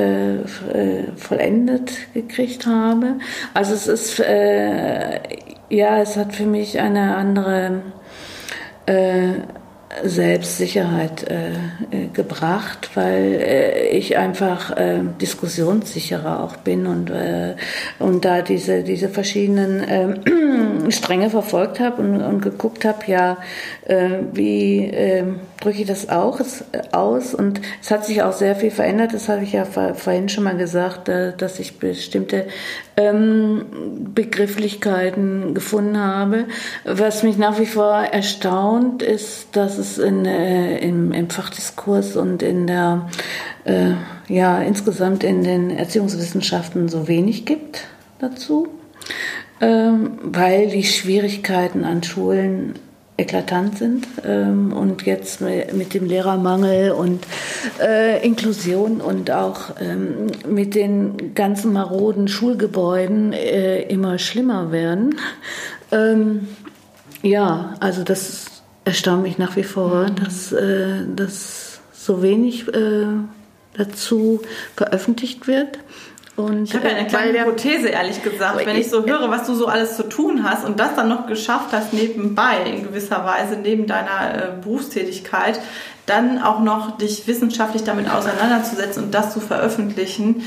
vollendet 1.16 1.92
gekriegt 2.16 2.66
habe. 2.66 3.20
Also 3.54 3.76
es 3.76 3.86
ist, 3.86 4.18
ja, 4.18 6.02
es 6.02 6.18
hat 6.18 6.34
für 6.34 6.48
mich 6.48 6.80
eine 6.80 7.18
andere 7.18 7.82
Selbstsicherheit 10.04 11.30
äh, 11.30 11.52
äh, 11.52 12.08
gebracht, 12.12 12.90
weil 12.96 13.40
äh, 13.40 13.90
ich 13.90 14.18
einfach 14.18 14.76
äh, 14.76 15.02
diskussionssicherer 15.22 16.44
auch 16.44 16.58
bin 16.58 16.88
und, 16.88 17.12
äh, 17.12 17.56
und 18.00 18.26
da 18.26 18.42
diese, 18.42 18.84
diese 18.84 19.10
verschiedenen 19.10 19.84
äh, 19.84 20.92
Stränge 20.92 21.30
verfolgt 21.30 21.80
habe 21.80 22.02
und, 22.02 22.22
und 22.22 22.42
geguckt 22.42 22.86
habe, 22.86 23.00
ja, 23.08 23.38
wie 24.34 24.92
drücke 25.62 25.82
ich 25.82 25.88
das 25.88 26.10
auch 26.10 26.40
aus? 26.92 27.34
Und 27.34 27.62
es 27.82 27.92
hat 27.92 28.06
sich 28.06 28.24
auch 28.24 28.34
sehr 28.34 28.56
viel 28.56 28.72
verändert, 28.72 29.14
das 29.14 29.30
habe 29.30 29.44
ich 29.44 29.54
ja 29.54 29.66
vorhin 29.66 30.30
schon 30.30 30.44
mal 30.44 30.58
gesagt, 30.58 31.08
dass 31.08 31.60
ich 31.60 31.78
bestimmte 31.78 32.48
ähm, 32.98 33.66
Begrifflichkeiten 34.14 35.54
gefunden 35.54 36.00
habe. 36.00 36.46
Was 36.84 37.24
mich 37.24 37.38
nach 37.38 37.60
wie 37.60 37.66
vor 37.66 37.94
erstaunt, 37.94 39.04
ist, 39.04 39.56
dass 39.56 39.78
es 39.78 39.85
in, 39.98 40.26
äh, 40.26 40.80
im, 40.80 41.12
im, 41.12 41.30
Fachdiskurs 41.30 42.16
und 42.16 42.44
in 42.44 42.68
der, 42.68 43.10
äh, 43.64 43.92
ja, 44.28 44.62
insgesamt 44.62 45.24
in 45.24 45.44
den 45.44 45.72
Erziehungswissenschaften 45.72 46.90
so 46.90 47.08
wenig 47.08 47.46
gibt 47.46 47.88
dazu, 48.20 48.68
ähm, 49.62 50.20
weil 50.24 50.70
die 50.70 50.84
Schwierigkeiten 50.84 51.84
an 51.84 52.04
Schulen 52.04 52.76
eklatant 53.18 53.78
sind 53.78 54.08
ähm, 54.26 54.74
und 54.74 55.04
jetzt 55.04 55.40
mit 55.42 55.94
dem 55.94 56.06
Lehrermangel 56.06 56.92
und 56.92 57.26
äh, 57.82 58.26
Inklusion 58.26 59.00
und 59.00 59.32
auch 59.32 59.76
ähm, 59.80 60.28
mit 60.48 60.76
den 60.76 61.34
ganzen 61.34 61.72
maroden 61.72 62.28
Schulgebäuden 62.28 63.32
äh, 63.32 63.84
immer 63.84 64.20
schlimmer 64.20 64.72
werden. 64.72 65.16
Ähm, 65.92 66.50
ja, 67.22 67.76
also 67.80 68.04
das 68.04 68.55
erstaunt 68.86 69.24
mich 69.24 69.38
nach 69.38 69.56
wie 69.56 69.64
vor, 69.64 70.08
mhm. 70.08 70.16
dass, 70.16 70.52
äh, 70.52 71.04
dass 71.14 71.80
so 71.92 72.22
wenig 72.22 72.68
äh, 72.70 73.08
dazu 73.74 74.42
veröffentlicht 74.76 75.48
wird. 75.48 75.80
Und, 76.36 76.64
ich 76.64 76.76
habe 76.76 76.90
ja 76.90 76.96
eine 76.96 77.08
äh, 77.08 77.10
kleine 77.10 77.40
Hypothese, 77.40 77.88
ehrlich 77.88 78.22
gesagt, 78.22 78.66
wenn 78.66 78.76
ich 78.76 78.90
so 78.90 79.06
höre, 79.06 79.30
was 79.32 79.48
du 79.48 79.56
so 79.56 79.68
alles 79.68 79.96
zu 79.96 80.04
tun 80.04 80.44
hast 80.44 80.66
und 80.66 80.80
das 80.80 80.96
dann 80.96 81.08
noch 81.08 81.28
geschafft 81.28 81.70
hast 81.72 81.94
nebenbei, 81.94 82.58
in 82.66 82.84
gewisser 82.84 83.26
Weise, 83.26 83.56
neben 83.56 83.88
deiner 83.88 84.36
äh, 84.36 84.62
Berufstätigkeit, 84.62 85.60
dann 86.06 86.42
auch 86.42 86.60
noch 86.60 86.98
dich 86.98 87.26
wissenschaftlich 87.28 87.84
damit 87.84 88.10
auseinanderzusetzen 88.10 89.06
und 89.06 89.14
das 89.14 89.34
zu 89.34 89.40
veröffentlichen, 89.40 90.44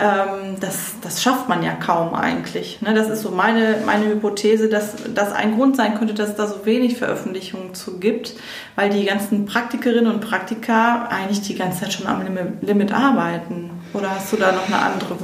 ähm, 0.00 0.56
das, 0.60 0.94
das 1.02 1.22
schafft 1.22 1.48
man 1.48 1.62
ja 1.62 1.72
kaum 1.72 2.14
eigentlich. 2.14 2.80
Ne? 2.80 2.94
Das 2.94 3.08
ist 3.08 3.22
so 3.22 3.30
meine, 3.30 3.82
meine 3.84 4.06
Hypothese, 4.06 4.68
dass 4.68 4.94
das 5.14 5.32
ein 5.32 5.56
Grund 5.56 5.76
sein 5.76 5.98
könnte, 5.98 6.14
dass 6.14 6.30
es 6.30 6.36
da 6.36 6.46
so 6.46 6.64
wenig 6.64 6.96
Veröffentlichungen 6.96 7.74
zu 7.74 7.98
gibt, 7.98 8.34
weil 8.76 8.88
die 8.88 9.04
ganzen 9.04 9.44
Praktikerinnen 9.44 10.12
und 10.12 10.20
Praktiker 10.20 11.08
eigentlich 11.10 11.42
die 11.42 11.54
ganze 11.54 11.80
Zeit 11.80 11.92
schon 11.92 12.06
am 12.06 12.22
Limit 12.62 12.92
arbeiten. 12.92 13.70
Oder 13.92 14.14
hast 14.14 14.32
du 14.32 14.36
da 14.36 14.52
noch 14.52 14.66
eine 14.66 14.78
andere 14.78 15.16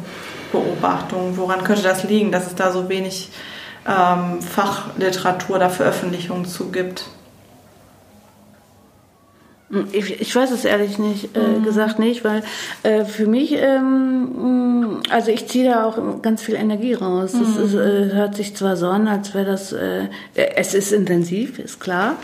Beobachtung? 0.52 1.36
Woran 1.36 1.64
könnte 1.64 1.82
das 1.82 2.04
liegen, 2.04 2.30
dass 2.30 2.46
es 2.46 2.54
da 2.54 2.70
so 2.70 2.88
wenig 2.90 3.30
ähm, 3.88 4.42
Fachliteratur 4.42 5.56
oder 5.56 5.70
Veröffentlichungen 5.70 6.44
zu 6.44 6.70
gibt? 6.70 7.06
Ich, 9.90 10.20
ich 10.20 10.34
weiß 10.34 10.52
es 10.52 10.64
ehrlich 10.64 10.96
nicht, 11.00 11.36
äh, 11.36 11.40
mhm. 11.40 11.64
gesagt 11.64 11.98
nicht, 11.98 12.22
weil 12.22 12.44
äh, 12.84 13.04
für 13.04 13.26
mich, 13.26 13.52
ähm, 13.52 15.00
also 15.10 15.32
ich 15.32 15.48
ziehe 15.48 15.68
da 15.68 15.84
auch 15.84 16.22
ganz 16.22 16.40
viel 16.40 16.54
Energie 16.54 16.94
raus. 16.94 17.32
Mhm. 17.32 17.40
Das 17.40 17.56
ist, 17.56 17.74
äh, 17.74 18.14
hört 18.14 18.36
sich 18.36 18.54
zwar 18.54 18.76
so 18.76 18.86
an, 18.86 19.08
als 19.08 19.34
wäre 19.34 19.44
das, 19.44 19.72
äh, 19.72 20.06
es 20.34 20.72
ist 20.72 20.92
intensiv, 20.92 21.58
ist 21.58 21.80
klar. 21.80 22.14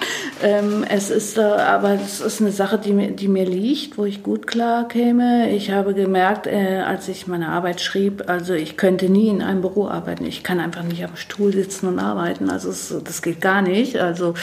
Ähm, 0.41 0.85
es 0.89 1.11
ist, 1.11 1.37
äh, 1.37 1.41
aber 1.41 1.95
es 1.95 2.21
ist 2.21 2.41
eine 2.41 2.53
Sache, 2.53 2.79
die 2.79 2.93
mir, 2.93 3.11
die 3.11 3.27
mir 3.27 3.45
liegt, 3.45 3.99
wo 3.99 4.05
ich 4.05 4.23
gut 4.23 4.47
klar 4.47 4.87
käme. 4.87 5.51
Ich 5.51 5.73
habe 5.73 5.95
gemerkt, 5.95 6.47
äh, 6.47 6.83
als 6.87 7.09
ich 7.09 7.27
meine 7.27 7.49
Arbeit 7.49 7.81
schrieb, 7.81 8.23
also 8.29 8.55
ich 8.55 8.77
könnte 8.77 9.09
nie 9.09 9.27
in 9.27 9.43
einem 9.43 9.63
Büro 9.63 9.89
arbeiten. 9.89 10.25
Ich 10.27 10.45
kann 10.45 10.61
einfach 10.61 10.85
nicht 10.85 11.05
am 11.05 11.17
Stuhl 11.17 11.53
sitzen 11.53 11.89
und 11.89 11.99
arbeiten. 11.99 12.51
Also 12.51 12.71
es, 12.71 12.95
das 13.03 13.21
geht 13.21 13.41
gar 13.41 13.63
nicht. 13.63 13.97
Also 13.97 14.35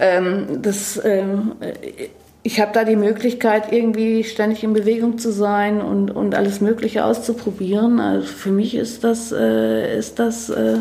ähm, 0.00 0.62
das 0.62 0.98
ähm, 1.04 1.52
ich 2.48 2.60
habe 2.60 2.72
da 2.72 2.84
die 2.84 2.96
Möglichkeit, 2.96 3.74
irgendwie 3.74 4.24
ständig 4.24 4.64
in 4.64 4.72
Bewegung 4.72 5.18
zu 5.18 5.30
sein 5.30 5.82
und, 5.82 6.10
und 6.10 6.34
alles 6.34 6.62
Mögliche 6.62 7.04
auszuprobieren. 7.04 8.00
Also 8.00 8.26
für 8.26 8.52
mich 8.52 8.74
ist 8.74 9.04
das, 9.04 9.32
äh, 9.32 9.98
ist 9.98 10.18
das 10.18 10.48
äh, 10.48 10.78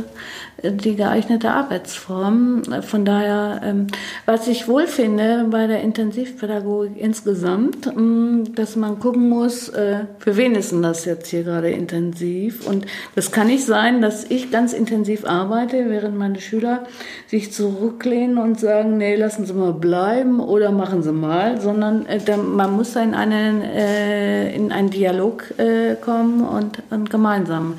die 0.63 0.95
geeignete 0.95 1.51
Arbeitsform. 1.51 2.63
Von 2.81 3.05
daher, 3.05 3.61
ähm, 3.63 3.87
was 4.25 4.47
ich 4.47 4.67
wohl 4.67 4.87
finde 4.87 5.45
bei 5.51 5.67
der 5.67 5.81
Intensivpädagogik 5.81 6.97
insgesamt, 6.97 7.87
ähm, 7.87 8.55
dass 8.55 8.75
man 8.75 8.99
gucken 8.99 9.29
muss, 9.29 9.69
äh, 9.69 10.05
für 10.17 10.35
wen 10.35 10.55
ist 10.55 10.71
denn 10.71 10.81
das 10.81 11.05
jetzt 11.05 11.27
hier 11.27 11.43
gerade 11.43 11.69
intensiv? 11.69 12.67
Und 12.67 12.85
das 13.15 13.31
kann 13.31 13.47
nicht 13.47 13.65
sein, 13.65 14.01
dass 14.01 14.23
ich 14.29 14.51
ganz 14.51 14.73
intensiv 14.73 15.25
arbeite, 15.25 15.89
während 15.89 16.17
meine 16.17 16.41
Schüler 16.41 16.85
sich 17.27 17.53
zurücklehnen 17.53 18.37
und 18.37 18.59
sagen, 18.59 18.97
nee, 18.97 19.15
lassen 19.15 19.45
Sie 19.45 19.53
mal 19.53 19.73
bleiben 19.73 20.39
oder 20.39 20.71
machen 20.71 21.03
Sie 21.03 21.11
mal. 21.11 21.61
sondern 21.61 22.05
äh, 22.07 22.19
da, 22.19 22.37
man 22.37 22.75
muss 22.75 22.95
in 22.95 23.13
einen, 23.13 23.61
äh, 23.61 24.55
in 24.55 24.71
einen 24.71 24.89
Dialog 24.89 25.53
kommen 26.01 26.45
und, 26.45 26.81
und 26.89 27.09
gemeinsam 27.09 27.75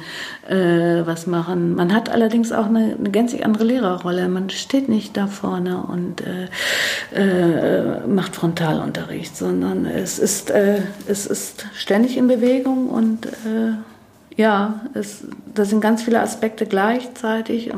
äh, 0.49 1.07
was 1.07 1.27
machen. 1.27 1.75
Man 1.75 1.95
hat 1.95 2.09
allerdings 2.09 2.53
auch 2.53 2.67
eine, 2.67 2.97
eine 2.99 3.11
gänzlich 3.11 3.45
andere 3.45 3.65
Lehrerrolle. 3.65 4.29
Man 4.29 4.51
steht 4.51 4.89
nicht 4.89 5.17
da 5.17 5.27
vorne 5.27 5.83
und 5.83 6.23
äh, 6.23 6.49
äh, 7.15 8.07
macht 8.07 8.35
Frontalunterricht, 8.35 9.37
sondern 9.37 9.85
es 9.87 10.19
ist, 10.19 10.51
äh, 10.51 10.81
es 11.07 11.27
ist 11.27 11.67
ständig 11.75 12.17
in 12.17 12.29
Bewegung 12.29 12.89
und 12.89 13.27
äh, 13.27 13.73
ja, 14.37 14.81
es, 14.95 15.25
da 15.55 15.65
sind 15.65 15.81
ganz 15.81 16.03
viele 16.03 16.21
Aspekte 16.21 16.65
gleichzeitig. 16.65 17.73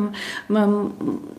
Man 0.46 0.90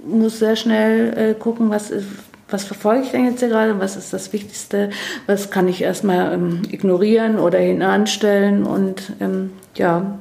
muss 0.03 0.39
sehr 0.39 0.55
schnell 0.55 1.36
gucken, 1.36 1.69
was 1.69 1.91
ist, 1.91 2.07
was 2.49 2.63
verfolge 2.63 3.03
ich 3.03 3.11
denn 3.11 3.25
jetzt 3.25 3.39
hier 3.39 3.49
gerade, 3.49 3.79
was 3.79 3.95
ist 3.95 4.13
das 4.13 4.34
Wichtigste, 4.34 4.89
was 5.27 5.51
kann 5.51 5.67
ich 5.67 5.84
erstmal 5.84 6.34
ähm, 6.34 6.63
ignorieren 6.71 7.38
oder 7.38 7.59
hinanstellen 7.59 8.63
und 8.63 9.13
ähm, 9.19 9.51
ja, 9.75 10.17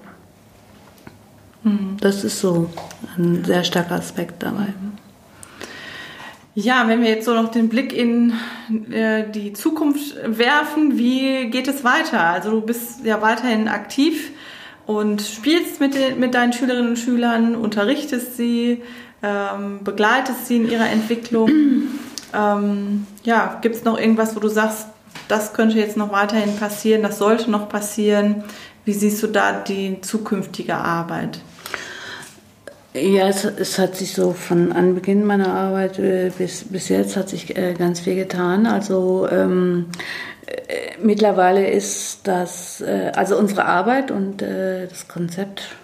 das 2.00 2.24
ist 2.24 2.40
so 2.40 2.70
ein 3.16 3.44
sehr 3.44 3.64
starker 3.64 3.96
Aspekt 3.96 4.42
dabei. 4.42 4.74
Ja, 6.54 6.88
wenn 6.88 7.02
wir 7.02 7.10
jetzt 7.10 7.26
so 7.26 7.34
noch 7.34 7.50
den 7.50 7.68
Blick 7.68 7.92
in 7.92 8.32
äh, 8.90 9.30
die 9.30 9.52
Zukunft 9.52 10.16
werfen, 10.24 10.98
wie 10.98 11.48
geht 11.48 11.68
es 11.68 11.84
weiter? 11.84 12.20
Also 12.20 12.50
du 12.50 12.60
bist 12.60 13.04
ja 13.04 13.22
weiterhin 13.22 13.68
aktiv 13.68 14.30
und 14.86 15.22
spielst 15.22 15.80
mit, 15.80 15.94
den, 15.94 16.18
mit 16.18 16.34
deinen 16.34 16.52
Schülerinnen 16.52 16.90
und 16.90 16.98
Schülern, 16.98 17.54
unterrichtest 17.54 18.36
sie, 18.36 18.82
ähm, 19.22 19.84
begleitest 19.84 20.48
sie 20.48 20.56
in 20.56 20.68
ihrer 20.68 20.90
Entwicklung. 20.90 21.48
ähm, 22.34 23.06
ja, 23.22 23.58
gibt 23.62 23.76
es 23.76 23.84
noch 23.84 23.98
irgendwas, 23.98 24.34
wo 24.34 24.40
du 24.40 24.48
sagst, 24.48 24.88
das 25.28 25.52
könnte 25.52 25.78
jetzt 25.78 25.96
noch 25.96 26.10
weiterhin 26.10 26.56
passieren, 26.56 27.02
das 27.02 27.18
sollte 27.18 27.50
noch 27.50 27.68
passieren? 27.68 28.42
Wie 28.84 28.92
siehst 28.92 29.22
du 29.22 29.28
da 29.28 29.52
die 29.52 30.00
zukünftige 30.00 30.74
Arbeit? 30.74 31.40
Ja, 32.92 33.28
es, 33.28 33.44
es, 33.44 33.78
hat 33.78 33.94
sich 33.94 34.14
so 34.14 34.32
von 34.32 34.72
Anbeginn 34.72 35.24
meiner 35.24 35.54
Arbeit 35.54 36.00
äh, 36.00 36.32
bis, 36.36 36.64
bis 36.64 36.88
jetzt 36.88 37.16
hat 37.16 37.28
sich 37.28 37.56
äh, 37.56 37.74
ganz 37.74 38.00
viel 38.00 38.16
getan. 38.16 38.66
Also 38.66 39.28
ähm, 39.30 39.86
äh, 40.46 40.96
mittlerweile 41.00 41.70
ist 41.70 42.26
das, 42.26 42.80
äh, 42.80 43.12
also 43.14 43.38
unsere 43.38 43.64
Arbeit 43.66 44.10
und 44.10 44.42
das 44.42 45.06
Konzept 45.06 45.76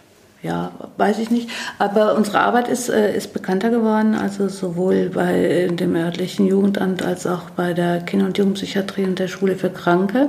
ja, 0.43 0.73
weiß 0.97 1.19
ich 1.19 1.31
nicht. 1.31 1.49
Aber 1.79 2.17
unsere 2.17 2.41
Arbeit 2.41 2.69
ist, 2.69 2.89
ist 2.89 3.33
bekannter 3.33 3.71
geworden, 3.71 4.15
also 4.15 4.49
sowohl 4.49 5.11
bei 5.13 5.69
dem 5.73 5.97
örtlichen 5.97 6.47
Jugendamt 6.47 7.03
als 7.03 7.27
auch 7.27 7.51
bei 7.51 7.73
der 7.73 8.01
Kinder- 8.01 8.27
und 8.27 8.39
Jugendpsychiatrie 8.39 9.05
und 9.05 9.19
der 9.19 9.27
Schule 9.29 9.57
für 9.57 9.71
Kranke. 9.71 10.29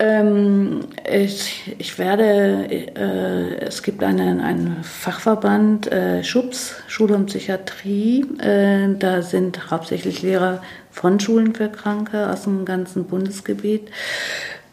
Ähm, 0.00 0.80
ich, 1.10 1.74
ich 1.78 1.98
werde, 1.98 2.68
äh, 2.70 3.56
es 3.64 3.82
gibt 3.82 4.02
einen, 4.04 4.40
einen 4.40 4.84
Fachverband, 4.84 5.90
äh, 5.90 6.22
Schubs, 6.22 6.76
Schule 6.86 7.16
und 7.16 7.26
Psychiatrie. 7.26 8.24
Äh, 8.38 8.94
da 8.96 9.22
sind 9.22 9.70
hauptsächlich 9.72 10.22
Lehrer 10.22 10.62
von 10.92 11.18
Schulen 11.18 11.54
für 11.54 11.68
Kranke 11.68 12.30
aus 12.30 12.44
dem 12.44 12.64
ganzen 12.64 13.04
Bundesgebiet. 13.04 13.90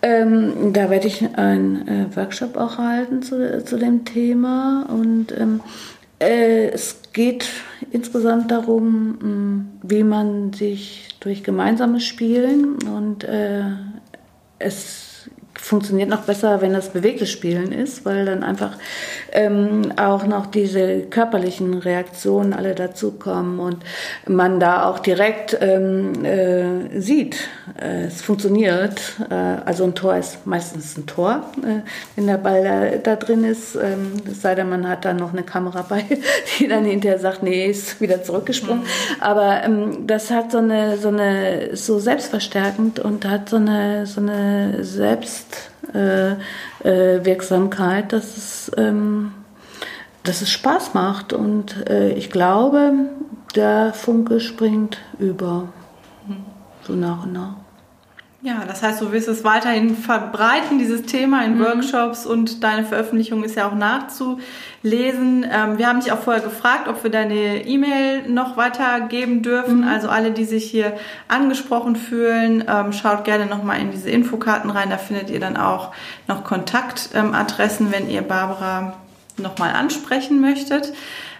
Ähm, 0.03 0.73
da 0.73 0.91
werde 0.91 1.07
ich 1.07 1.35
einen 1.35 1.87
äh, 1.87 2.15
Workshop 2.15 2.55
auch 2.57 2.77
halten 2.77 3.23
zu, 3.23 3.63
zu 3.63 3.77
dem 3.77 4.05
Thema 4.05 4.85
und 4.89 5.35
ähm, 5.35 5.61
äh, 6.19 6.67
es 6.67 7.01
geht 7.13 7.47
insgesamt 7.91 8.51
darum, 8.51 9.79
wie 9.81 10.03
man 10.03 10.53
sich 10.53 11.09
durch 11.19 11.43
gemeinsames 11.43 12.05
Spielen 12.05 12.75
und 12.83 13.23
äh, 13.23 13.63
es 14.59 15.04
funktioniert 15.65 16.09
noch 16.09 16.21
besser, 16.21 16.61
wenn 16.61 16.73
das 16.73 16.89
bewegtes 16.89 17.31
Spielen 17.31 17.71
ist, 17.71 18.05
weil 18.05 18.25
dann 18.25 18.43
einfach 18.43 18.77
ähm, 19.31 19.93
auch 19.97 20.27
noch 20.27 20.45
diese 20.45 21.01
körperlichen 21.01 21.73
Reaktionen 21.73 22.53
alle 22.53 22.75
dazukommen 22.75 23.59
und 23.59 23.77
man 24.27 24.59
da 24.59 24.87
auch 24.87 24.99
direkt 24.99 25.57
ähm, 25.59 26.23
äh, 26.23 27.01
sieht, 27.01 27.49
äh, 27.81 28.05
es 28.05 28.21
funktioniert. 28.21 29.01
Äh, 29.31 29.33
also 29.33 29.85
ein 29.85 29.95
Tor 29.95 30.15
ist 30.17 30.45
meistens 30.45 30.97
ein 30.97 31.07
Tor, 31.07 31.49
äh, 31.63 31.81
wenn 32.15 32.27
der 32.27 32.37
Ball 32.37 32.63
da, 32.63 32.97
da 32.97 33.15
drin 33.15 33.43
ist. 33.43 33.75
Ähm, 33.75 34.13
es 34.29 34.43
sei 34.43 34.53
denn, 34.53 34.69
man 34.69 34.87
hat 34.87 35.03
da 35.03 35.13
noch 35.13 35.33
eine 35.33 35.41
Kamera 35.43 35.81
bei, 35.81 36.05
die 36.59 36.67
dann 36.67 36.85
hinterher 36.85 37.17
sagt, 37.17 37.41
nee, 37.41 37.65
ist 37.65 37.99
wieder 37.99 38.21
zurückgesprungen. 38.21 38.83
Mhm. 38.83 39.21
Aber 39.21 39.63
ähm, 39.63 40.05
das 40.05 40.29
hat 40.29 40.51
so 40.51 40.59
eine, 40.59 40.97
so 40.97 41.07
eine, 41.07 41.75
so 41.75 41.97
selbstverstärkend 41.97 42.99
und 42.99 43.25
hat 43.25 43.49
so 43.49 43.55
eine, 43.55 44.05
so 44.05 44.21
eine 44.21 44.83
Selbst 44.83 45.54
äh, 45.93 46.31
äh, 46.83 47.25
Wirksamkeit, 47.25 48.13
dass 48.13 48.37
es, 48.37 48.71
ähm, 48.77 49.33
dass 50.23 50.41
es 50.41 50.49
Spaß 50.49 50.93
macht. 50.93 51.33
Und 51.33 51.89
äh, 51.89 52.13
ich 52.13 52.29
glaube, 52.29 52.93
der 53.55 53.93
Funke 53.93 54.39
springt 54.39 54.97
über, 55.19 55.69
so 56.83 56.93
nach 56.93 57.23
und 57.23 57.33
nach. 57.33 57.64
Ja, 58.45 58.63
das 58.67 58.83
heißt, 58.83 59.01
du 59.01 59.11
wirst 59.11 59.27
es 59.27 59.43
weiterhin 59.43 59.97
verbreiten, 59.97 60.77
dieses 60.77 61.01
Thema 61.01 61.43
in 61.43 61.57
mhm. 61.57 61.61
Workshops 61.61 62.27
und 62.27 62.63
deine 62.63 62.85
Veröffentlichung 62.85 63.43
ist 63.43 63.55
ja 63.55 63.67
auch 63.67 63.73
nachzulesen. 63.73 65.43
Ähm, 65.51 65.79
wir 65.79 65.87
haben 65.87 65.99
dich 65.99 66.11
auch 66.11 66.19
vorher 66.19 66.43
gefragt, 66.43 66.87
ob 66.87 67.03
wir 67.03 67.09
deine 67.09 67.65
E-Mail 67.65 68.29
noch 68.29 68.55
weitergeben 68.55 69.41
dürfen. 69.41 69.77
Mhm. 69.77 69.87
Also 69.87 70.09
alle, 70.09 70.29
die 70.29 70.45
sich 70.45 70.69
hier 70.69 70.95
angesprochen 71.27 71.95
fühlen, 71.95 72.63
ähm, 72.67 72.93
schaut 72.93 73.23
gerne 73.23 73.47
nochmal 73.47 73.79
in 73.79 73.89
diese 73.89 74.11
Infokarten 74.11 74.69
rein. 74.69 74.91
Da 74.91 74.99
findet 74.99 75.31
ihr 75.31 75.39
dann 75.39 75.57
auch 75.57 75.91
noch 76.27 76.43
Kontaktadressen, 76.43 77.91
wenn 77.91 78.11
ihr 78.11 78.21
Barbara 78.21 78.93
nochmal 79.37 79.73
ansprechen 79.73 80.39
möchtet. 80.39 80.93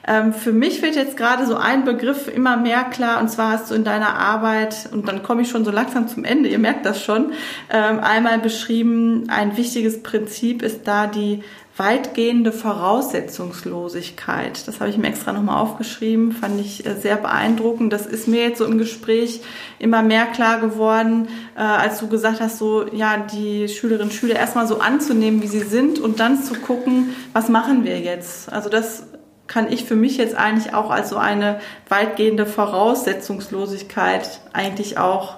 Ähm, 0.07 0.33
für 0.33 0.51
mich 0.51 0.81
wird 0.81 0.95
jetzt 0.95 1.17
gerade 1.17 1.45
so 1.45 1.55
ein 1.55 1.85
Begriff 1.85 2.27
immer 2.27 2.57
mehr 2.57 2.83
klar, 2.83 3.21
und 3.21 3.29
zwar 3.29 3.51
hast 3.51 3.71
du 3.71 3.75
in 3.75 3.83
deiner 3.83 4.17
Arbeit, 4.17 4.89
und 4.91 5.07
dann 5.07 5.23
komme 5.23 5.41
ich 5.41 5.49
schon 5.49 5.65
so 5.65 5.71
langsam 5.71 6.07
zum 6.07 6.23
Ende, 6.23 6.49
ihr 6.49 6.59
merkt 6.59 6.85
das 6.85 7.01
schon, 7.01 7.33
ähm, 7.69 7.99
einmal 7.99 8.39
beschrieben, 8.39 9.25
ein 9.29 9.57
wichtiges 9.57 10.03
Prinzip 10.03 10.61
ist 10.61 10.87
da 10.87 11.07
die 11.07 11.43
weitgehende 11.77 12.53
Voraussetzungslosigkeit. 12.53 14.65
Das 14.65 14.79
habe 14.79 14.89
ich 14.89 14.97
mir 14.97 15.07
extra 15.07 15.33
nochmal 15.33 15.61
aufgeschrieben, 15.61 16.31
fand 16.31 16.61
ich 16.61 16.85
äh, 16.85 16.95
sehr 16.95 17.17
beeindruckend. 17.17 17.91
Das 17.91 18.05
ist 18.05 18.29
mir 18.29 18.43
jetzt 18.43 18.59
so 18.59 18.65
im 18.65 18.77
Gespräch 18.77 19.41
immer 19.77 20.01
mehr 20.01 20.25
klar 20.25 20.61
geworden, 20.61 21.27
äh, 21.57 21.59
als 21.59 21.99
du 21.99 22.07
gesagt 22.07 22.39
hast, 22.39 22.59
so 22.59 22.85
ja, 22.93 23.17
die 23.17 23.67
Schülerinnen 23.67 24.07
und 24.09 24.13
Schüler 24.13 24.35
erstmal 24.35 24.67
so 24.67 24.79
anzunehmen, 24.79 25.41
wie 25.41 25.47
sie 25.47 25.63
sind 25.63 25.99
und 25.99 26.21
dann 26.21 26.41
zu 26.41 26.53
gucken, 26.53 27.09
was 27.33 27.49
machen 27.49 27.83
wir 27.83 27.99
jetzt. 27.99 28.53
Also 28.53 28.69
das 28.69 29.03
kann 29.47 29.71
ich 29.71 29.85
für 29.85 29.95
mich 29.95 30.17
jetzt 30.17 30.35
eigentlich 30.35 30.73
auch 30.73 30.89
als 30.89 31.09
so 31.09 31.17
eine 31.17 31.59
weitgehende 31.89 32.45
Voraussetzungslosigkeit 32.45 34.41
eigentlich 34.53 34.97
auch 34.97 35.37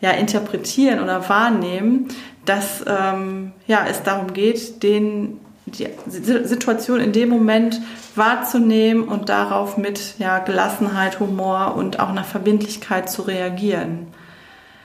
ja, 0.00 0.10
interpretieren 0.12 1.00
oder 1.00 1.28
wahrnehmen, 1.28 2.08
dass 2.44 2.84
ähm, 2.86 3.52
ja, 3.66 3.84
es 3.88 4.02
darum 4.02 4.32
geht, 4.32 4.82
den, 4.82 5.40
die 5.66 5.88
Situation 6.06 7.00
in 7.00 7.12
dem 7.12 7.28
Moment 7.28 7.80
wahrzunehmen 8.14 9.04
und 9.04 9.28
darauf 9.28 9.76
mit 9.76 10.14
ja, 10.18 10.38
Gelassenheit, 10.38 11.20
Humor 11.20 11.74
und 11.76 12.00
auch 12.00 12.08
einer 12.08 12.24
Verbindlichkeit 12.24 13.10
zu 13.10 13.22
reagieren. 13.22 14.06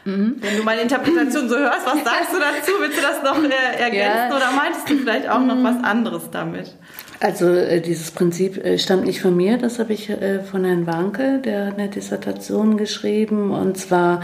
Mhm. 0.05 0.37
Wenn 0.39 0.57
du 0.57 0.63
meine 0.63 0.81
Interpretation 0.81 1.47
so 1.47 1.57
hörst, 1.57 1.85
was 1.85 2.03
sagst 2.03 2.33
du 2.33 2.39
dazu? 2.39 2.71
Willst 2.79 2.97
du 2.97 3.01
das 3.01 3.23
noch 3.23 3.41
äh, 3.41 3.81
ergänzen 3.81 4.31
ja. 4.31 4.35
oder 4.35 4.51
meintest 4.51 4.89
du 4.89 4.97
vielleicht 4.97 5.29
auch 5.29 5.39
noch 5.39 5.63
was 5.63 5.81
anderes 5.83 6.29
damit? 6.31 6.75
Also 7.23 7.47
äh, 7.53 7.79
dieses 7.79 8.11
Prinzip 8.11 8.57
äh, 8.65 8.77
stammt 8.77 9.05
nicht 9.05 9.21
von 9.21 9.33
mir, 9.33 9.57
das 9.57 9.79
habe 9.79 9.93
ich 9.93 10.09
äh, 10.09 10.41
von 10.43 10.65
Herrn 10.65 10.85
Wanke, 10.85 11.39
der 11.39 11.67
hat 11.67 11.79
eine 11.79 11.87
Dissertation 11.87 12.75
geschrieben 12.75 13.51
und 13.51 13.77
zwar 13.77 14.19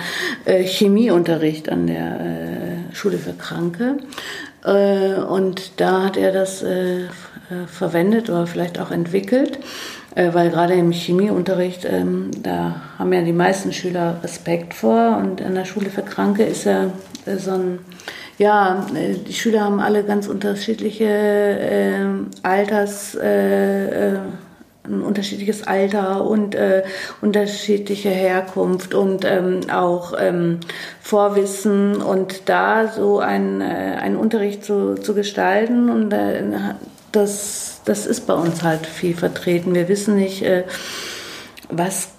Chemieunterricht 0.45 1.69
an 1.69 1.87
der 1.87 2.19
Schule 2.91 3.17
für 3.17 3.33
Kranke. 3.33 3.97
Und 4.61 5.79
da 5.79 6.03
hat 6.03 6.17
er 6.17 6.33
das 6.33 6.63
verwendet 7.67 8.29
oder 8.29 8.45
vielleicht 8.47 8.79
auch 8.79 8.91
entwickelt, 8.91 9.59
weil 10.15 10.49
gerade 10.49 10.73
im 10.73 10.91
Chemieunterricht, 10.91 11.85
ähm, 11.85 12.31
da 12.43 12.81
haben 12.97 13.13
ja 13.13 13.21
die 13.21 13.31
meisten 13.31 13.71
Schüler 13.71 14.19
Respekt 14.23 14.73
vor. 14.73 15.17
Und 15.17 15.41
an 15.41 15.55
der 15.55 15.65
Schule 15.65 15.89
für 15.89 16.01
Kranke 16.01 16.43
ist 16.43 16.65
ja 16.65 16.91
so 17.37 17.51
ein 17.51 17.79
ja, 18.39 18.87
äh, 18.95 19.15
die 19.15 19.33
Schüler 19.33 19.61
haben 19.61 19.79
alle 19.79 20.03
ganz 20.03 20.27
unterschiedliche 20.27 21.05
äh, 21.05 22.05
Alters, 22.41 23.13
äh, 23.15 24.13
äh, 24.13 24.19
ein 24.85 25.01
unterschiedliches 25.01 25.67
Alter 25.67 26.25
und 26.25 26.55
äh, 26.55 26.83
unterschiedliche 27.21 28.09
Herkunft 28.09 28.93
und 28.93 29.25
ähm, 29.25 29.59
auch 29.71 30.13
ähm, 30.17 30.61
Vorwissen 31.01 32.01
und 32.01 32.49
da 32.49 32.87
so 32.87 33.19
ein, 33.19 33.61
äh, 33.61 33.65
einen 34.01 34.15
Unterricht 34.15 34.63
zu, 34.63 34.95
zu 34.95 35.13
gestalten 35.13 35.89
und 35.89 36.11
äh, 36.13 36.41
das, 37.11 37.81
das 37.85 38.05
ist 38.05 38.25
bei 38.25 38.33
uns 38.33 38.63
halt 38.63 38.87
viel 38.87 39.15
vertreten. 39.15 39.75
Wir 39.75 39.89
wissen 39.89 40.15
nicht, 40.15 40.43
äh, 40.43 40.63
was 41.69 42.09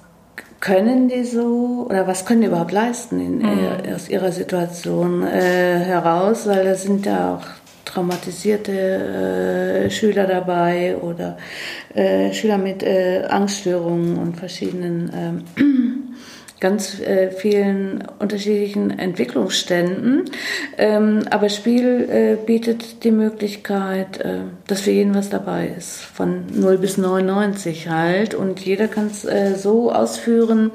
können 0.60 1.08
die 1.08 1.24
so 1.24 1.86
oder 1.88 2.06
was 2.06 2.26
können 2.26 2.42
die 2.42 2.46
überhaupt 2.46 2.72
leisten 2.72 3.20
in, 3.20 3.38
mhm. 3.38 3.94
aus 3.94 4.08
ihrer 4.08 4.30
Situation 4.30 5.22
äh, 5.26 5.78
heraus, 5.78 6.46
weil 6.46 6.64
da 6.64 6.74
sind 6.74 7.06
ja 7.06 7.34
auch 7.34 7.46
traumatisierte 7.86 8.72
äh, 9.86 9.90
Schüler 9.90 10.26
dabei 10.26 10.96
oder 10.98 11.38
äh, 11.94 12.32
Schüler 12.32 12.58
mit 12.58 12.82
äh, 12.82 13.24
Angststörungen 13.28 14.18
und 14.18 14.36
verschiedenen 14.36 15.10
ähm, 15.56 16.09
ganz 16.60 17.00
äh, 17.00 17.30
vielen 17.30 18.04
unterschiedlichen 18.18 18.98
Entwicklungsständen. 18.98 20.30
Ähm, 20.76 21.24
aber 21.30 21.48
Spiel 21.48 22.08
äh, 22.10 22.36
bietet 22.44 23.02
die 23.02 23.10
Möglichkeit, 23.10 24.20
äh, 24.20 24.40
dass 24.66 24.82
für 24.82 24.90
jeden 24.90 25.14
was 25.14 25.30
dabei 25.30 25.74
ist, 25.76 26.00
von 26.00 26.44
0 26.52 26.78
bis 26.78 26.98
99 26.98 27.88
halt. 27.88 28.34
Und 28.34 28.60
jeder 28.60 28.88
kann 28.88 29.06
es 29.06 29.24
äh, 29.24 29.54
so 29.56 29.90
ausführen, 29.90 30.70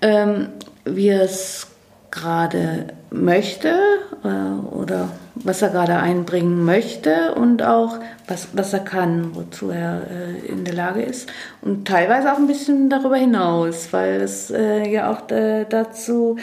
ähm, 0.00 0.48
wie 0.84 1.08
er 1.08 1.22
es 1.22 1.66
gerade 2.10 2.86
möchte 3.10 3.76
äh, 4.24 4.74
oder 4.74 5.10
was 5.44 5.62
er 5.62 5.68
gerade 5.68 5.96
einbringen 5.96 6.64
möchte 6.64 7.34
und 7.34 7.62
auch 7.62 7.98
was, 8.26 8.48
was 8.54 8.72
er 8.72 8.80
kann, 8.80 9.34
wozu 9.34 9.70
er 9.70 10.02
äh, 10.10 10.46
in 10.46 10.64
der 10.64 10.74
Lage 10.74 11.02
ist. 11.02 11.30
Und 11.62 11.86
teilweise 11.86 12.32
auch 12.32 12.38
ein 12.38 12.46
bisschen 12.46 12.88
darüber 12.88 13.16
hinaus, 13.16 13.92
weil 13.92 14.20
es 14.20 14.50
äh, 14.50 14.88
ja 14.88 15.12
auch 15.12 15.30
äh, 15.30 15.66
dazu 15.68 16.36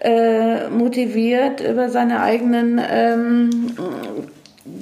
äh, 0.00 0.68
motiviert, 0.68 1.60
über 1.60 1.88
seine 1.88 2.20
eigenen 2.20 2.80
ähm, 2.90 3.74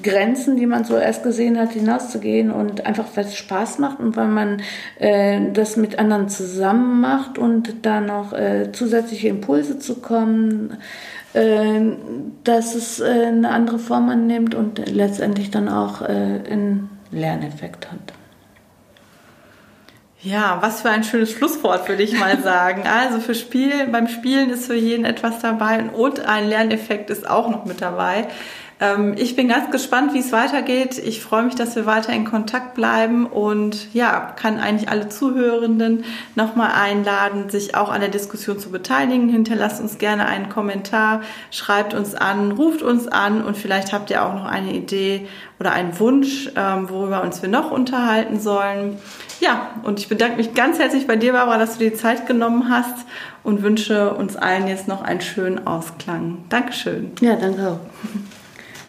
Grenzen, 0.03 0.57
die 0.57 0.66
man 0.66 0.85
so 0.85 0.97
erst 0.97 1.23
gesehen 1.23 1.59
hat, 1.59 1.73
hinauszugehen 1.73 2.51
und 2.51 2.87
einfach, 2.87 3.07
weil 3.14 3.25
es 3.25 3.37
Spaß 3.37 3.79
macht 3.79 4.01
und 4.01 4.16
weil 4.16 4.29
man 4.29 4.62
äh, 4.99 5.41
das 5.53 5.77
mit 5.77 5.99
anderen 5.99 6.29
zusammen 6.29 7.01
macht 7.01 7.39
und 7.39 7.87
da 7.87 8.01
noch 8.01 8.33
äh, 8.33 8.73
zusätzliche 8.73 9.29
Impulse 9.29 9.79
zu 9.79 9.97
kommen, 9.97 10.77
dass 11.35 12.74
es 12.74 13.01
äh, 13.01 13.26
eine 13.26 13.51
andere 13.51 13.79
Form 13.79 14.09
annimmt 14.09 14.55
und 14.55 14.89
letztendlich 14.89 15.51
dann 15.51 15.68
auch 15.68 16.03
äh, 16.03 16.07
einen 16.07 16.91
Lerneffekt 17.11 17.91
hat. 17.91 18.14
Ja, 20.20 20.59
was 20.61 20.83
für 20.83 20.91
ein 20.91 21.05
schönes 21.05 21.31
Schlusswort 21.31 21.89
würde 21.89 22.03
ich 22.03 22.18
mal 22.18 22.39
sagen. 22.43 22.83
Also 22.87 23.20
für 23.20 23.35
Spiel, 23.35 23.87
beim 23.87 24.09
Spielen 24.09 24.51
ist 24.51 24.66
für 24.66 24.74
jeden 24.74 25.05
etwas 25.05 25.41
dabei 25.41 25.85
und 25.85 26.20
ein 26.20 26.49
Lerneffekt 26.49 27.11
ist 27.11 27.29
auch 27.29 27.49
noch 27.51 27.64
mit 27.64 27.81
dabei. 27.81 28.29
Ähm, 28.81 29.14
ich 29.16 29.35
bin 29.35 29.49
ganz 29.49 29.70
gespannt, 29.70 30.14
wie 30.14 30.20
es 30.20 30.33
weitergeht. 30.33 30.99
Ich 30.99 31.20
freue 31.20 31.43
mich, 31.43 31.55
dass 31.55 31.74
wir 31.74 31.87
weiter 31.87 32.12
in 32.12 32.24
Kontakt 32.24 32.74
bleiben 32.74 33.26
und 33.26 33.93
ja, 33.93 34.33
kann 34.37 34.59
eigentlich 34.59 34.89
alle 34.89 35.09
Zuhörenden 35.09 36.05
nochmal 36.37 36.70
einladen, 36.72 37.51
sich 37.51 37.74
auch 37.74 37.91
an 37.91 38.01
der 38.01 38.11
Diskussion 38.11 38.59
zu 38.59 38.70
beteiligen. 38.70 39.29
Hinterlasst 39.29 39.81
uns 39.81 39.99
gerne 39.99 40.26
einen 40.26 40.49
Kommentar, 40.49 41.22
schreibt 41.51 41.95
uns 41.95 42.14
an, 42.14 42.53
ruft 42.53 42.83
uns 42.83 43.09
an 43.09 43.43
und 43.43 43.57
vielleicht 43.57 43.93
habt 43.93 44.11
ihr 44.11 44.24
auch 44.24 44.35
noch 44.35 44.45
eine 44.45 44.72
Idee 44.72 45.26
oder 45.59 45.72
einen 45.72 45.99
Wunsch, 45.99 46.51
ähm, 46.55 46.89
worüber 46.89 47.22
uns 47.22 47.43
wir 47.43 47.49
noch 47.49 47.72
unterhalten 47.72 48.39
sollen. 48.39 48.99
Ja, 49.41 49.70
und 49.83 49.99
ich 49.99 50.09
bedanke 50.09 50.37
mich 50.37 50.55
ganz 50.55 50.79
herzlich 50.79 51.07
bei 51.07 51.16
dir, 51.16 51.33
Barbara, 51.33 51.59
dass 51.59 51.74
du 51.74 51.85
dir 51.85 51.91
die 51.91 51.97
Zeit 51.97 52.26
genommen 52.26 52.68
hast 52.68 53.07
und 53.43 53.62
wünsche 53.62 54.14
uns 54.14 54.37
allen 54.37 54.68
jetzt 54.68 54.89
noch 54.89 55.03
einen 55.03 55.20
schönen 55.20 55.66
Ausklang. 55.66 56.45
Dankeschön. 56.49 57.12
Ja, 57.20 57.37
danke 57.37 57.68
auch. 57.68 57.81